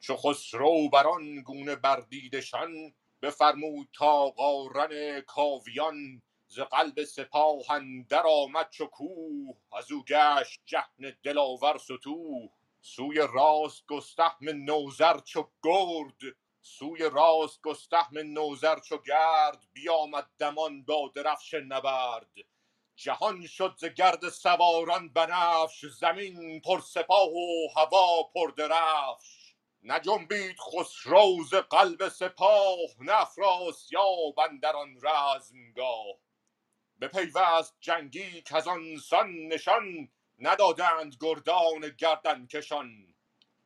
چو 0.00 0.16
خسرو 0.16 0.88
بر 0.90 1.06
آن 1.06 1.36
گونه 1.42 1.76
بردیدشان 1.76 2.94
بفرمود 3.22 3.88
تا 3.92 4.30
قارن 4.30 5.20
کاویان 5.20 6.22
ز 6.48 6.60
قلب 6.60 7.04
سپاه 7.04 7.70
اندر 7.70 8.22
آمد 8.26 8.70
چو 8.70 8.86
کوه. 8.86 9.56
از 9.72 9.92
او 9.92 10.04
گشت 10.04 10.60
جهن 10.66 11.16
دلاور 11.22 11.78
ستوه. 11.78 12.50
سوی 12.80 13.28
راست 13.34 13.86
گستهم 13.86 14.48
نوذر 14.48 15.18
چو 15.20 15.48
گرد. 15.64 16.36
سوی 16.60 17.10
راست 17.10 17.62
گستهم 17.62 18.18
نوذر 18.18 18.78
چو 18.80 18.98
گرد. 18.98 19.66
بیامد 19.72 20.26
دمان 20.38 20.82
با 20.82 21.12
درفش 21.14 21.54
نبرد. 21.54 22.32
جهان 22.96 23.46
شد 23.46 23.74
ز 23.78 23.84
گرد 23.84 24.28
سواران 24.28 25.08
بنفش. 25.08 25.84
زمین 25.84 26.60
پر 26.60 26.80
سپاه 26.80 27.28
و 27.28 27.68
هوا 27.76 28.22
پر 28.34 28.50
درفش. 28.56 29.41
نجنبید 29.84 30.56
خسرو 30.60 31.44
ز 31.50 31.54
قلب 31.54 32.08
سپاه 32.08 32.78
نه 33.00 33.22
افراسیاب 33.22 34.40
اندر 34.40 34.76
آن 34.76 34.96
رزمگاه. 35.02 36.06
بپیوست 37.00 37.76
جنگی 37.80 38.42
کزان 38.42 38.96
سان 38.98 39.48
نشان 39.48 40.08
ندادند 40.40 41.16
گردان 41.20 41.80
گردن 41.98 42.46
کشان. 42.46 43.14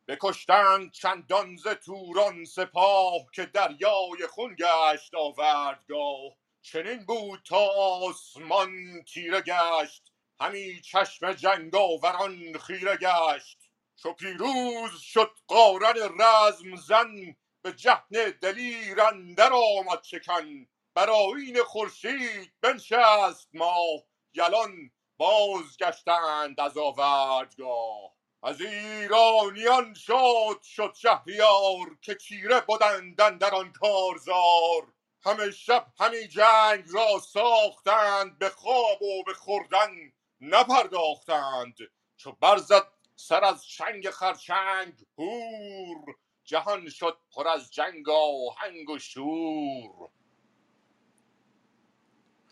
بکشتند 0.07 0.91
چندان 0.91 1.57
ز 1.57 1.67
توران 1.67 2.45
سپاه 2.45 3.27
که 3.33 3.45
دریای 3.45 4.27
خون 4.29 4.55
گشت 4.59 5.15
آوردگاه. 5.15 6.33
چنین 6.61 7.05
بود 7.05 7.41
تا 7.45 7.67
آسمان 8.07 9.03
تیره 9.03 9.41
گشت 9.41 10.11
همی 10.41 10.81
چشم 10.81 11.33
جنگاوران 11.33 12.57
خیره 12.59 12.97
گشت. 12.97 13.56
چو 13.97 14.13
پیروز 14.13 14.99
شد 15.01 15.31
قارن 15.47 15.93
رزم 16.19 16.75
زن 16.75 17.35
به 17.61 17.71
جهن 17.71 18.33
دلیر 18.41 19.01
اندر 19.01 19.53
آمد 19.53 20.03
شکن. 20.03 20.67
بر 20.93 21.09
آیین 21.09 21.63
خورشید 21.63 22.53
بنشست 22.61 23.49
ماه 23.53 24.03
یلان 24.33 24.91
بازگشتند 25.17 26.59
از 26.59 26.77
آوردگاه. 26.77 28.15
از 28.43 28.61
ایرانیان 28.61 29.93
شاد 29.93 30.61
شد 30.61 30.93
شهریار 30.95 31.97
که 32.01 32.15
چیره 32.15 32.61
بدند 32.61 33.15
در 33.15 33.55
آن 33.55 33.73
کارزار. 33.73 34.93
همه 35.25 35.51
شب 35.51 35.87
همی 35.99 36.27
جنگ 36.27 36.83
را 36.93 37.19
ساختند 37.19 38.37
به 38.39 38.49
خواب 38.49 39.01
و 39.01 39.23
به 39.23 39.33
خوردن 39.33 40.11
نپرداختند. 40.41 41.77
چو 42.17 42.31
برزد 42.31 42.96
سر 43.19 43.43
از 43.43 43.65
چنگ 43.65 44.09
خرچنگ 44.09 44.93
هور 45.17 46.15
جهان 46.43 46.89
شد 46.89 47.17
پر 47.31 47.47
از 47.47 47.71
جنگ 47.71 48.09
آهنگ 48.09 48.89
و 48.89 48.99
شور. 48.99 50.09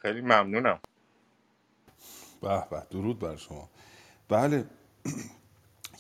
خیلی 0.01 0.22
ممنونم. 0.22 0.80
به 2.41 2.68
به 2.72 2.88
درود 2.89 3.20
بر 3.20 3.36
شما. 3.36 3.70
بله 4.30 4.70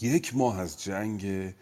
یک 0.01 0.35
ماه 0.35 0.59
از 0.59 0.83
جنگ 0.83 1.53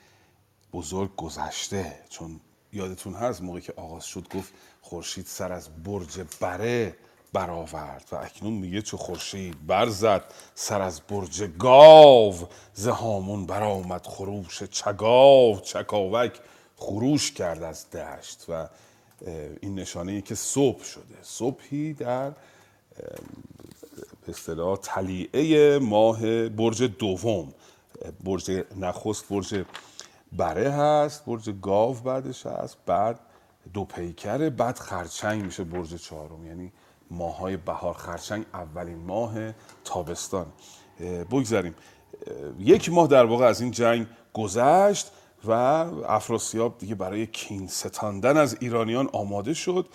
بزرگ 0.74 1.16
گذشته. 1.16 2.06
چون 2.10 2.42
یادتون 2.74 3.14
هست 3.14 3.42
موقعی 3.42 3.62
که 3.62 3.74
آغاز 3.74 4.06
شد 4.06 4.30
گفت 4.30 4.54
خورشید 4.82 5.26
سر 5.26 5.52
از 5.52 5.84
برج 5.84 6.22
بره. 6.42 6.98
برآورد 7.34 8.10
و 8.12 8.16
اکنون 8.16 8.54
میگه 8.54 8.82
چه 8.82 8.98
خورشید 8.98 9.68
برزد 9.68 10.24
سر 10.56 10.82
از 10.82 11.02
برج 11.02 11.44
گاو 11.44 12.36
ز 12.74 12.88
هامون 12.88 13.46
برآمد 13.46 14.06
خروش 14.06 14.64
چگاو 14.64 15.60
چکاوک 15.60 16.40
خروش 16.78 17.32
کرد 17.32 17.64
از 17.64 17.90
دشت 17.90 18.46
و 18.50 18.68
این 19.62 19.76
نشانه 19.76 20.12
ای 20.12 20.22
که 20.22 20.36
صبح 20.36 20.84
شده. 20.84 21.18
صبحی 21.22 21.94
در 21.94 22.30
به 22.30 22.36
اصطلاح 24.30 24.78
طلیعه 24.78 25.80
ماه 25.80 26.50
برج 26.50 26.84
دوم. 26.84 27.54
برج 28.24 28.64
نخست 28.76 29.30
برج 29.30 29.66
بره 30.32 30.72
هست 30.72 31.26
برج 31.26 31.50
گاو 31.50 31.94
بعدش 31.94 32.46
هست 32.46 32.78
بعد 32.86 33.20
دو 33.74 33.86
پیکره 33.86 34.50
بعد 34.50 34.80
خرچنگ 34.80 35.46
میشه 35.46 35.64
برج 35.64 35.96
چهارم. 35.96 36.46
یعنی 36.46 36.72
ماهای 37.14 37.58
بهار 37.58 37.94
خرچنگ 37.94 38.46
اولین 38.54 38.98
ماه 38.98 39.34
تابستان. 39.84 40.46
بگذاریم 41.32 41.76
یک 42.60 42.90
ماه 42.90 43.08
در 43.08 43.26
واقع 43.26 43.46
از 43.46 43.62
این 43.62 43.72
جنگ 43.72 44.08
گذشت 44.34 45.12
و 45.46 45.52
افراسیاب 45.52 46.78
دیگه 46.78 46.96
برای 46.96 47.28
کین 47.28 47.68
ستاندن 47.68 48.38
از 48.38 48.58
ایرانیان 48.60 49.10
آماده 49.14 49.54
شد. 49.54 49.88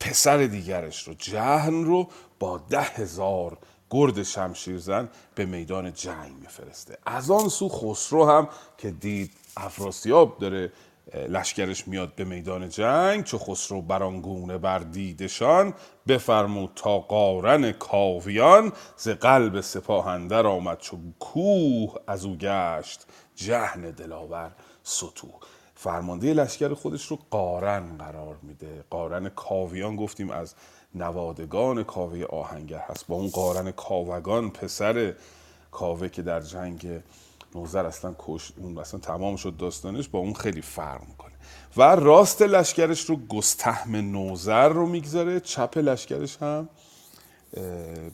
پسر 0.00 0.38
دیگرش 0.38 1.08
رو 1.08 1.14
جهن 1.14 1.84
رو 1.84 2.08
با 2.38 2.58
ده 2.58 2.80
هزار 2.80 3.58
گرد 3.90 4.22
شمشیرزن 4.22 5.08
به 5.34 5.46
میدان 5.46 5.92
جنگ 5.92 6.32
میفرسته. 6.40 6.98
از 7.06 7.30
آن 7.30 7.48
سو 7.48 7.68
خسرو 7.68 8.24
هم 8.24 8.48
که 8.78 8.90
دید 8.90 9.32
افراسیاب 9.56 10.38
داره 10.38 10.72
لشکرش 11.14 11.88
میاد 11.88 12.14
به 12.14 12.24
میدان 12.24 12.68
جنگ 12.68 13.24
چو 13.24 13.38
خسرو 13.38 13.82
برانگونه 13.82 14.58
بر 14.58 14.78
دیدشان 14.78 15.74
بفرمود 16.08 16.70
تا 16.76 16.98
قارن 16.98 17.72
کاویان 17.72 18.72
ز 18.96 19.08
قلب 19.08 19.60
سپاهندر 19.60 20.46
آمد 20.46 20.78
چو 20.78 20.98
کوه 21.18 21.94
از 22.06 22.24
او 22.24 22.36
گشت 22.36 23.06
جهن 23.34 23.90
دلاور 23.90 24.50
ستوه 24.82 25.34
فرمانده 25.74 26.34
لشکر 26.34 26.74
خودش 26.74 27.06
رو 27.06 27.18
قارن 27.30 27.96
قرار 27.98 28.36
میده. 28.42 28.84
قارن 28.90 29.28
کاویان 29.28 29.96
گفتیم 29.96 30.30
از 30.30 30.54
نوادگان 30.94 31.84
کاوه 31.84 32.24
آهنگر 32.24 32.78
هست. 32.78 33.06
با 33.06 33.16
اون 33.16 33.28
قارن 33.28 33.70
کاوگان 33.70 34.50
پسر 34.50 35.14
کاوه 35.70 36.08
که 36.08 36.22
در 36.22 36.40
جنگ 36.40 37.00
نوزر 37.56 37.86
اصلا 37.86 38.14
کش 38.18 38.52
اون 38.56 38.78
اصلا 38.78 39.00
تمام 39.00 39.36
شد 39.36 39.56
داستانش 39.56 40.08
با 40.08 40.18
اون 40.18 40.34
خیلی 40.34 40.62
فرق 40.62 41.00
می‌کنه. 41.08 41.32
و 41.76 41.82
راست 41.82 42.42
لشکرش 42.42 43.00
رو 43.04 43.16
گستهم 43.16 43.96
نوزر 43.96 44.68
رو 44.68 44.86
می‌گذاره 44.86 45.40
چپ 45.40 45.78
لشکرش 45.78 46.36
هم 46.36 46.68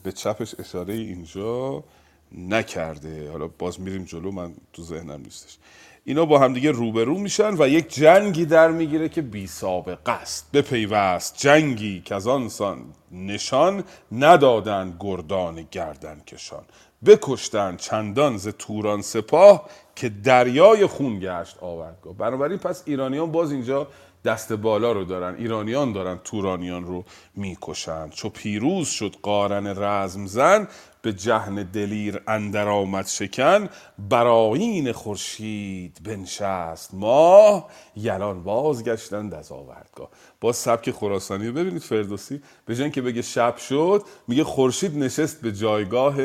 به 0.03 0.11
چپش 0.11 0.55
اشاره 0.59 0.93
اینجا 0.93 1.83
نکرده. 2.31 3.31
حالا 3.31 3.47
باز 3.47 3.79
میریم 3.79 4.03
جلو 4.03 4.31
من 4.31 4.53
تو 4.73 4.81
ذهنم 4.83 5.21
نیستش. 5.21 5.57
اینا 6.05 6.25
با 6.25 6.39
همدیگه 6.39 6.71
روبرو 6.71 7.17
میشن 7.17 7.61
و 7.61 7.67
یک 7.67 7.93
جنگی 7.93 8.45
در 8.45 8.71
می‌گیره 8.71 9.09
که 9.09 9.21
بی 9.21 9.47
سابقه 9.47 10.11
است 10.11 10.51
بپیوست 10.53 11.37
جنگی 11.37 12.01
که 12.01 12.15
از 12.15 12.27
آنسان 12.27 12.85
نشان 13.11 13.83
ندادن 14.11 14.97
گردان 14.99 15.67
گردن 15.71 16.19
کشان 16.19 16.63
بکشتن 17.05 17.75
چندان 17.75 18.37
ز 18.37 18.47
توران 18.47 19.01
سپاه 19.01 19.69
که 19.95 20.09
دریای 20.09 20.85
خون 20.85 21.19
گشت 21.19 21.57
آوردگاه. 21.61 22.13
بنابراین 22.13 22.57
پس 22.57 22.83
ایرانیان 22.85 23.31
باز 23.31 23.51
اینجا 23.51 23.87
دست 24.25 24.53
بالا 24.53 24.91
رو 24.91 25.03
دارن. 25.03 25.35
ایرانیان 25.35 25.93
دارن 25.93 26.19
تورانیان 26.23 26.85
رو 26.85 27.03
می‌کشن. 27.35 28.09
چو 28.09 28.29
پیروز 28.29 28.87
شد 28.87 29.15
قارن 29.21 29.83
رزم 29.83 30.25
زن 30.25 30.67
به 31.01 31.13
جهن 31.13 31.55
دلیر 31.55 32.21
اندر 32.27 32.67
آمد 32.67 33.07
شکن. 33.07 33.69
براین 34.09 34.91
خورشید 34.91 35.99
بنشست 36.03 36.93
ماه 36.93 37.69
یلان 37.95 38.43
بازگشتند 38.43 39.33
از 39.33 39.51
آوردگاه. 39.51 40.09
باز 40.41 40.55
سبک 40.55 40.91
خراسانی 40.91 41.51
ببینید 41.51 41.81
فردوسی. 41.81 42.41
به 42.65 42.89
که 42.89 43.01
بگه 43.01 43.21
شب 43.21 43.57
شد 43.57 44.03
میگه 44.27 44.43
خورشید 44.43 44.97
نشست 44.97 45.41
به 45.41 45.51
جایگاه 45.51 46.15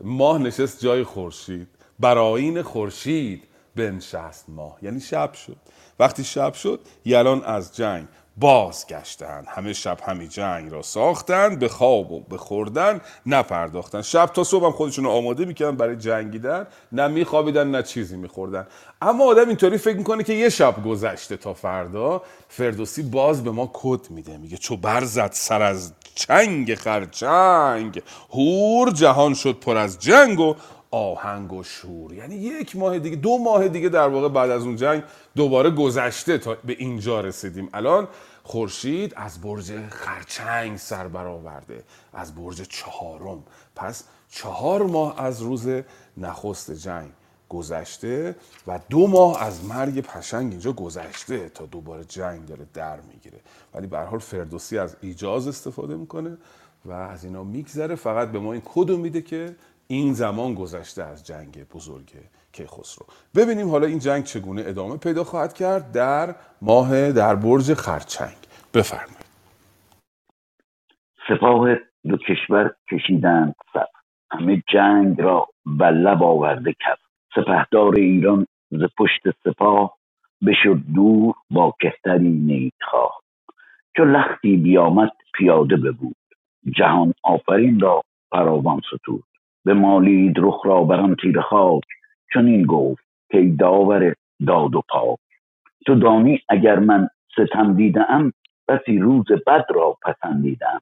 ماه 0.00 0.38
نشست 0.38 0.80
جای 0.80 1.04
خورشید. 1.04 1.68
براین 2.00 2.62
خورشید 2.62 3.44
بنشست 3.76 4.44
ماه. 4.48 4.78
یعنی 4.82 5.00
شب 5.00 5.32
شد. 5.32 5.56
وقتی 5.98 6.24
شب 6.24 6.52
شد 6.52 6.80
یلان 7.04 7.44
از 7.44 7.76
جنگ 7.76 8.08
بازگشتند 8.42 9.46
همه 9.48 9.72
شب 9.72 9.98
همی 10.06 10.28
جنگ 10.28 10.72
را 10.72 10.82
ساختند 10.82 11.58
به 11.58 11.68
خواب 11.68 12.12
و 12.12 12.20
به 12.20 12.36
خوردن 12.36 13.00
نپرداختن. 13.26 14.02
شب 14.02 14.26
تا 14.26 14.44
صبح 14.44 14.64
هم 14.64 14.72
خودشون 14.72 15.06
آماده 15.06 15.44
می‌کردن 15.44 15.76
برای 15.76 15.96
جنگیدن. 15.96 16.66
نه 16.92 17.08
میخوابیدن 17.08 17.70
نه 17.70 17.82
چیزی 17.82 18.16
میخوردن. 18.16 18.66
اما 19.02 19.24
آدم 19.24 19.48
اینطوری 19.48 19.78
فکر 19.78 19.96
می‌کنه 19.96 20.22
که 20.22 20.32
یه 20.32 20.48
شب 20.48 20.84
گذشته 20.84 21.36
تا 21.36 21.54
فردا 21.54 22.22
فردوسی 22.48 23.02
باز 23.02 23.44
به 23.44 23.50
ما 23.50 23.70
کد 23.72 24.10
میده. 24.10 24.36
میگه 24.36 24.56
چو 24.56 24.76
برزد 24.76 25.30
سر 25.32 25.62
از 25.62 25.92
چنگ 26.14 26.74
خرچنگ 26.74 28.02
هور 28.30 28.90
جهان 28.90 29.34
شد 29.34 29.52
پر 29.60 29.76
از 29.76 29.98
جنگ 29.98 30.40
و 30.40 30.54
آهنگ 30.90 31.52
و 31.52 31.62
شور. 31.62 32.12
یعنی 32.14 32.34
یک 32.34 32.76
ماه 32.76 32.98
دیگه 32.98 33.16
دو 33.16 33.38
ماه 33.38 33.68
دیگه 33.68 33.88
در 33.88 34.08
واقع 34.08 34.28
بعد 34.28 34.50
از 34.50 34.62
اون 34.62 34.76
جنگ 34.76 35.02
دوباره 35.36 35.70
گذشته 35.70 36.38
تا 36.38 36.56
به 36.64 36.76
اینجا 36.78 37.20
رسیدیم. 37.20 37.68
الان 37.74 38.08
خورشید 38.42 39.12
از 39.16 39.40
برج 39.40 39.88
خرچنگ 39.88 40.76
سر 40.76 41.08
برآورده 41.08 41.84
از 42.12 42.34
برج 42.34 42.62
چهارم. 42.62 43.42
پس 43.76 44.04
چهار 44.28 44.82
ماه 44.82 45.20
از 45.20 45.42
روز 45.42 45.68
نخست 46.16 46.70
جنگ 46.70 47.10
گذشته 47.48 48.36
و 48.66 48.80
دو 48.88 49.06
ماه 49.06 49.42
از 49.42 49.64
مرگ 49.64 50.00
پشنگ 50.00 50.50
اینجا 50.50 50.72
گذشته 50.72 51.48
تا 51.48 51.66
دوباره 51.66 52.04
جنگ 52.04 52.46
داره 52.46 52.66
در 52.74 53.00
می‌گیره. 53.00 53.40
ولی 53.74 53.86
به 53.86 53.98
حال 53.98 54.18
فردوسی 54.18 54.78
از 54.78 54.96
ایجاز 55.00 55.48
استفاده 55.48 55.96
می‌کنه 55.96 56.38
و 56.84 56.92
از 56.92 57.24
اینا 57.24 57.44
میگذره. 57.44 57.94
فقط 57.94 58.32
به 58.32 58.38
ما 58.38 58.52
این 58.52 58.62
کدو 58.64 58.96
میده 58.96 59.22
که 59.22 59.56
این 59.86 60.14
زمان 60.14 60.54
گذشته 60.54 61.02
از 61.02 61.24
جنگ 61.24 61.68
بزرگ 61.68 62.12
کیخسرو. 62.52 63.06
ببینیم 63.36 63.70
حالا 63.70 63.86
این 63.86 63.98
جنگ 63.98 64.24
چگونه 64.24 64.62
ادامه 64.66 64.96
پیدا 64.96 65.24
خواهد 65.24 65.52
کرد 65.54 65.92
در 65.92 66.34
ماه 66.62 67.12
در 67.12 67.34
برج 67.34 67.74
خرچنگ. 67.74 68.36
بفرمایید. 68.74 69.26
سپاه 71.28 71.74
دو 72.08 72.16
کشور 72.16 72.74
کشیدند 72.90 73.54
سر. 73.72 73.86
همه 74.30 74.62
جنگ 74.72 75.20
را 75.20 75.48
به 75.66 75.86
لب 75.86 76.22
آورده 76.22 76.72
کف 76.72 76.98
سپهدار 77.34 77.94
ایران 77.94 78.46
ز 78.70 78.82
پشت 78.98 79.22
سپاه 79.44 79.96
بشد 80.46 80.78
دور 80.94 81.34
با 81.50 81.74
کهتری 81.80 82.28
نیکخواه 82.28 83.22
چو 83.96 84.04
لختی 84.04 84.56
بیامد 84.56 85.12
پیاده 85.34 85.76
ببود. 85.76 86.16
جهان 86.76 87.14
آفرین 87.22 87.80
را 87.80 88.02
فراوان 88.30 88.80
ستود. 88.86 89.24
به 89.64 89.74
مالید 89.74 90.34
رخ 90.38 90.66
را 90.66 90.84
بر 90.84 91.00
آن 91.00 91.16
تیره 91.22 91.42
خاک. 91.42 91.82
چنین 92.34 92.66
گفت 92.66 93.04
که 93.30 93.54
داور 93.58 94.14
داد 94.46 94.74
و 94.74 94.82
پاک 94.88 95.18
تو 95.86 95.94
دانی 95.94 96.40
اگر 96.48 96.78
من 96.78 97.08
ستم 97.32 97.74
دیدم 97.74 98.32
بسی 98.68 98.98
روز 98.98 99.26
بد 99.46 99.66
را 99.74 99.96
پسندیدم. 100.02 100.80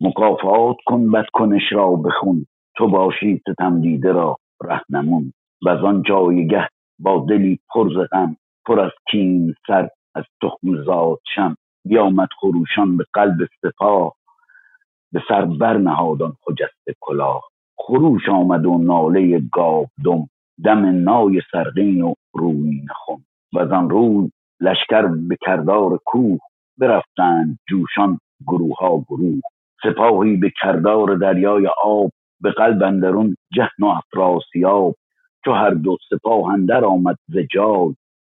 مکافات 0.00 0.76
کن 0.86 1.10
بد 1.10 1.26
کنش 1.32 1.72
را 1.72 1.90
بخون 1.96 2.46
تو 2.76 2.88
باشی 2.88 3.42
ستم 3.48 3.80
دیده 3.80 4.12
را 4.12 4.36
رهنمون. 4.62 5.32
و 5.62 5.68
از 5.68 5.84
آن 5.84 6.02
جایگه 6.02 6.68
با 6.98 7.26
دلی 7.28 7.58
پر 7.74 8.06
غم 8.06 8.36
پر 8.66 8.80
از 8.80 8.90
کین 9.10 9.54
سر 9.66 9.88
از 10.14 10.24
تخم 10.42 10.84
زاد 10.84 11.18
شم. 11.34 11.56
بیامد 11.84 12.28
خروشان 12.40 12.96
به 12.96 13.04
قلب 13.14 13.48
سپاه 13.62 14.14
به 15.12 15.22
سر 15.28 15.44
برنهاد 15.44 16.22
آن 16.22 16.32
خجسته 16.44 16.94
کلاه. 17.00 17.42
خروش 17.78 18.28
آمد 18.28 18.66
و 18.66 18.78
ناله 18.78 19.40
گاودم 19.52 20.28
دم 20.64 21.02
نای 21.02 21.40
سرغین 21.52 22.02
و 22.02 22.14
رویین 22.34 22.86
خم 23.06 23.24
و 23.52 23.74
آن 23.74 23.90
روی 23.90 24.30
لشکر 24.60 25.06
به 25.06 25.36
کردار 25.40 25.98
کوه 26.04 26.38
برفتند 26.78 27.58
جوشان 27.68 28.18
گروه 28.46 28.76
ها 28.76 28.98
گروه. 28.98 29.40
سپاهی 29.82 30.36
به 30.36 30.50
کردار 30.62 31.14
دریای 31.14 31.68
آب 31.82 32.10
به 32.40 32.50
قلب 32.50 32.82
اندرون 32.82 33.36
جهن 33.52 33.84
و 33.84 33.86
افراسیاب 33.86 34.94
چو 35.44 35.52
هر 35.52 35.70
دو 35.70 35.96
سپاه 36.10 36.52
اندر 36.52 36.84
آمد 36.84 37.16
ز 37.28 37.36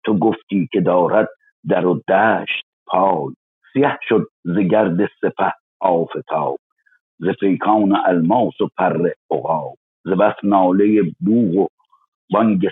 تو 0.05 0.17
گفتی 0.17 0.69
که 0.71 0.81
دارد 0.81 1.27
در 1.69 1.85
و 1.85 2.01
دشت 2.09 2.65
پای. 2.87 3.33
سیه 3.73 3.97
شد 4.09 4.27
ز 4.43 4.57
گرد 4.57 5.05
سپه 5.21 5.53
آفتاب 5.79 6.59
ز 7.19 7.27
پیکان 7.39 7.95
الماس 8.05 8.61
و 8.61 8.69
پر 8.77 9.09
عقاب. 9.31 9.75
ز 10.05 10.09
بس 10.09 10.35
ناله 10.43 11.01
بوق 11.19 11.55
و 11.55 11.67
بانگ 12.31 12.67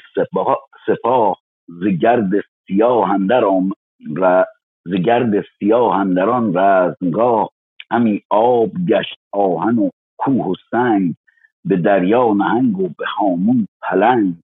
سپاه 0.85 1.37
ز 1.67 1.87
گرد 2.01 2.31
سیاه 2.67 3.11
اندر 3.11 3.45
آم- 3.45 3.73
ر- 4.17 4.43
ز 4.85 4.93
گرد 4.93 5.45
سیاه 5.59 5.95
اندران 5.99 6.57
رزمگاه 6.57 7.49
همی 7.91 8.21
آب 8.29 8.71
گشت 8.89 9.17
آهن 9.31 9.77
و 9.77 9.89
کوه 10.17 10.45
و 10.45 10.53
سنگ 10.71 11.15
به 11.65 11.77
دریا 11.77 12.33
نهنگ 12.33 12.79
و 12.79 12.89
به 12.97 13.05
هامون 13.17 13.67
پلنگ 13.81 14.35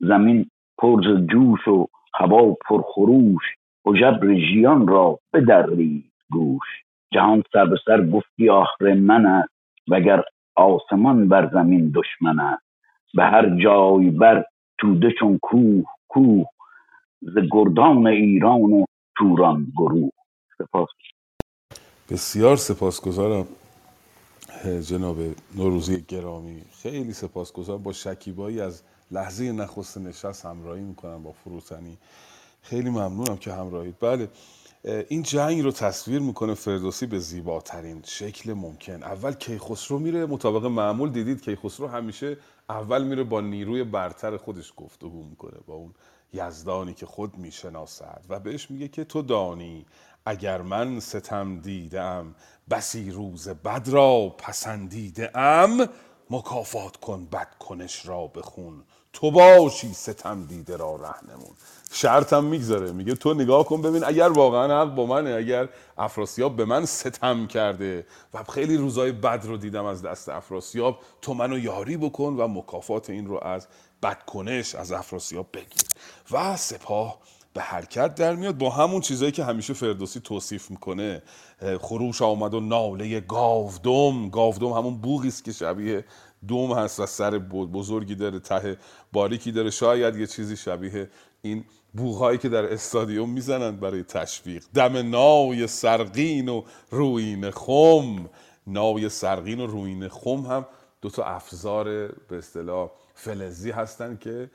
زمین 0.00 0.46
پر 0.78 1.02
ز 1.02 1.26
جوش 1.26 1.68
و 1.68 1.86
هوا 2.14 2.54
پر 2.66 2.82
خروش 2.82 3.42
هژبر 3.86 4.34
ژیان 4.34 4.88
را 4.88 5.18
بدرید 5.34 6.12
گوش. 6.30 6.66
جهان 7.12 7.42
سر 7.52 7.64
به 7.66 7.76
سر 7.86 8.06
گفتی 8.06 8.48
آهرمن 8.48 9.26
است 9.26 9.48
وگر 9.88 10.22
آسمان 10.56 11.28
بر 11.28 11.50
زمین 11.52 11.92
دشمن 11.94 12.40
است. 12.40 12.64
به 13.14 13.24
هر 13.24 13.48
جای 13.56 14.10
بر 14.10 14.44
توده 14.78 15.08
چون 15.18 15.38
کوه 15.38 15.84
کوه. 16.08 16.46
ز 17.22 17.38
گردان 17.52 18.06
ایران 18.06 18.60
و 18.60 18.84
توران 19.18 19.72
گروه. 19.76 20.10
سپاس. 20.58 20.88
بسیار 22.10 22.56
سپاسگزارم 22.56 23.46
جناب 24.88 25.16
نوروزی 25.56 26.04
گرامی. 26.08 26.62
خیلی 26.82 27.12
سپاسگزارم. 27.12 27.82
با 27.82 27.92
شکیبایی 27.92 28.60
از 28.60 28.82
لحظه 29.10 29.52
نخست 29.52 29.98
نشست 29.98 30.46
همراهی 30.46 30.82
می‌کنم 30.82 31.22
با 31.22 31.32
فروتنی. 31.32 31.98
خیلی 32.62 32.90
ممنونم 32.90 33.36
که 33.36 33.52
همراهید. 33.52 33.94
بله 34.00 34.28
این 35.08 35.22
جنگ 35.22 35.62
رو 35.62 35.70
تصویر 35.70 36.20
می‌کنه 36.20 36.54
فردوسی 36.54 37.06
به 37.06 37.18
زیباترین 37.18 38.02
شکل 38.04 38.52
ممکن. 38.52 39.02
اول 39.02 39.32
کیخسرو 39.32 39.98
میره 39.98 40.26
مطابق 40.26 40.66
معمول 40.66 41.10
دیدید 41.10 41.42
کیخسرو 41.42 41.86
همیشه 41.86 42.36
اول 42.68 43.04
میره 43.04 43.24
با 43.24 43.40
نیروی 43.40 43.84
برتر 43.84 44.36
خودش 44.36 44.72
گفتگو 44.76 45.24
می‌کنه 45.24 45.58
با 45.66 45.74
اون 45.74 45.94
یزدانی 46.32 46.94
که 46.94 47.06
خود 47.06 47.38
می‌شناسد 47.38 48.24
و 48.28 48.40
بهش 48.40 48.70
میگه 48.70 48.88
که 48.88 49.04
تو 49.04 49.22
دانی 49.22 49.86
اگر 50.26 50.62
من 50.62 51.00
ستم 51.00 51.60
دیدم 51.60 52.34
بسی 52.70 53.10
روز 53.10 53.48
بد 53.48 53.88
را 53.88 54.34
پسندیده 54.38 55.38
ام 55.38 55.88
مکافات 56.30 56.96
کن 56.96 57.26
بد 57.26 57.54
کنش 57.58 58.06
را 58.06 58.26
بخون 58.26 58.84
تو 59.14 59.30
باشی 59.30 59.92
ستم 59.92 60.44
دیده 60.44 60.76
را 60.76 60.96
رهنمون. 60.96 61.50
شرطم 61.92 62.44
می‌گذاره. 62.44 62.92
میگه 62.92 63.14
تو 63.14 63.34
نگاه 63.34 63.64
کن 63.64 63.82
ببین 63.82 64.04
اگر 64.04 64.28
واقعا 64.28 64.82
حق 64.82 64.94
با 64.94 65.06
منه 65.06 65.34
اگر 65.34 65.68
افراسیاب 65.98 66.56
به 66.56 66.64
من 66.64 66.84
ستم 66.84 67.46
کرده 67.46 68.06
و 68.34 68.44
خیلی 68.44 68.76
روزای 68.76 69.12
بد 69.12 69.40
رو 69.44 69.56
دیدم 69.56 69.84
از 69.84 70.02
دست 70.02 70.28
افراسیاب 70.28 70.98
تو 71.22 71.34
منو 71.34 71.58
یاری 71.58 71.96
بکن 71.96 72.36
و 72.38 72.48
مکافات 72.48 73.10
این 73.10 73.26
رو 73.26 73.44
از 73.44 73.66
بدکنش 74.02 74.74
از 74.74 74.92
افراسیاب 74.92 75.46
بگیر. 75.52 75.88
و 76.30 76.56
سپاه 76.56 77.18
به 77.52 77.60
حرکت 77.60 78.14
در 78.14 78.34
میاد 78.34 78.58
با 78.58 78.70
همون 78.70 79.00
چیزایی 79.00 79.32
که 79.32 79.44
همیشه 79.44 79.74
فردوسی 79.74 80.20
توصیف 80.20 80.70
می‌کنه. 80.70 81.22
خروش 81.80 82.22
آمد 82.22 82.54
و 82.54 82.60
ناله 82.60 83.20
گاودم. 83.20 84.28
گاودم 84.28 84.72
همون 84.72 84.96
بوغی 84.96 85.28
است 85.28 85.44
که 85.44 85.52
شبیه 85.52 86.04
دوم 86.48 86.72
هست 86.72 87.00
و 87.00 87.06
سر 87.06 87.38
بزرگی 87.38 88.14
داره 88.14 88.38
ته 88.38 88.76
باریکی 89.12 89.52
داره. 89.52 89.70
شاید 89.70 90.16
یه 90.16 90.26
چیزی 90.26 90.56
شبیه 90.56 91.10
این 91.42 91.64
بوغهایی 91.94 92.38
که 92.38 92.48
در 92.48 92.72
استادیوم 92.72 93.30
می‌زنند 93.30 93.80
برای 93.80 94.02
تشویق. 94.02 94.64
دم 94.74 95.10
نای 95.10 95.66
سرقین 95.66 96.48
و 96.48 96.62
روین 96.90 97.50
خم. 97.50 98.30
نای 98.66 99.08
سرقین 99.08 99.60
و 99.60 99.66
روین 99.66 100.08
خم 100.08 100.40
هم 100.40 100.66
دو 101.02 101.10
تا 101.10 101.24
افزار 101.24 101.84
به 102.28 102.38
اصطلاح 102.38 102.90
فلزی 103.14 103.70
هستن 103.70 104.16
که 104.16 104.50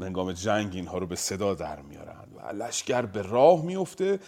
هنگام 0.00 0.32
جنگ 0.32 0.74
اینها 0.74 0.98
رو 0.98 1.06
به 1.06 1.16
صدا 1.16 1.54
در 1.54 1.82
میارن 1.82 2.24
و 2.36 2.52
لشکر 2.52 3.02
به 3.02 3.22
راه 3.22 3.64
میفته 3.64 4.18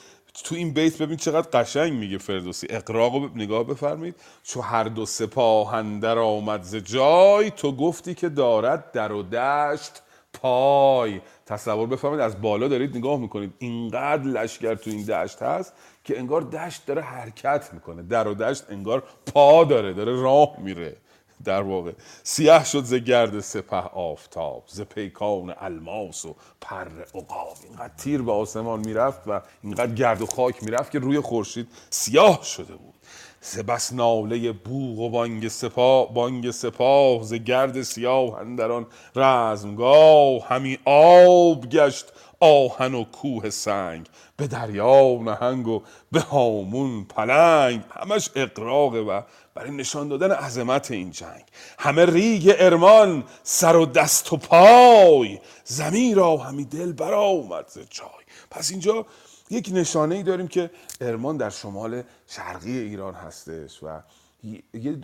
تو 0.43 0.55
این 0.55 0.73
بیت 0.73 1.03
ببین 1.03 1.17
چقدر 1.17 1.49
قشنگ 1.61 1.93
میگه 1.93 2.19
فردوسی. 2.19 2.67
اقراق 2.71 3.15
رو 3.15 3.29
نگاه 3.35 3.65
بفرمایید. 3.65 4.15
چو 4.43 4.61
هر 4.61 4.85
دو 4.85 5.07
سپاه 5.07 5.75
اندر 5.75 6.19
آمد 6.19 6.63
ز 6.63 6.77
جای 6.77 7.51
تو 7.51 7.73
گفتی 7.73 8.15
که 8.15 8.29
دارد 8.29 8.93
در 8.93 9.13
و 9.13 9.23
دشت 9.23 10.03
پای. 10.33 11.21
تصور 11.47 11.87
بفرمایید 11.87 12.25
از 12.25 12.41
بالا 12.41 12.69
دارید 12.69 12.97
نگاه 12.97 13.19
می‌کنید. 13.19 13.55
اینقدر 13.59 14.23
لشکر 14.23 14.75
تو 14.75 14.91
این 14.91 15.05
دشت 15.05 15.43
هست 15.43 15.73
که 16.05 16.19
انگار 16.19 16.43
دشت 16.43 16.87
داره 16.87 17.03
حرکت 17.03 17.71
می‌کنه. 17.73 18.03
در 18.03 18.29
و 18.29 18.35
دشت 18.35 18.65
انگار 18.71 19.03
پا 19.35 19.65
داره 19.65 19.93
داره 19.93 20.21
راه 20.23 20.57
میره. 20.59 20.97
در 21.45 21.63
واقع. 21.63 21.93
سیاه 22.23 22.65
شد 22.65 22.85
ز 22.85 22.95
گرد 22.95 23.41
سپه 23.41 23.77
آفتاب 23.77 24.65
ز 24.67 24.81
پیکان 24.81 25.55
الماس 25.61 26.25
و 26.25 26.35
پر 26.61 26.89
عقاب. 27.15 27.57
اینقدر 27.69 27.95
تیر 27.97 28.23
به 28.23 28.33
آسمان 28.33 28.81
می‌رفت 28.81 29.21
و 29.27 29.41
اینقدر 29.63 29.95
گرد 29.95 30.23
و 30.23 30.27
خاک 30.27 30.65
می‌رفت 30.65 30.91
که 30.91 30.99
روی 30.99 31.21
خورشید 31.21 31.69
سیاه 31.91 32.45
شده 32.45 32.75
بود. 32.77 32.95
ز 33.41 33.59
بس 33.59 33.93
ناله 33.93 34.53
بوق 34.53 34.99
و 34.99 35.09
بانگ 35.09 35.49
سپاه 35.49 36.15
بانگ 36.15 36.51
سپاه 36.51 37.23
ز 37.23 37.35
گرد 37.35 37.83
سیاه 37.83 38.39
اندران 38.39 38.87
رزمگاه. 39.17 40.49
همی 40.49 40.79
آب 40.85 41.69
گشت 41.69 42.07
آهن 42.41 42.95
و 42.95 43.05
کوه 43.05 43.51
سنگ 43.51 44.09
به 44.37 44.47
دریا 44.47 45.19
نهنگ 45.23 45.69
و 45.69 45.83
به 46.13 46.21
هامون 46.21 47.05
پلنگ. 47.05 47.83
همش 47.91 48.31
اقراقه 48.37 48.99
و 48.99 49.23
برای 49.55 49.71
نشان 49.71 50.09
دادن 50.09 50.31
عظمت 50.31 50.91
این 50.91 51.11
جنگ. 51.11 51.45
همه 51.79 52.07
ریگ 52.07 52.55
ارمان 52.59 53.25
سر 53.43 53.77
و 53.77 53.87
دست 53.87 54.33
و 54.33 54.37
پای. 54.37 55.39
زمین 55.65 56.15
را 56.15 56.37
همی 56.37 56.65
دل 56.65 56.93
برآمد 56.93 57.69
ز 57.69 57.79
جای. 57.79 58.25
پس 58.51 58.71
اینجا 58.71 59.07
یک 59.51 59.71
نشانه 59.73 60.15
ای 60.15 60.23
داریم 60.23 60.49
که 60.49 60.71
ارمان 61.01 61.37
در 61.37 61.51
شمال 61.51 62.03
شرقی 62.27 62.79
ایران 62.79 63.15
هستش 63.15 63.83
و 63.83 64.01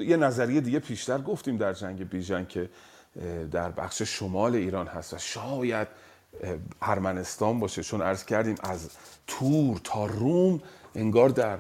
یه 0.01 0.17
نظریه 0.17 0.61
دیگه 0.61 0.79
پیشتر 0.79 1.19
گفتیم 1.19 1.57
در 1.57 1.73
جنگ 1.73 2.09
بیژن 2.09 2.45
که 2.45 2.71
در 3.53 3.71
بخش 3.71 4.03
شمال 4.03 4.55
ایران 4.55 4.87
هست 4.87 5.15
و 5.15 5.19
شاید 5.19 5.89
ارمنستان 6.83 7.61
باشه. 7.61 7.83
چون 7.83 8.03
عرض 8.03 8.25
کردیم 8.25 8.55
از 8.63 8.91
تور 9.27 9.81
تا 9.85 10.07
روم 10.07 10.63
انگار 10.95 11.29
در 11.29 11.59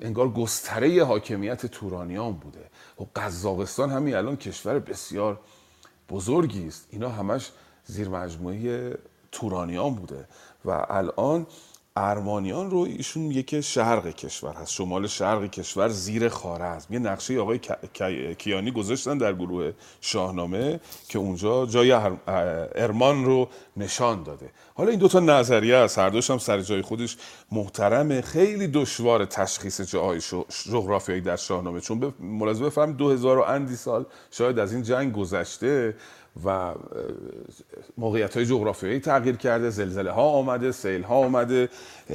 انگار 0.00 0.28
گستره 0.28 1.04
حاکمیت 1.04 1.66
تورانیان 1.66 2.32
بوده. 2.32 2.70
و 3.00 3.04
قزاقستان 3.16 3.90
همین 3.90 4.14
الان 4.14 4.36
کشور 4.36 4.78
بسیار 4.78 5.40
بزرگی 6.10 6.66
است. 6.66 6.86
اینا 6.90 7.08
همش 7.08 7.50
زیر 7.84 8.08
مجموعه 8.08 8.98
تورانیان 9.32 9.94
بوده. 9.94 10.28
و 10.64 10.86
الان 10.88 11.46
ارمانیان 11.96 12.70
رو 12.70 12.78
ایشون 12.78 13.30
یک 13.30 13.60
شرق 13.60 14.10
کشور 14.10 14.54
هست. 14.54 14.72
شمال 14.72 15.06
شرق 15.06 15.50
کشور 15.50 15.88
زیر 15.88 16.28
خارزم 16.28 16.94
یه 16.94 16.98
نقشه 16.98 17.40
آقای 17.40 17.60
کیانی 18.38 18.70
گذاشتن 18.70 19.18
در 19.18 19.32
گروه 19.32 19.72
شاهنامه 20.00 20.80
که 21.08 21.18
اونجا 21.18 21.66
جای 21.66 21.92
ارمان 22.74 23.24
رو 23.24 23.48
نشان 23.76 24.22
داده. 24.22 24.50
حالا 24.74 24.90
این 24.90 24.98
دوتا 24.98 25.20
نظریه 25.20 25.76
است. 25.76 25.98
هر 25.98 26.10
دوش 26.10 26.30
هم 26.30 26.38
سر 26.38 26.60
جای 26.60 26.82
خودش 26.82 27.16
محترمه. 27.52 28.20
خیلی 28.20 28.68
دشوار 28.68 29.24
تشخیص 29.24 29.80
جاهای 29.80 30.20
جغرافیایی 30.70 31.20
در 31.20 31.36
شاهنامه. 31.36 31.80
چون 31.80 32.14
ملاحظه 32.20 32.64
بفهم 32.64 32.92
دو 32.92 33.10
هزار 33.10 33.38
و 33.38 33.42
اندی 33.42 33.76
سال 33.76 34.04
شاید 34.30 34.58
از 34.58 34.72
این 34.72 34.82
جنگ 34.82 35.12
گذشته 35.12 35.94
و 36.44 36.74
موقعیت 37.98 38.36
های 38.36 38.46
جغرافیایی 38.46 39.00
تغییر 39.00 39.36
کرده 39.36 39.70
زلزله 39.70 40.10
ها 40.10 40.22
آمده 40.22 40.72
سیل 40.72 41.02
ها 41.02 41.14
آمده 41.14 41.68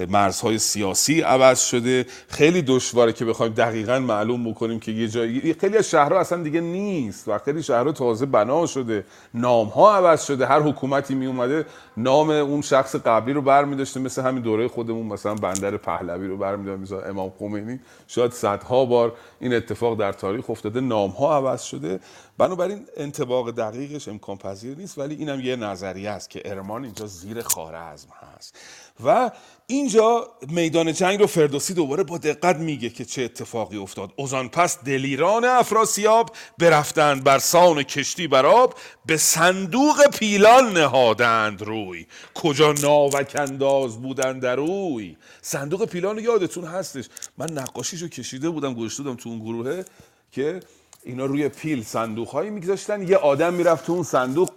مرزهای 0.10 0.58
سیاسی 0.58 1.22
عوض 1.22 1.60
شده. 1.60 2.06
خیلی 2.28 2.62
دشواره 2.62 3.14
که 3.14 3.26
بخوایم 3.26 3.54
دقیقا 3.54 4.00
معلوم 4.00 4.52
بکنیم 4.52 4.80
که 4.80 4.92
یه 4.92 5.08
جایی 5.08 5.54
خیلی 5.54 5.78
از 5.78 5.90
شهرها 5.90 6.20
اصلا 6.20 6.44
دیگه 6.44 6.62
نیست 6.62 7.28
و 7.28 7.38
خیلی 7.38 7.64
شهرها 7.64 7.92
تازه 7.92 8.26
بنا 8.26 8.66
شده. 8.66 9.06
نام 9.34 9.68
ها 9.68 9.96
عوض 9.96 10.26
شده. 10.26 10.46
هر 10.46 10.60
حکومتی 10.60 11.16
می 11.16 11.26
اومده 11.26 11.66
نام 11.98 12.30
اون 12.30 12.62
شخص 12.62 12.96
قبلی 12.96 13.34
رو 13.34 13.42
برمیداشته 13.42 14.00
مثل 14.00 14.22
همین 14.22 14.44
دوره 14.44 14.68
خودمون 14.68 15.06
مثلا 15.06 15.36
بندر 15.36 15.78
پهلوی 15.78 16.28
رو 16.28 16.38
برمیداشته 16.38 16.82
مثلا 16.82 17.02
امام 17.02 17.34
خمینی. 17.40 17.80
شاید 18.08 18.32
صدها 18.32 18.86
بار 18.86 19.14
این 19.40 19.54
اتفاق 19.54 20.00
در 20.00 20.12
تاریخ 20.12 20.50
افتاده. 20.50 20.82
نام 20.82 21.10
ها 21.10 21.36
عوض 21.36 21.62
شده. 21.62 22.00
بنابراین 22.38 22.86
انتباق 22.98 23.52
دقیقش 23.52 24.08
امکان 24.08 24.38
پذیر 24.38 24.78
نیست 24.78 24.98
ولی 24.98 25.16
اینم 25.16 25.40
یه 25.40 25.56
نظریه 25.56 26.10
است 26.10 26.30
که 26.30 26.42
ارمان 26.46 26.84
اینجا 26.84 27.08
زیر 27.08 27.42
خارزم 27.42 28.10
هست. 28.36 28.56
و 29.04 29.32
اینجا 29.68 30.28
میدان 30.50 30.94
جنگ 30.94 31.20
رو 31.20 31.28
فردوسی 31.28 31.74
دوباره 31.74 32.04
با 32.04 32.18
دقت 32.18 32.56
میگه 32.56 32.90
که 32.90 33.06
چه 33.06 33.22
اتفاقی 33.22 33.78
افتاد. 33.78 34.14
اوزان 34.16 34.50
پس 34.50 34.84
دلیران 34.84 35.46
افراسیاب 35.46 36.36
برفتند 36.58 37.24
بر 37.24 37.40
سان 37.40 37.84
کشتی 37.84 38.28
براب 38.28 38.76
به 39.06 39.18
صندوق 39.18 40.08
پیلان 40.08 40.74
نهادند 40.74 41.62
روی. 41.62 42.06
کجا 42.34 42.74
ناوک 42.74 43.36
انداز 43.40 44.02
بودند 44.02 44.42
در 44.42 44.56
روی 44.56 45.18
صندوق 45.42 45.86
پیلان 45.86 46.20
یادتون 46.20 46.64
هستش. 46.64 47.06
من 47.38 47.52
نقاشیشو 47.52 48.08
کشیده 48.08 48.50
بودم 48.50 48.74
گذاشته 48.74 49.04
بودم 49.04 49.16
تو 49.16 49.30
اون 49.30 49.40
گروهه 49.40 49.86
که 50.32 50.60
اینا 51.04 51.26
روی 51.26 51.50
پیل 51.50 51.84
صندوق 51.84 52.28
هایی 52.28 52.50
میگذاشتن. 52.50 53.08
یه 53.08 53.18
آدم 53.18 53.54
می‌رفت 53.54 53.86
تو 53.86 53.94
اون 53.94 54.04
صندوق 54.04 54.50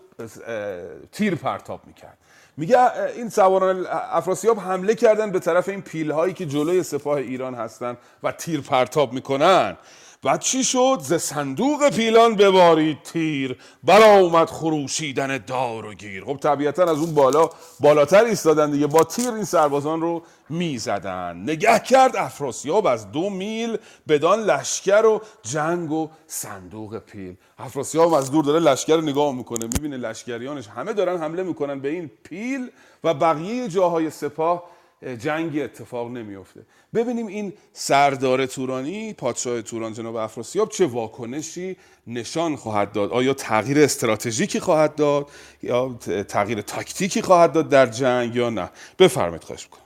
تیر 1.12 1.34
پرتاب 1.34 1.80
می‌کرد. 1.86 2.18
میگه 2.56 2.98
این 3.16 3.28
سواران 3.28 3.86
افراسیاب 3.90 4.58
حمله 4.58 4.94
کردن 4.94 5.30
به 5.30 5.38
طرف 5.38 5.68
این 5.68 5.80
پیل 5.82 6.10
هایی 6.10 6.34
که 6.34 6.46
جلوی 6.46 6.82
سپاه 6.82 7.16
ایران 7.16 7.54
هستن 7.54 7.96
و 8.22 8.32
تیر 8.32 8.60
پرتاب 8.60 9.12
می‌کنن. 9.12 9.76
بعد 10.22 10.40
چی 10.40 10.64
شد؟ 10.64 10.98
ز 11.02 11.14
صندوق 11.14 11.88
پیلان 11.88 12.34
ببارید 12.34 13.02
تیر. 13.02 13.56
برآمد 13.84 14.48
خروشیدن 14.48 15.38
دار 15.38 15.86
و 15.86 15.94
گیر. 15.94 16.24
خب 16.24 16.36
طبیعتا 16.36 16.82
از 16.82 16.98
اون 16.98 17.14
بالا 17.14 17.50
بالاتر 17.80 18.24
ایستادن 18.24 18.70
دیگه. 18.70 18.86
با 18.86 19.04
تیر 19.04 19.30
این 19.30 19.44
سربازان 19.44 20.00
رو 20.00 20.22
می‌زدن. 20.48 21.42
نگه 21.42 21.78
کرد 21.78 22.16
افراسیاب 22.16 22.86
از 22.86 23.12
دو 23.12 23.30
میل 23.30 23.78
بدان 24.08 24.40
لشکر 24.40 25.06
و 25.06 25.20
جنگ 25.42 25.92
و 25.92 26.10
صندوق 26.26 26.98
پیل. 26.98 27.34
افراسیاب 27.58 28.14
از 28.14 28.30
دور 28.30 28.44
داره 28.44 28.60
لشکر 28.60 28.96
رو 28.96 29.02
نگاه 29.02 29.34
می‌کنه. 29.34 29.64
می‌بینه 29.64 29.96
لشکریانش 29.96 30.68
همه 30.68 30.92
دارن 30.92 31.22
حمله 31.22 31.42
می‌کنن 31.42 31.80
به 31.80 31.88
این 31.88 32.10
پیل 32.22 32.70
و 33.04 33.14
بقیه 33.14 33.68
جاهای 33.68 34.10
سپاه 34.10 34.79
جنگی 35.02 35.62
اتفاق 35.62 36.10
نمیفته 36.10 36.66
ببینیم 36.94 37.26
این 37.26 37.52
سردار 37.72 38.46
تورانی 38.46 39.12
پادشاه 39.12 39.62
توران 39.62 39.92
جناب 39.92 40.16
افراسیاب 40.16 40.68
چه 40.68 40.86
واکنشی 40.86 41.76
نشان 42.06 42.56
خواهد 42.56 42.92
داد؟ 42.92 43.10
آیا 43.10 43.34
تغییر 43.34 43.78
استراتژیکی 43.78 44.60
خواهد 44.60 44.94
داد؟ 44.94 45.30
یا 45.62 45.94
تغییر 46.28 46.60
تاکتیکی 46.60 47.22
خواهد 47.22 47.52
داد 47.52 47.68
در 47.68 47.86
جنگ 47.86 48.34
یا 48.36 48.50
نه؟ 48.50 48.70
بفرمایید 48.98 49.44
خواهش 49.44 49.64
می‌کنم. 49.64 49.82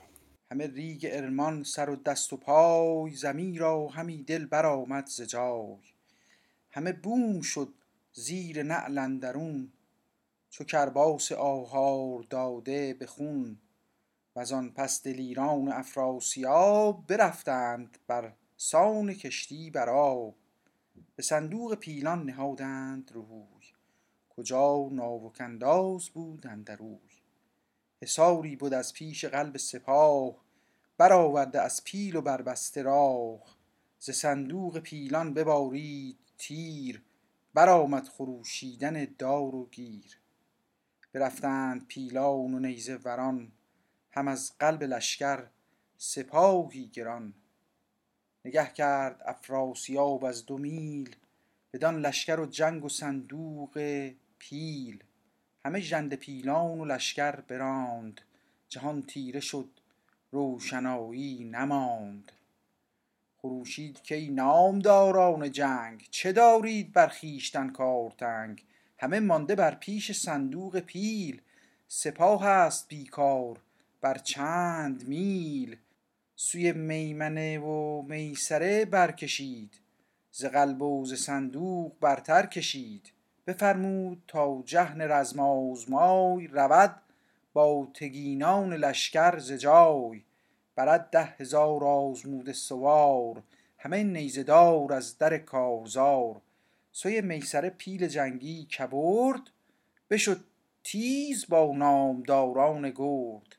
همه 0.51 0.67
ریگ 0.67 1.07
ارمان 1.11 1.63
سر 1.63 1.89
و 1.89 1.95
دست 1.95 2.33
و 2.33 2.37
پای 2.37 3.11
زمین 3.15 3.57
را 3.57 3.87
همی 3.87 4.23
دل 4.23 4.45
برآمد 4.45 5.05
ز 5.07 5.21
جای. 5.21 5.77
همه 6.71 6.93
بوم 6.93 7.41
شد 7.41 7.69
زیر 8.13 8.63
نعل 8.63 8.97
اندرون 8.97 9.71
چو 10.49 10.63
کرباس 10.63 11.31
آهار 11.31 12.23
داده 12.29 12.93
به 12.93 13.05
خون. 13.05 13.57
وزان 14.35 14.71
پس 14.71 15.03
دلیران 15.03 15.71
افراسیاب 15.71 17.07
برفتند 17.07 17.97
بر 18.07 18.33
سان 18.57 19.13
کشتی 19.13 19.69
بر 19.69 19.89
آب. 19.89 20.35
به 21.15 21.23
صندوق 21.23 21.75
پیلان 21.75 22.23
نهادند 22.25 23.11
روی. 23.13 23.65
کجا 24.29 24.89
ناوک 24.91 25.41
انداز 25.41 26.09
بود 26.09 26.47
اندروی 26.47 26.99
حصاری 28.01 28.55
بد 28.55 28.73
از 28.73 28.93
پیش 28.93 29.25
قلب 29.25 29.57
سپاه. 29.57 30.35
برآورده 30.97 31.61
از 31.61 31.83
پیل 31.83 32.15
و 32.15 32.21
بربسته 32.21 32.81
راه. 32.81 33.57
ز 33.99 34.09
صندوق 34.09 34.79
پیلان 34.79 35.33
ببارید 35.33 36.17
تیر. 36.37 37.03
برآمد 37.53 38.07
خروشیدن 38.07 39.07
دار 39.17 39.55
و 39.55 39.69
گیر. 39.71 40.19
برفتند 41.13 41.87
پیلان 41.87 42.53
و 42.53 42.59
نیزه 42.59 42.95
وران. 42.95 43.51
هم 44.15 44.27
از 44.27 44.51
قلب 44.59 44.83
لشکر 44.83 45.47
سپاهی 45.97 46.87
گران. 46.87 47.33
نگه 48.45 48.73
کرد 48.73 49.21
افراسیاب 49.25 50.25
از 50.25 50.45
دو 50.45 50.57
میل 50.57 51.15
بدان 51.73 51.99
لشکر 51.99 52.39
و 52.39 52.45
جنگ 52.45 52.85
و 52.85 52.89
صندوق 52.89 54.09
پیل. 54.39 55.03
همه 55.65 55.79
ژنده 55.79 56.15
پیلان 56.15 56.79
و 56.79 56.85
لشکر 56.85 57.35
براند 57.35 58.21
جهان 58.69 59.01
تیره 59.01 59.39
شد 59.39 59.69
روشنایی 60.31 61.43
نماند. 61.43 62.31
خروشید 63.37 64.07
کای 64.09 64.29
نامداران 64.29 65.51
جنگ 65.51 66.07
چه 66.11 66.31
دارید 66.31 66.93
بر 66.93 67.07
خویشتن 67.07 67.69
کار 67.69 68.11
تنگ 68.11 68.63
همه 68.97 69.19
مانده 69.19 69.55
بر 69.55 69.75
پیش 69.75 70.11
صندوق 70.11 70.79
پیل. 70.79 71.41
سپاه 71.87 72.45
است 72.45 72.87
بیکار 72.87 73.61
بر 74.05 74.17
چند 74.17 75.07
میل 75.07 75.77
سوی 76.35 76.71
میمنه 76.71 77.59
و 77.59 78.01
میسره 78.01 78.85
برکشید 78.85 79.79
ز 80.31 80.45
قلب 80.45 80.81
و 80.81 81.05
ز 81.05 81.13
صندوق 81.13 81.91
برتر 82.01 82.45
کشید. 82.45 83.11
بفرمود 83.47 84.23
تا 84.27 84.63
جهن 84.65 85.01
رزم 85.01 85.39
آزمای 85.39 86.47
رود 86.47 87.01
با 87.53 87.87
تگینان 87.93 88.73
لشکر 88.73 89.39
ز 89.39 89.51
جای. 89.51 90.21
برد 90.75 91.09
ده 91.09 91.23
هزار 91.23 91.83
آزموده 91.83 92.53
سوار 92.53 93.43
همه 93.77 94.03
نیزه 94.03 94.43
دار 94.43 94.93
از 94.93 95.17
در 95.17 95.37
کارزار. 95.37 96.41
سوی 96.91 97.21
میسره 97.21 97.69
پیل 97.69 98.07
جنگی 98.07 98.65
کبرد 98.65 99.41
بشد 100.09 100.43
تیز 100.83 101.45
با 101.49 101.73
نامداران 101.75 102.89
گرد. 102.89 103.55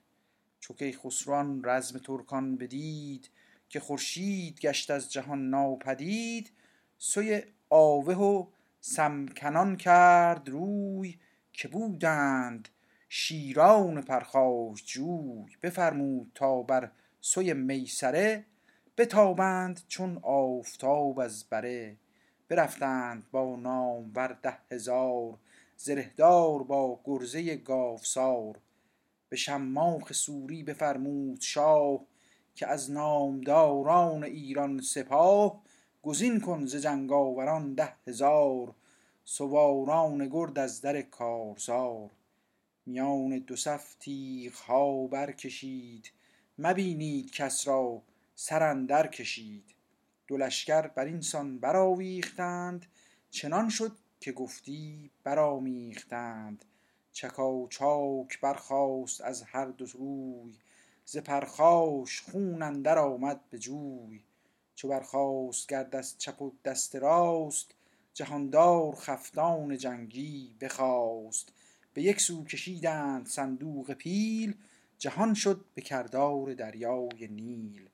چو 0.67 0.75
کیخسرو 0.75 1.63
رزم 1.65 1.99
ترکان 1.99 2.57
بدید 2.57 3.31
که 3.69 3.81
خورشید 3.81 4.61
گشت 4.61 4.91
از 4.91 5.13
جهان 5.13 5.51
ناپدید 5.51 6.51
سوی 6.99 7.43
آوه 7.71 8.15
و 8.15 8.47
سمکنان 8.81 9.77
کرد 9.77 10.49
روی 10.49 11.19
که 11.53 11.69
بودند 11.69 12.69
شیران 13.09 14.03
پرخاشجوی 14.03 15.57
بفرمود 15.63 16.33
تا 16.35 16.63
بر 16.63 16.91
سوی 17.21 17.55
میسره 17.55 18.45
بتابند 18.97 19.81
چون 19.89 20.19
آفتاب 20.23 21.19
از 21.19 21.45
بره. 21.51 21.97
برفتند 22.49 23.31
با 23.31 23.57
نامور 23.57 24.39
ده 24.43 24.59
هزار 24.71 25.39
زرهدار 25.77 26.63
با 26.63 27.01
گرزه 27.05 27.57
گاوسار. 27.57 28.61
به 29.37 29.41
شماخ 29.41 30.13
سوری 30.13 30.63
بفرمود 30.63 31.41
شاه 31.41 32.01
که 32.55 32.67
از 32.67 32.91
نامداران 32.91 34.25
ایران 34.25 34.81
سپاه 34.81 35.63
گزین 36.03 36.41
کن 36.41 36.67
ز 36.67 36.77
جنگاوران 36.77 37.75
ده 37.75 37.93
هزار 38.07 38.75
سواران 39.25 40.29
گرد 40.29 40.59
از 40.59 40.81
در 40.81 41.03
کارزار. 41.03 42.11
میان 42.87 43.39
دو 43.39 43.57
صف 43.57 43.95
تیغ 43.95 44.55
ها 44.55 45.07
برکشید 45.07 46.11
مبینید 46.59 47.31
کس 47.31 47.69
را 47.69 48.03
سر 48.35 49.07
کشید. 49.07 49.65
دو 50.27 50.37
لشکر 50.37 50.87
بر 50.87 51.05
این 51.05 51.21
سان 51.21 51.59
برآویختند 51.59 52.87
چنان 53.31 53.69
شد 53.69 53.93
که 54.21 54.33
گفتی 54.33 55.11
برآمیختند. 55.25 56.65
چکاچاک 57.17 58.41
برخاست 58.41 59.21
از 59.21 59.43
هر 59.43 59.67
دو 59.67 59.87
روی 59.87 60.55
ز 61.05 61.17
پرخاش 61.17 62.21
خون 62.21 62.63
اندر 62.63 62.99
آمد 62.99 63.41
به 63.51 63.59
جوی. 63.59 64.23
چو 64.75 64.89
برخاست 64.89 65.69
گرد 65.69 65.97
از 65.97 66.19
چپ 66.19 66.43
و 66.43 66.53
دست 66.65 66.97
راست 66.97 67.75
جهاندار 68.15 68.95
خفتان 68.95 69.77
جنگی 69.77 70.57
بخواست 70.61 71.53
به 71.95 72.03
یک 72.03 72.21
سو 72.21 72.45
کشیدند 72.45 73.27
صندوق 73.27 73.93
پیل 73.93 74.55
جهان 74.99 75.35
شد 75.35 75.65
به 75.75 75.83
کردار 75.83 76.55
دریای 76.55 77.29
نیل. 77.29 77.89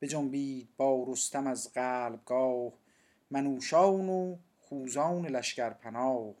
بجنبید 0.00 0.68
با 0.76 1.04
رستم 1.08 1.46
از 1.46 1.72
قلبگاه 1.72 2.72
منوشان 3.30 4.08
و 4.08 4.36
خوزان 4.58 5.26
لشکر 5.26 5.70
پناه. 5.70 6.34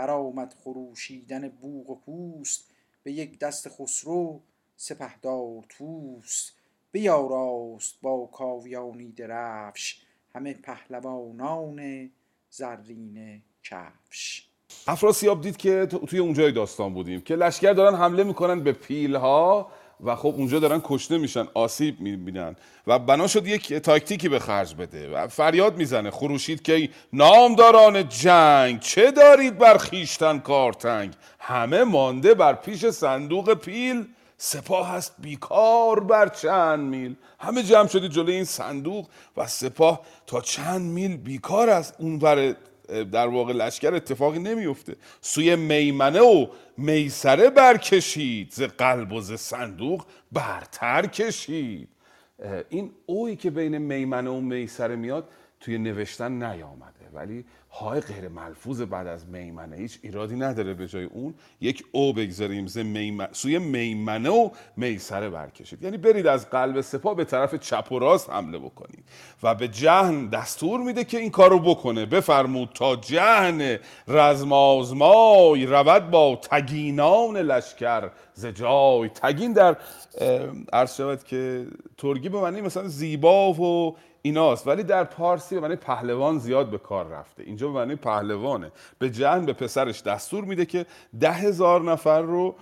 برآمد 0.00 0.54
خروشیدن 0.64 1.48
بوق 1.48 1.90
و 1.90 1.94
کوس 1.94 2.62
به 3.02 3.12
یک 3.12 3.38
دست 3.38 3.68
خسرو 3.68 4.40
سپهدار 4.76 5.64
طوس 5.68 6.50
بیاراست 6.92 7.94
با 8.02 8.26
کاویانی 8.32 9.12
درفش 9.12 10.02
همه 10.34 10.54
پهلوانان 10.54 12.10
زرینه 12.50 13.42
کفش. 13.62 14.46
افراسیاب 14.86 15.40
دید 15.40 15.56
که 15.56 15.86
توی 15.86 16.18
اونجای 16.18 16.52
داستان 16.52 16.94
بودیم 16.94 17.20
که 17.20 17.34
لشکر 17.34 17.72
دارن 17.72 17.94
حمله 17.94 18.24
می‌کنن 18.24 18.60
به 18.60 18.72
پیلها. 18.72 19.72
و 20.04 20.16
خب 20.16 20.34
اونجا 20.36 20.58
دارن 20.58 20.80
کشته 20.84 21.18
میشن 21.18 21.48
آسیب 21.54 22.00
می‌بینن 22.00 22.56
و 22.86 22.98
بنا 22.98 23.26
شد 23.26 23.46
یک 23.46 23.74
تاکتیکی 23.74 24.28
به 24.28 24.38
خرج 24.38 24.74
بده. 24.74 25.10
و 25.10 25.28
فریاد 25.28 25.76
می‌زنه 25.76 26.10
خروشید 26.10 26.62
که 26.62 26.88
نامداران 27.12 28.08
جنگ 28.08 28.80
چه 28.80 29.10
دارید 29.10 29.58
بر 29.58 29.78
خیشتن 29.78 30.38
کارتنگ 30.38 31.12
همه 31.38 31.84
مانده 31.84 32.34
بر 32.34 32.54
پیش 32.54 32.86
صندوق 32.86 33.54
پیل 33.54 34.04
سپاه 34.42 34.88
هست 34.88 35.14
بیکار 35.18 36.00
بر 36.00 36.28
چند 36.28 36.80
میل. 36.80 37.14
همه 37.38 37.62
جمع 37.62 37.88
شدید 37.88 38.10
جلوی 38.10 38.34
این 38.34 38.44
صندوق 38.44 39.08
و 39.36 39.46
سپاه 39.46 40.00
تا 40.26 40.40
چند 40.40 40.80
میل 40.80 41.16
بیکار 41.16 41.70
است. 41.70 41.94
اون 41.98 42.18
در 43.12 43.26
واقع 43.26 43.52
لشکر 43.52 43.94
اتفاقی 43.94 44.38
نمیفته 44.38 44.96
سوی 45.20 45.56
میمنه 45.56 46.20
و 46.20 46.46
میسره 46.76 47.50
برکشید. 47.50 48.50
ز 48.52 48.62
قلب 48.62 49.12
و 49.12 49.20
ز 49.20 49.32
صندوق 49.32 50.06
برتر 50.32 51.06
کشید. 51.06 51.88
این 52.68 52.92
اوی 53.06 53.36
که 53.36 53.50
بین 53.50 53.78
میمنه 53.78 54.30
و 54.30 54.40
میسره 54.40 54.96
میاد 54.96 55.28
توی 55.60 55.78
نوشتن 55.78 56.32
نیامده. 56.32 56.99
ولی 57.14 57.44
های 57.72 58.00
غیر 58.00 58.28
ملفوظ 58.28 58.80
بعد 58.80 59.06
از 59.06 59.28
میمنه 59.28 59.76
هیچ 59.76 59.98
ایرادی 60.02 60.36
نداره 60.36 60.74
به 60.74 60.86
جای 60.86 61.04
اون 61.04 61.34
یک 61.60 61.84
او 61.92 62.12
بگذاریم 62.12 62.66
میمن... 62.76 63.28
سوی 63.32 63.58
میمنه 63.58 64.30
و 64.30 64.50
میسره 64.76 65.30
برکشید. 65.30 65.82
یعنی 65.82 65.96
برید 65.96 66.26
از 66.26 66.50
قلب 66.50 66.80
سپاه 66.80 67.16
به 67.16 67.24
طرف 67.24 67.54
چپ 67.54 67.92
و 67.92 67.98
راست 67.98 68.30
حمله 68.30 68.58
بکنید 68.58 69.04
و 69.42 69.54
به 69.54 69.68
جهن 69.68 70.26
دستور 70.26 70.80
میده 70.80 71.04
که 71.04 71.18
این 71.18 71.30
کارو 71.30 71.58
بکنه. 71.58 72.06
بفرمود 72.06 72.70
تا 72.74 72.96
جهن 72.96 73.78
رزمازمای 74.08 75.66
رود 75.66 76.10
با 76.10 76.36
تگینان 76.36 77.36
لشکر 77.36 78.10
ز 78.34 78.46
جای. 78.46 79.08
تگین 79.08 79.52
در 79.52 79.76
عرض 80.72 80.96
شود 80.96 81.24
که 81.24 81.66
ترگی 81.98 82.28
به 82.28 82.40
معنی 82.40 82.60
مثلا 82.60 82.88
زیبا 82.88 83.52
و 83.52 83.96
ایناست. 84.22 84.66
ولی 84.66 84.82
در 84.82 85.04
پارسی 85.04 85.54
به 85.54 85.60
معنی 85.60 85.76
پهلوان 85.76 86.38
زیاد 86.38 86.70
به 86.70 86.78
کار 86.78 87.06
رفته. 87.08 87.42
اینجا 87.42 87.68
به 87.68 87.74
معنی 87.74 87.96
پهلوانه. 87.96 88.72
به 88.98 89.10
جهن 89.10 89.46
به 89.46 89.52
پسرش 89.52 90.02
دستور 90.02 90.44
میده 90.44 90.66
که 90.66 90.86
ده 91.20 91.32
هزار 91.32 91.82
نفر 91.82 92.20
رو 92.22 92.54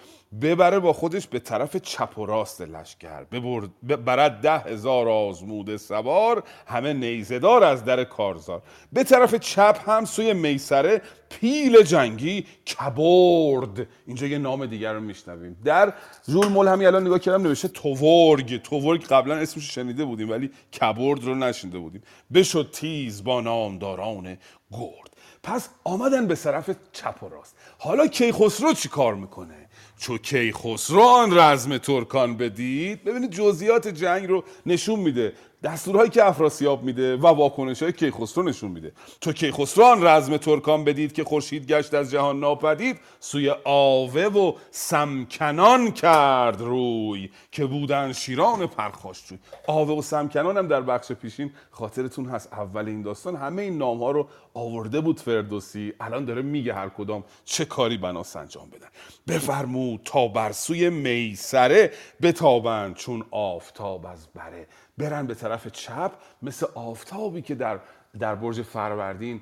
ببره 0.43 0.79
با 0.79 0.93
خودش 0.93 1.26
به 1.26 1.39
طرف 1.39 1.76
چپ 1.76 2.18
و 2.18 2.26
راست 2.26 2.61
لشکر. 2.61 3.24
ببرد 3.24 4.05
برد 4.05 4.41
ده 4.41 4.59
هزار 4.59 5.09
آزموده 5.09 5.76
سوار 5.76 6.43
همه 6.66 6.93
نیزدار 6.93 7.64
از 7.64 7.85
در 7.85 8.05
کارزار. 8.05 8.62
به 8.93 9.05
طرف 9.05 9.35
چپ 9.35 9.81
هم 9.87 10.05
سوی 10.05 10.33
میسره 10.33 11.03
پیل 11.29 11.83
جنگی 11.83 12.47
کبرد. 12.66 13.87
اینجا 14.07 14.26
یه 14.26 14.39
نام 14.39 14.66
دیگر 14.66 14.93
رو 14.93 15.01
میشنویم. 15.01 15.57
در 15.64 15.93
زول 16.22 16.49
ملهمی 16.49 16.87
الان 16.87 17.07
نگاه 17.07 17.18
کردم 17.18 17.43
نوشته 17.43 17.68
توورگ. 17.68 18.62
توورگ 18.62 19.05
قبلا 19.05 19.35
اسمش 19.35 19.74
شنیده 19.74 20.05
بودیم 20.05 20.31
ولی 20.31 20.51
کبرد 20.81 21.24
رو 21.24 21.35
نشنیده 21.35 21.79
بودیم. 21.79 22.03
بشد 22.35 22.70
تیز 22.72 23.24
با 23.24 23.41
نامداران 23.41 24.39
گرد. 24.70 25.16
پس 25.43 25.68
آمدن 25.85 26.26
به 26.26 26.35
طرف 26.35 26.70
چپ 26.93 27.22
و 27.22 27.29
راست. 27.29 27.57
حالا 27.79 28.07
کیخسرو 28.07 28.72
چی 28.72 28.89
کار 28.89 29.14
می‌کنه؟ 29.14 29.68
چو 29.99 30.19
کیخسرو 30.19 31.03
آن 31.03 31.39
رزم 31.39 31.79
ترکان 31.79 32.37
بدید. 32.37 33.05
ببینید 33.05 33.31
جزئیات 33.31 33.89
جنگ 33.89 34.29
رو 34.29 34.45
نشون 34.67 35.01
میده. 35.01 35.33
دستورهایی 35.63 36.11
که 36.11 36.25
افراسیاب 36.25 36.83
میده 36.83 37.17
و 37.17 37.27
واکنش 37.27 37.83
های 37.83 37.93
کیخسرو 37.93 38.43
نشون 38.45 38.71
میده. 38.71 38.93
چو 39.21 39.33
کیخسرو 39.33 39.85
آن 39.85 40.07
رزم 40.07 40.37
ترکان 40.37 40.85
بدید 40.85 41.13
که 41.13 41.25
خورشید 41.25 41.67
گشت 41.67 41.95
از 41.95 42.11
جهان 42.11 42.41
ناپدید 42.41 43.01
سوی 43.21 43.55
آوه 43.65 44.23
و 44.23 44.53
سمکنان 44.71 45.91
کرد 45.91 46.61
روی 46.61 47.31
که 47.53 47.67
بودن 47.67 48.13
شیران 48.13 48.67
پرخاشجوی. 48.67 49.39
آوه 49.67 49.99
و 49.99 50.03
سمکنان 50.03 50.57
هم 50.57 50.69
در 50.69 50.81
بخش 50.81 51.13
پیشین 51.13 51.53
خاطرتون 51.71 52.27
هست. 52.27 52.53
اول 52.53 52.89
این 52.89 53.03
داستان 53.03 53.37
همه 53.37 53.63
این 53.63 53.79
نام 53.79 54.03
ها 54.03 54.11
رو 54.11 54.29
آورده 54.55 55.01
بود 55.01 55.21
فردوسی. 55.21 55.93
الان 56.01 56.25
داره 56.25 56.43
میگه 56.43 56.75
هر 56.75 56.89
کدام 56.89 57.25
چه 57.45 57.65
کاری 57.65 57.97
بناس 57.97 58.37
انجام 58.37 58.71
بدن. 58.71 58.89
بفرمود 59.29 60.01
تا 60.05 60.29
بر 60.29 60.53
سوی 60.53 60.91
میسره 60.91 61.93
بتابند 62.23 62.95
چون 62.95 63.25
آفتاب 63.31 64.07
از 64.07 64.29
بره. 64.35 64.67
برن 64.99 65.27
به 65.27 65.35
طرف 65.35 65.69
چپ 65.69 66.13
مثل 66.43 66.67
آفتابی 66.75 67.43
که 67.43 67.55
در 67.55 67.81
در 68.19 68.35
برج 68.35 68.63
فروردین 68.63 69.41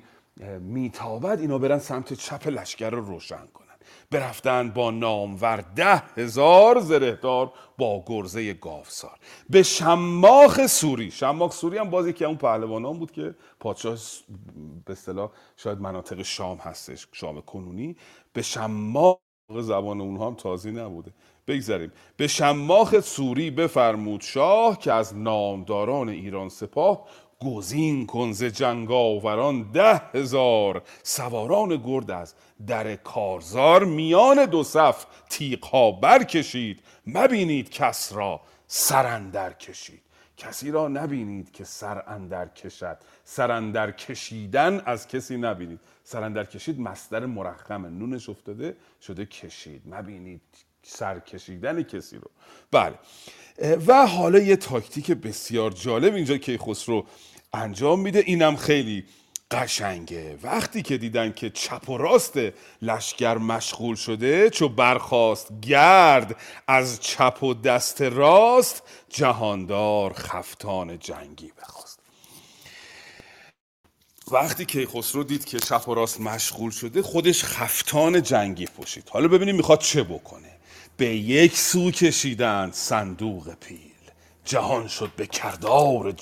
میتابد. 0.59 1.39
اینا 1.39 1.57
برن 1.57 1.79
سمت 1.79 2.13
چپ 2.13 2.47
لشکر 2.47 2.89
رو 2.89 3.05
روشن 3.05 3.47
کنن. 3.53 3.67
برفتن 4.11 4.69
با 4.69 4.91
نامور 4.91 5.57
ده 5.75 6.03
هزار 6.17 6.79
زرهدار 6.79 7.53
با 7.77 8.03
گرزه 8.07 8.53
گاوسار. 8.53 9.19
به 9.49 9.63
شماخ 9.63 10.67
سوری. 10.67 11.11
شماخ 11.11 11.53
سوری 11.53 11.77
هم 11.77 11.89
باز 11.89 12.07
یکی 12.07 12.25
اون 12.25 12.37
پهلوانان 12.37 12.99
بود 12.99 13.11
که 13.11 13.35
پادشاه 13.59 13.97
به 14.85 14.93
اصطلاح 14.93 15.31
شاید 15.57 15.79
مناطق 15.79 16.21
شام 16.21 16.57
هستش 16.57 17.07
شام 17.11 17.41
کنونی. 17.41 17.95
به 18.33 18.41
شماخ 18.41 19.17
زبان 19.49 20.01
اونها 20.01 20.27
هم 20.27 20.35
تازی 20.35 20.71
نبوده. 20.71 21.11
بگذاریم. 21.47 21.91
به 22.17 22.27
شماخ 22.27 22.99
سوری 22.99 23.51
بفرمود 23.51 24.21
شاه 24.21 24.79
که 24.79 24.93
از 24.93 25.17
نامداران 25.17 26.09
ایران 26.09 26.49
سپاه 26.49 27.07
گزین 27.39 28.05
کن 28.05 28.31
ز 28.31 28.43
جنگاوران 28.43 29.71
ده 29.71 30.01
هزار. 30.13 30.83
سواران 31.03 31.77
گرد 31.77 32.11
از 32.11 32.33
در 32.67 32.95
کارزار 32.95 33.85
میان 33.85 34.45
دو 34.45 34.63
صف 34.63 35.05
تیغها 35.29 35.91
برکشید. 35.91 36.83
مبینید 37.07 37.69
کس 37.69 38.13
را 38.13 38.41
سرندر 38.67 39.53
کشید. 39.53 40.01
کسی 40.37 40.71
را 40.71 40.87
نبینید 40.87 41.51
که 41.51 41.63
سر 41.63 42.03
اندر 42.07 42.47
کشد. 42.47 42.97
سر 43.23 43.51
اندر 43.51 43.91
کشیدن 43.91 44.81
از 44.85 45.07
کسی 45.07 45.37
نبینید. 45.37 45.79
سر 46.09 46.23
اندر 46.23 46.43
کشید 46.43 46.79
مصدر 46.79 47.25
مرخمه. 47.25 47.89
نونش 47.89 48.29
افتاده 48.29 48.77
شده 49.01 49.25
کشید. 49.25 49.81
مبینید 49.85 50.41
سر 50.83 51.19
کشیدن 51.19 51.83
کسی 51.83 52.17
رو. 52.17 52.31
بله. 52.71 52.99
و 53.87 54.07
حالا 54.07 54.39
یه 54.39 54.55
تاکتیک 54.55 55.11
بسیار 55.11 55.71
جالب 55.71 56.13
اینجا 56.13 56.37
که 56.37 56.57
خسرو 56.57 57.05
انجام 57.53 57.99
میده. 57.99 58.23
اینم 58.25 58.55
خیلی 58.55 59.05
قشنگه. 59.51 60.37
وقتی 60.43 60.81
که 60.81 60.97
دیدن 60.97 61.33
که 61.33 61.49
چپ 61.49 61.89
و 61.89 61.97
راست 61.97 62.39
لشکر 62.81 63.37
مشغول 63.37 63.95
شده 63.95 64.49
چو 64.49 64.69
برخاست 64.69 65.59
گرد 65.61 66.35
از 66.67 66.99
چپ 66.99 67.43
و 67.43 67.53
دست 67.53 68.01
راست 68.01 68.83
جهاندار 69.09 70.13
خفتان 70.13 70.99
جنگی 70.99 71.51
بخواست 71.61 71.86
وقتی 74.31 74.65
که 74.65 74.85
خسرو 74.85 75.23
دید 75.23 75.45
که 75.45 75.59
چپ 75.59 75.87
و 75.87 75.93
راست 75.93 76.21
مشغول 76.21 76.71
شده 76.71 77.01
خودش 77.01 77.43
خفتان 77.43 78.21
جنگی 78.21 78.65
پوشید. 78.65 79.09
حالا 79.09 79.27
ببینیم 79.27 79.55
می‌خواد 79.55 79.79
چه 79.79 80.03
بکنه. 80.03 80.51
به 80.97 81.15
یک 81.15 81.57
سو 81.57 81.91
کشیدند 81.91 82.73
صندوق 82.73 83.53
پیل. 83.59 83.79
جهان 84.45 84.87
شد 84.87 85.11
به 85.15 85.27
کردار 85.27 86.13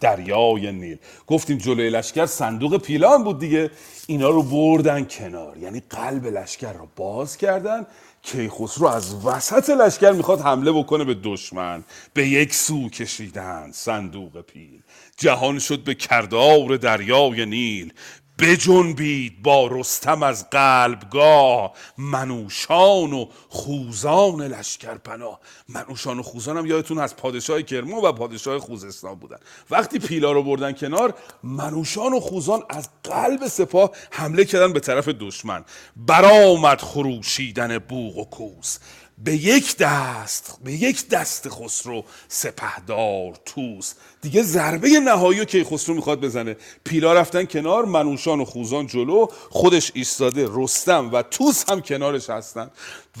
دریای 0.00 0.72
نیل. 0.72 0.98
گفتیم 1.26 1.58
جلوی 1.58 1.90
لشکر 1.90 2.26
صندوق 2.26 2.76
پیلان 2.76 3.24
بود 3.24 3.38
دیگه. 3.38 3.70
اینا 4.06 4.28
رو 4.28 4.42
بردن 4.42 5.04
کنار. 5.04 5.56
یعنی 5.56 5.82
قلب 5.90 6.26
لشکر 6.26 6.72
رو 6.72 6.88
باز 6.96 7.36
کردن. 7.36 7.86
کیخسرو 8.22 8.86
از 8.86 9.26
وسط 9.26 9.70
لشکر 9.70 10.12
می‌خواد 10.12 10.40
حمله 10.40 10.72
بکنه 10.72 11.04
به 11.04 11.14
دشمن. 11.14 11.84
به 12.14 12.28
یک 12.28 12.54
سو 12.54 12.88
کشیدن 12.88 13.70
صندوق 13.72 14.40
پیل. 14.40 14.82
جهان 15.20 15.58
شد 15.58 15.84
به 15.84 15.94
کردار 15.94 16.76
دریای 16.76 17.46
نیل. 17.46 17.92
بجنبید 18.38 19.42
با 19.42 19.66
رستم 19.66 20.22
از 20.22 20.50
قلبگاه 20.50 21.72
منوشان 21.98 23.12
و 23.12 23.26
خوزان 23.48 24.42
لشکر 24.42 24.94
پناه 24.94 25.40
منوشان 25.68 26.18
و 26.18 26.22
خوزان 26.22 26.56
هم 26.56 26.66
یادتون 26.66 26.98
از 26.98 27.16
پادشاه 27.16 27.62
کرمان 27.62 28.04
و 28.04 28.12
پادشاه 28.12 28.58
خوزستان 28.58 29.14
بودن. 29.14 29.36
وقتی 29.70 29.98
پیلا 29.98 30.32
رو 30.32 30.42
بردن 30.42 30.72
کنار 30.72 31.14
منوشان 31.42 32.12
و 32.12 32.20
خوزان 32.20 32.62
از 32.68 32.88
قلب 33.04 33.48
سپاه 33.48 33.90
حمله 34.10 34.44
کردن 34.44 34.72
به 34.72 34.80
طرف 34.80 35.08
دشمن. 35.08 35.64
برآمد 35.96 36.80
خروشیدن 36.80 37.78
بوق 37.78 38.16
و 38.18 38.24
کوس. 38.24 38.78
به 39.24 39.36
یک 39.36 39.76
دست 39.76 40.58
به 40.64 40.72
یک 40.72 41.08
دست 41.08 41.48
خسرو 41.48 42.04
سپهدار 42.28 43.34
توس 43.44 43.94
دیگه 44.22 44.42
ضربه 44.42 44.88
نهایی 44.88 45.46
که 45.46 45.64
خسرو 45.64 45.94
می‌خواد 45.94 46.20
بزنه. 46.20 46.56
پیلا 46.84 47.12
رفتن 47.12 47.44
کنار 47.44 47.84
منوشان 47.84 48.40
و 48.40 48.44
خوزان 48.44 48.86
جلو 48.86 49.26
خودش 49.50 49.92
ایستاده 49.94 50.48
رستم 50.50 51.12
و 51.12 51.22
توس 51.22 51.70
هم 51.70 51.80
کنارش 51.80 52.30
هستن 52.30 52.70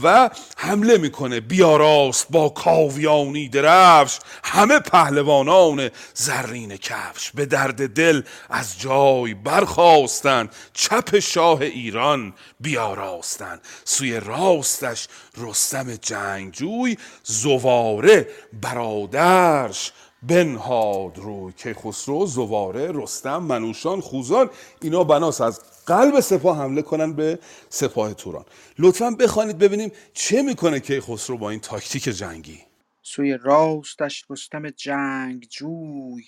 و 0.02 0.30
حمله 0.56 0.98
می‌کنه. 0.98 1.40
بیاراست 1.40 2.26
با 2.30 2.48
کاویانی 2.48 3.48
درفش 3.48 4.18
همه 4.44 4.78
پهلوانان 4.78 5.90
زرین 6.14 6.76
کفش 6.76 7.30
به 7.30 7.46
درد 7.46 7.94
دل 7.94 8.22
از 8.50 8.78
جای 8.78 9.34
برخواستن 9.34 10.48
چپ 10.74 11.18
شاه 11.18 11.60
ایران 11.60 12.34
بیاراستن. 12.60 13.60
سوی 13.84 14.20
راستش 14.20 15.08
رستم 15.36 15.94
جنگجوی 15.94 16.96
زواره 17.24 18.28
برادرش 18.62 19.92
بنهاد 20.22 21.18
روی 21.18 21.52
که 21.56 21.74
خسرو 21.74 22.26
زواره 22.26 22.92
رستم 22.94 23.38
منوشان 23.42 24.00
خوزان 24.00 24.50
اینا 24.82 25.04
بناس 25.04 25.40
از 25.40 25.60
قلب 25.86 26.20
سپاه 26.20 26.58
حمله 26.58 26.82
کنن 26.82 27.12
به 27.12 27.38
سپاه 27.68 28.14
توران. 28.14 28.44
لطفا 28.78 29.10
بخوانید 29.10 29.58
ببینیم 29.58 29.92
چه 30.12 30.42
می‌کنه 30.42 30.80
که 30.80 31.00
خسرو 31.00 31.38
با 31.38 31.50
این 31.50 31.60
تاکتیک 31.60 32.02
جنگی. 32.04 32.60
سوی 33.02 33.38
راستش 33.42 34.24
رستم 34.30 34.70
جنگ 34.70 35.46
جوی 35.50 36.24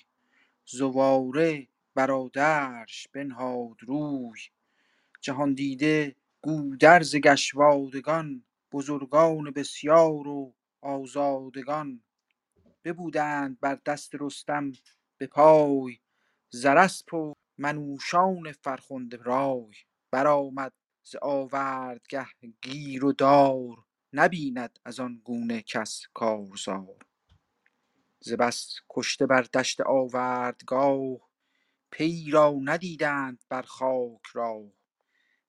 زواره 0.67 1.69
برادرش 1.95 3.09
بنهاد 3.15 3.77
روی. 3.87 4.41
جهان 5.21 5.55
دیده 5.55 6.17
گودرز 6.43 7.17
گشوادگان 7.17 8.45
بزرگان 8.73 9.51
بسیار 9.51 10.29
و 10.29 10.55
آزادگان. 10.83 12.03
ببودند 12.85 13.61
بر 13.61 13.79
دست 13.87 14.13
رستم 14.21 14.73
به 15.19 15.27
پای 15.27 15.99
زرسپ 16.51 17.15
و 17.15 17.35
منوشان 17.59 18.53
فرخنده 18.53 19.17
رای 19.17 19.75
برآمد 20.11 20.73
ز 21.05 21.17
آوردگه 21.23 22.27
گیر 22.63 23.05
و 23.05 23.13
دار 23.13 23.85
نبیند 24.13 24.79
از 24.85 25.01
آن 25.01 25.21
گونه 25.25 25.63
کس 25.63 26.03
کارزار. 26.15 27.07
ز 28.21 28.33
بس 28.33 28.75
کشته 28.91 29.27
بر 29.27 29.43
دشت 29.43 29.81
آوردگاه 29.81 31.19
پی 31.91 32.31
را 32.31 32.55
ندیدند 32.65 33.45
بر 33.49 33.63
خاک 33.63 34.27
راه. 34.33 34.73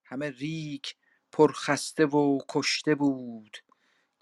همه 0.04 0.30
ریگ 0.32 0.86
پرخسته 1.32 2.06
و 2.06 2.40
کشته 2.50 2.96
بود. 2.96 3.58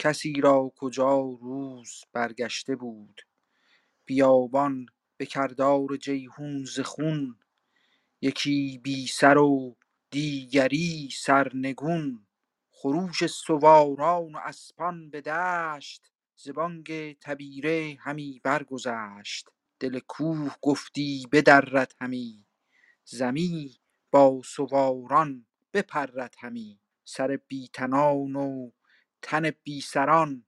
کسی 0.02 0.34
را 0.34 0.72
کجا 0.78 1.20
روز 1.42 2.04
برگشته 2.14 2.76
بود؟ 2.76 3.22
بیابان 4.06 4.86
به 5.18 5.26
کردار 5.26 5.98
جیحون 5.98 6.66
ز 6.66 6.80
خون 6.80 7.40
یکی 8.22 8.78
بی 8.84 9.08
سر 9.08 9.38
و 9.38 9.76
دیگری 10.12 11.10
سرنگون. 11.14 12.28
خروش 12.72 13.26
سواران 13.28 14.36
و 14.36 14.40
اسپان 14.44 15.10
به 15.10 15.22
دشت 15.22 16.12
ز 16.36 16.50
بانگ 16.50 17.18
تبیره 17.20 17.98
همی 18.00 18.42
برگذشت. 18.44 19.50
دل 19.80 20.00
کوه 20.00 20.56
گفتی 20.62 21.28
بدرد 21.32 21.96
همی 22.02 22.46
زمی 23.06 23.78
با 24.12 24.42
سواران 24.46 25.46
بپرد 25.74 26.36
همی. 26.40 26.80
سر 27.06 27.40
بی 27.48 27.70
تنان 27.74 28.36
و 28.36 28.72
تن 29.22 29.52
بی 29.64 29.82
سران 29.82 30.46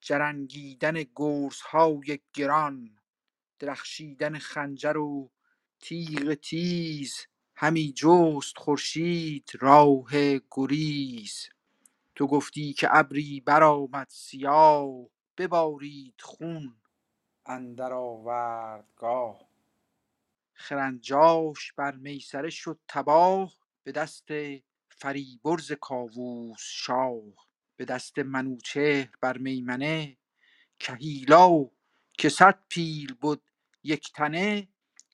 جرنگیدن 0.00 1.04
گرزهای 1.16 2.20
گران 2.34 2.98
درخشیدن 3.58 4.38
خنجر 4.38 4.96
و 4.96 5.30
تیغ 5.80 6.34
تیز 6.34 7.26
همی 7.56 7.92
جست 7.96 8.58
خورشید 8.58 9.50
راه 9.60 10.10
گریز. 10.50 11.48
تو 12.14 12.26
گفتی 12.26 12.72
که 12.72 12.88
ابری 12.90 13.40
برآمد 13.40 14.06
سیاه 14.10 15.06
ببارید 15.36 16.20
خون 16.20 16.76
اندر 17.46 17.92
آوردگاه. 17.92 19.48
خرنجاش 20.52 21.72
بر 21.72 21.94
میسره 21.94 22.50
شد 22.50 22.80
تباه 22.88 23.52
به 23.82 23.92
دست 23.92 24.28
فریبرز 24.88 25.72
کاووس 25.72 26.60
شاه. 26.60 27.47
به 27.78 27.86
دست 27.86 28.20
منوچهر 28.20 29.10
بر 29.22 29.38
میمنه 29.38 30.18
کهیلا 30.80 31.70
که 32.18 32.30
صد 32.30 32.64
پیل 32.70 33.14
بد 33.22 33.40
یک 33.84 34.12
تنه 34.12 34.68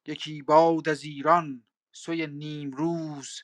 یکی 0.06 0.42
باد 0.42 0.90
از 0.90 1.04
ایران 1.04 1.64
سوی 1.92 2.28
نیمروز 2.28 3.42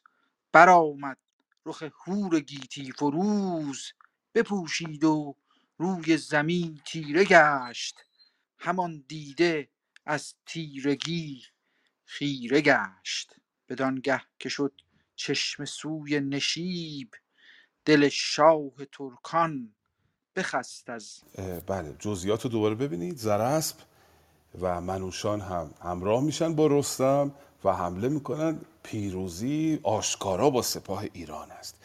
برآمد 0.53 1.19
رخ 1.67 1.83
هور 1.83 2.41
گیتی 2.41 2.93
فروز 2.93 3.93
بپوشید 4.35 5.05
و 5.05 5.37
روی 5.79 6.19
زمین 6.19 6.81
تیره 6.87 7.25
گشت 7.25 8.01
همان 8.59 9.05
دیده 9.09 9.71
از 10.07 10.35
تیرگی 10.47 11.43
خیره 12.07 12.63
گشت. 12.63 13.35
بدانگه 13.69 14.23
که 14.41 14.49
شد 14.49 14.81
چشمه 15.17 15.67
سوی 15.67 16.21
نشیب 16.21 17.11
دل 17.85 18.09
شاه 18.09 18.71
ترکان 18.93 19.75
بخست 20.37 20.91
از 20.91 21.21
بله. 21.67 21.97
جزئیات 21.99 22.45
رو 22.45 22.51
دوباره 22.51 22.75
ببینید. 22.75 23.17
زراسب 23.17 23.77
و 24.61 24.81
منوشان 24.81 25.41
هم 25.41 25.71
همراه 25.83 26.23
میشن 26.23 26.55
با 26.55 26.67
رستم 26.67 27.35
و 27.65 27.73
حمله 27.73 28.09
می‌کنن. 28.09 28.61
پیروزی 28.83 29.81
آشکارا 29.83 30.51
با 30.51 30.63
سپاه 30.63 31.05
ایران 31.13 31.51
است. 31.51 31.77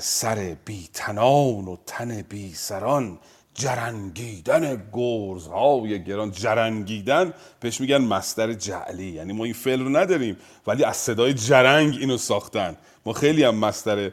سر 0.00 0.56
بی 0.64 0.88
تنان 0.92 1.68
و 1.68 1.76
تن 1.86 2.22
بی 2.22 2.54
سران 2.54 3.18
جرنگیدن 3.54 4.90
گرزهای 4.92 6.04
گران. 6.04 6.30
جرنگیدن 6.30 7.34
بهش 7.60 7.80
میگن 7.80 7.98
مستر 7.98 8.52
جعلی. 8.52 9.12
یعنی 9.12 9.32
ما 9.32 9.44
این 9.44 9.54
فعل 9.54 9.80
رو 9.80 9.88
نداریم 9.88 10.36
ولی 10.66 10.84
از 10.84 10.96
صدای 10.96 11.34
جرنگ 11.34 11.94
اینو 11.94 12.18
ساختن. 12.18 12.76
ما 13.06 13.12
خیلی 13.12 13.44
هم 13.44 13.54
مستر 13.54 14.12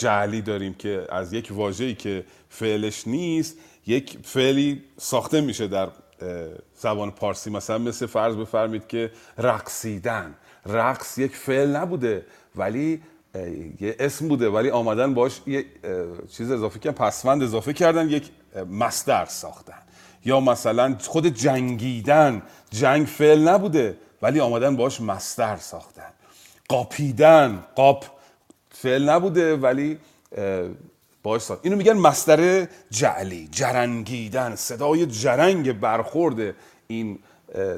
جعلی 0.00 0.42
داریم 0.42 0.74
که 0.74 1.06
از 1.10 1.32
یک 1.32 1.48
واژه‌ای 1.52 1.94
که 1.94 2.24
فعلش 2.48 3.08
نیست 3.08 3.56
یک 3.86 4.18
فعلی 4.24 4.82
ساخته 4.98 5.40
میشه 5.40 5.68
در 5.68 5.88
زبان 6.76 7.10
پارسی. 7.10 7.50
مثلا 7.50 7.78
مثل 7.78 8.06
فرض 8.06 8.36
بفرمید 8.36 8.86
که 8.86 9.10
رقصیدن. 9.38 10.34
رقص 10.66 11.18
یک 11.18 11.36
فعل 11.36 11.76
نبوده 11.76 12.26
ولی 12.56 13.02
یه 13.80 13.96
اسم 13.98 14.28
بوده 14.28 14.48
ولی 14.48 14.70
آمدن 14.70 15.14
باش 15.14 15.40
یه 15.46 15.64
چیز 16.36 16.50
اضافه 16.50 16.78
کردن 16.78 16.96
پسوند 16.96 17.42
اضافه 17.42 17.72
کردن 17.72 18.08
یک 18.10 18.30
مصدر 18.70 19.24
ساختن. 19.24 19.82
یا 20.24 20.40
مثلا 20.40 20.96
خود 21.06 21.26
جنگیدن. 21.26 22.42
جنگ 22.70 23.06
فعل 23.06 23.48
نبوده 23.48 23.96
ولی 24.22 24.40
آمدن 24.40 24.76
باش 24.76 25.00
مصدر 25.00 25.56
ساختن. 25.56 26.12
قاپیدن. 26.68 27.64
قاپ 27.74 28.04
فعل 28.82 29.08
نبوده 29.08 29.56
ولی 29.56 29.98
باش 31.22 31.42
ساخت. 31.42 31.60
اینو 31.62 31.76
میگن 31.76 31.92
مستر 31.92 32.66
جعلی 32.90 33.48
جرنگیدن 33.52 34.54
صدای 34.56 35.06
جرنگ 35.06 35.80
برخورد 35.80 36.54
این 36.86 37.18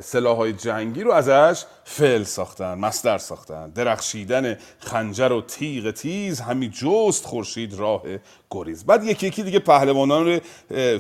سلاح 0.03 0.37
های 0.37 0.53
جنگی 0.53 1.03
رو 1.03 1.12
ازش 1.12 1.65
فعل 1.85 2.23
ساختن 2.23 2.74
مستر 2.74 3.19
ساختن. 3.19 3.70
درخشیدن 3.70 4.59
خنجر 4.79 5.33
و 5.33 5.43
تیغ 5.43 5.91
تیز 5.91 6.41
همی 6.41 6.69
جست 6.69 7.24
خورشید 7.24 7.74
راه 7.74 8.03
گریز. 8.51 8.85
بعد 8.85 9.05
یکی 9.05 9.27
یکی 9.27 9.43
دیگه 9.43 9.59
پهلوانان 9.59 10.41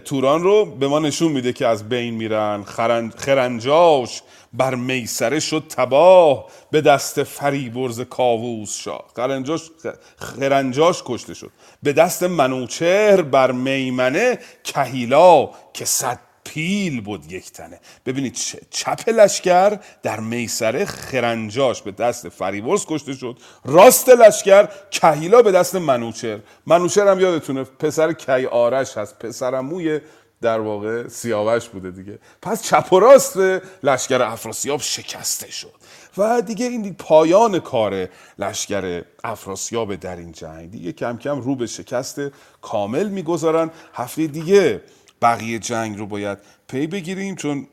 توران 0.04 0.42
رو 0.42 0.64
به 0.64 0.88
ما 0.88 0.98
نشون 0.98 1.32
میده 1.32 1.52
که 1.52 1.66
از 1.66 1.88
بین 1.88 2.14
میرن 2.14 2.62
خرن- 2.64 3.10
خرنجاش 3.16 4.22
بر 4.54 4.74
میسره 4.74 5.40
شد 5.40 5.64
تباه 5.68 6.46
به 6.70 6.80
دست 6.80 7.22
فریبرز 7.22 8.00
کاووس 8.00 8.76
شاه 8.76 9.04
خرنجاش 9.16 9.70
خرنجاش 10.16 11.02
کشته 11.06 11.34
شد. 11.34 11.50
به 11.82 11.92
دست 11.92 12.22
منوچهر 12.22 13.22
بر 13.22 13.52
میمنه 13.52 14.38
کهیلا 14.64 15.50
که 15.72 15.84
صد 15.84 16.18
پیل 16.44 17.00
بود 17.00 17.32
یک 17.32 17.52
تنه. 17.52 17.80
ببینید 18.06 18.38
چپ 18.70 19.08
لشکر 19.08 19.78
در 20.02 20.20
میسره 20.20 20.84
خرنجاش 20.84 21.82
به 21.82 21.90
دست 21.90 22.28
فریبرز 22.28 22.86
کشته 22.86 23.12
شد. 23.12 23.38
راست 23.64 24.08
لشکر 24.08 24.68
کهیلا 24.90 25.42
به 25.42 25.52
دست 25.52 25.74
منوچهر. 25.74 26.38
منوچهر 26.66 27.08
هم 27.08 27.20
یادتونه 27.20 27.64
پسر 27.64 28.12
کی 28.12 28.46
آرش 28.46 28.96
هست. 28.96 29.18
پسرموی 29.18 30.00
در 30.42 30.60
واقع 30.60 31.08
سیاوش 31.08 31.68
بوده 31.68 31.90
دیگه. 31.90 32.18
پس 32.42 32.62
چپ 32.62 32.92
و 32.92 33.00
راست 33.00 33.36
لشکر 33.82 34.22
افراسیاب 34.22 34.80
شکسته 34.80 35.50
شد. 35.50 35.74
و 36.18 36.42
دیگه 36.42 36.66
این 36.66 36.94
پایان 36.94 37.58
کار 37.58 38.08
لشکر 38.38 39.04
افراسیاب 39.24 39.94
در 39.94 40.16
این 40.16 40.32
جنگ. 40.32 40.70
دیگه 40.70 40.92
کم 40.92 41.16
کم 41.16 41.40
رو 41.40 41.56
به 41.56 41.66
شکست 41.66 42.20
کامل 42.60 43.08
می‌گذارن. 43.08 43.70
هفته 43.94 44.26
دیگه 44.26 44.80
بقیه 45.22 45.58
جنگ 45.58 45.98
رو 45.98 46.06
باید 46.06 46.38
پی 46.68 46.86
بگیریم 46.86 47.36
چون 47.36 47.66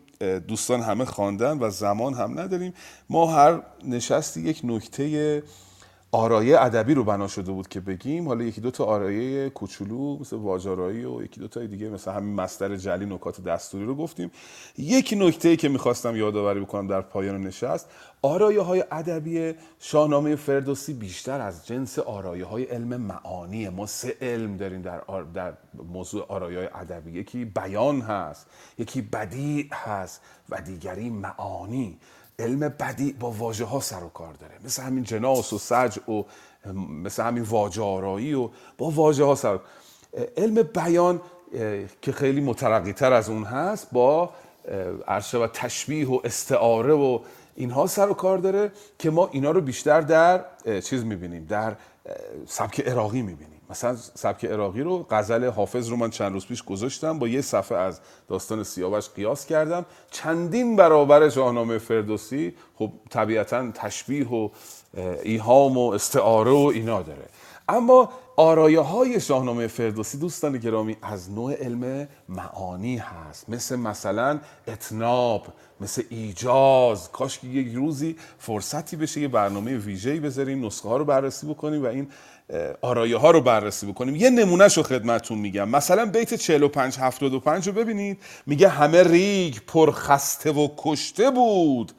دوستان 0.47 0.81
همه 0.81 1.05
خواندن 1.05 1.59
و 1.59 1.69
زمان 1.69 2.13
هم 2.13 2.39
نداریم. 2.39 2.73
ما 3.09 3.27
هر 3.27 3.61
نشستی 3.83 4.41
یک 4.41 4.61
نکته 4.63 5.43
آرایه 6.11 6.61
ادبی 6.61 6.93
رو 6.93 7.03
بنا 7.03 7.27
شده 7.27 7.51
بود 7.51 7.67
که 7.67 7.79
بگیم. 7.79 8.27
حالا 8.27 8.43
یکی 8.43 8.61
دو 8.61 8.71
تا 8.71 8.85
آرایه 8.85 9.49
کوچولو 9.49 10.19
مثل 10.19 10.35
واجارایی 10.35 11.05
و 11.05 11.23
یکی 11.23 11.39
دو 11.39 11.47
تا 11.47 11.65
دیگه 11.65 11.89
مثل 11.89 12.11
همین 12.11 12.35
مستر 12.35 12.75
جلی 12.75 13.05
نکات 13.05 13.43
دستوری 13.43 13.85
رو 13.85 13.95
گفتیم. 13.95 14.31
یک 14.77 15.13
نکته 15.17 15.55
که 15.55 15.69
می‌خواستم 15.69 16.15
یادآوری 16.15 16.59
بکنم 16.59 16.87
در 16.87 17.01
پایان 17.01 17.41
نشست 17.41 17.89
آرایه 18.21 18.61
های 18.61 18.83
ادبی 18.91 19.53
شاهنامه 19.79 20.35
فردوسی 20.35 20.93
بیشتر 20.93 21.41
از 21.41 21.67
جنس 21.67 21.99
آرایه 21.99 22.45
های 22.45 22.63
علم 22.63 23.01
معانی. 23.01 23.69
ما 23.69 23.85
سه 23.85 24.17
علم 24.21 24.57
داریم 24.57 24.81
در, 24.81 25.01
آر... 25.01 25.23
در 25.23 25.53
موضوع 25.93 26.25
آرایه 26.27 26.57
های 26.57 26.69
ادبی. 26.73 27.11
یکی 27.11 27.45
بیان 27.45 28.01
هست 28.01 28.47
یکی 28.77 29.01
بدیع 29.01 29.67
هست 29.73 30.21
و 30.49 30.61
دیگری 30.61 31.09
معانی. 31.09 31.97
علم 32.39 32.59
بدی 32.59 33.13
با 33.13 33.31
واژه 33.31 33.65
ها 33.65 33.79
سر 33.79 34.03
و 34.03 34.09
کار 34.09 34.33
داره. 34.33 34.53
مثل 34.65 34.83
همین 34.83 35.03
جناس 35.03 35.53
و 35.53 35.57
سج 35.57 36.09
و 36.09 36.23
مثل 37.03 37.23
همین 37.23 37.43
واژه 37.43 37.81
آرایی 37.81 38.33
و 38.33 38.49
با 38.77 38.89
واژه 38.89 39.23
ها 39.23 39.35
سر 39.35 39.59
علم 40.37 40.63
بیان 40.63 41.21
که 42.01 42.11
خیلی 42.11 42.41
مترقی 42.41 42.93
تر 42.93 43.13
از 43.13 43.29
اون 43.29 43.43
هست 43.43 43.87
با 43.91 44.29
عرشه 45.07 45.37
و 45.37 45.47
تشبیه 45.47 46.09
و 46.09 46.19
استعاره 46.23 46.93
و 46.93 47.19
اینها 47.55 47.87
سر 47.87 48.09
و 48.09 48.13
کار 48.13 48.37
داره 48.37 48.71
که 48.99 49.09
ما 49.09 49.29
اینا 49.31 49.51
رو 49.51 49.61
بیشتر 49.61 50.01
در 50.01 50.45
چیز 50.81 51.05
می‌بینیم 51.05 51.45
در 51.45 51.75
سبک 52.47 52.79
عراقی 52.79 53.21
می‌بینیم. 53.21 53.58
مثلا 53.69 53.95
سبک 53.95 54.45
عراقی 54.45 54.81
رو 54.81 55.05
غزل 55.09 55.49
حافظ 55.49 55.89
رو 55.89 55.95
من 55.95 56.09
چند 56.09 56.33
روز 56.33 56.45
پیش 56.45 56.63
گذاشتم 56.63 57.19
با 57.19 57.27
یه 57.27 57.41
صفحه 57.41 57.77
از 57.77 57.99
داستان 58.27 58.63
سیاوش 58.63 59.09
قیاس 59.09 59.45
کردم. 59.45 59.85
چندین 60.11 60.75
برابر 60.75 61.29
شاهنامه 61.29 61.77
فردوسی 61.77 62.53
خب 62.75 62.91
طبیعتا 63.09 63.71
تشبیه 63.71 64.27
و 64.27 64.49
ایهام 65.23 65.77
و 65.77 65.89
استعاره 65.89 66.51
و 66.51 66.71
اینا 66.73 67.01
داره. 67.01 67.25
اما 67.69 68.09
آرایه 68.35 68.79
های 68.79 69.19
شاهنامه 69.19 69.67
فردوسی 69.67 70.17
دوستان 70.17 70.57
گرامی 70.57 70.97
از 71.01 71.31
نوع 71.31 71.53
علم 71.53 72.07
معانی 72.29 72.97
هست. 72.97 73.49
مثل 73.49 73.75
مثلا 73.75 74.39
اتناب 74.67 75.47
مثل 75.81 76.03
ایجاز. 76.09 77.11
کاش 77.11 77.39
که 77.39 77.47
یک 77.47 77.75
روزی 77.75 78.15
فرصتی 78.37 78.95
بشه 78.95 79.21
یه 79.21 79.27
برنامه 79.27 79.77
ویژه‌ای 79.77 80.19
بذاریم 80.19 80.65
نسخه 80.65 80.89
ها 80.89 80.97
رو 80.97 81.05
بررسی 81.05 81.47
بکنیم 81.47 81.83
و 81.83 81.85
این 81.85 82.07
آرایه 82.81 83.17
ها 83.17 83.31
رو 83.31 83.41
بررسی 83.41 83.85
بکنیم. 83.85 84.15
یه 84.15 84.29
نمونهش 84.29 84.77
رو 84.77 84.83
خدمتتون 84.83 85.37
میگم. 85.37 85.69
مثلا 85.69 86.05
بیت 86.05 86.33
45 86.33 86.97
75 86.97 87.67
رو 87.67 87.73
ببینید. 87.73 88.17
میگه 88.45 88.69
همه 88.69 89.03
ریگ 89.03 89.55
پرخسته 89.67 90.51
و 90.51 90.67
کشته 90.77 91.31
بود. 91.31 91.91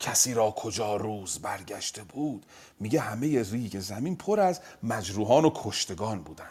کسی 0.00 0.34
را 0.34 0.50
کجا 0.50 0.96
روز 0.96 1.38
برگشته 1.38 2.02
بود؟ 2.02 2.46
میگه 2.80 3.00
همه 3.00 3.42
ریگ 3.52 3.78
زمین 3.78 4.16
پر 4.16 4.40
از 4.40 4.60
مجروحان 4.82 5.44
و 5.44 5.50
کشتگان 5.54 6.18
بودن. 6.18 6.44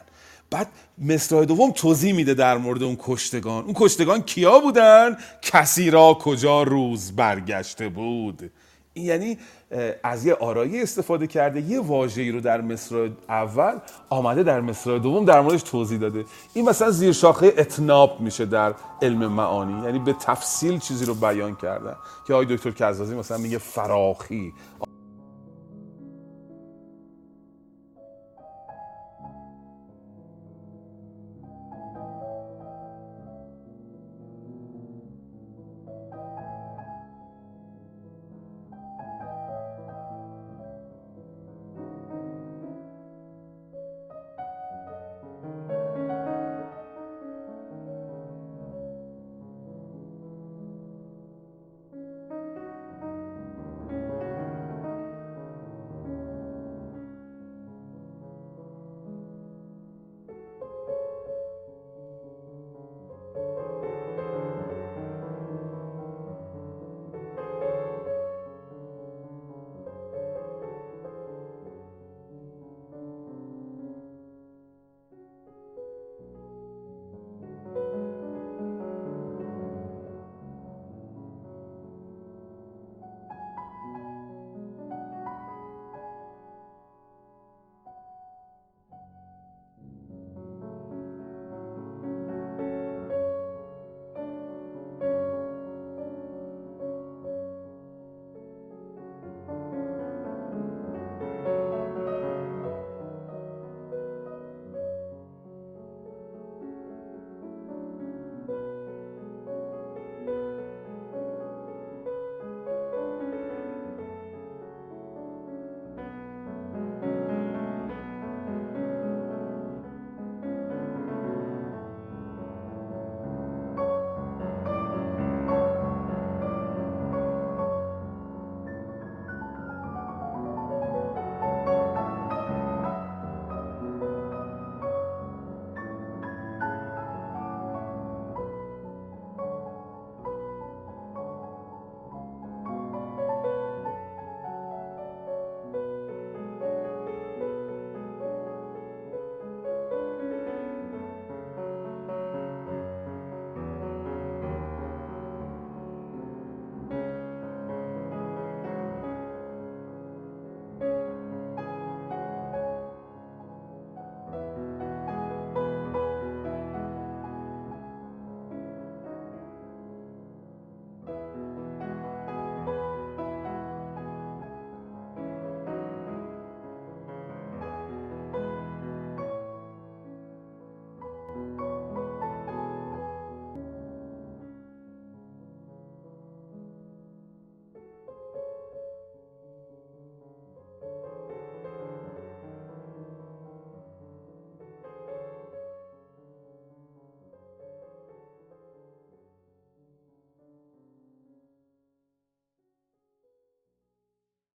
بعد 0.50 0.68
مصرع 0.98 1.46
دوم 1.46 1.72
توضیح 1.72 2.14
میده 2.14 2.34
در 2.34 2.58
مورد 2.58 2.84
اون 2.84 2.98
کشتگان. 3.00 3.64
اون 3.64 3.74
کشتگان 3.78 4.22
کیا 4.22 4.60
بودن؟ 4.60 5.18
کسی 5.42 5.90
را 5.90 6.14
کجا 6.14 6.64
روز 6.64 7.12
برگشته 7.12 7.90
بود؟ 7.90 8.52
این 8.94 9.06
یعنی 9.06 9.38
از 10.04 10.26
یه 10.26 10.34
آرایی 10.34 10.82
استفاده 10.82 11.28
کرده 11.28 11.62
یه 11.62 11.82
واژه‌ای 11.82 12.32
رو 12.32 12.42
در 12.42 12.62
مصر 12.62 13.10
اول 13.30 13.74
آمده 14.10 14.44
در 14.44 14.62
مصر 14.62 14.98
دوم 14.98 15.26
در 15.26 15.42
موردش 15.42 15.64
توضیح 15.64 16.00
داده. 16.00 16.26
این 16.54 16.70
مثلا 16.70 16.92
زیر 16.92 17.12
شاخه 17.12 17.54
اتناب 17.58 18.22
میشه 18.22 18.46
در 18.46 18.74
علم 19.02 19.28
معانی 19.28 19.84
یعنی 19.84 20.00
به 20.00 20.14
تفصیل 20.14 20.80
چیزی 20.80 21.06
رو 21.06 21.14
بیان 21.14 21.56
کردن. 21.56 21.96
که 22.28 22.34
آقای 22.34 22.46
دکتر 22.46 22.72
کزازی 22.72 23.16
مثلا 23.16 23.38
میگه 23.38 23.58
فراخی. 23.58 24.54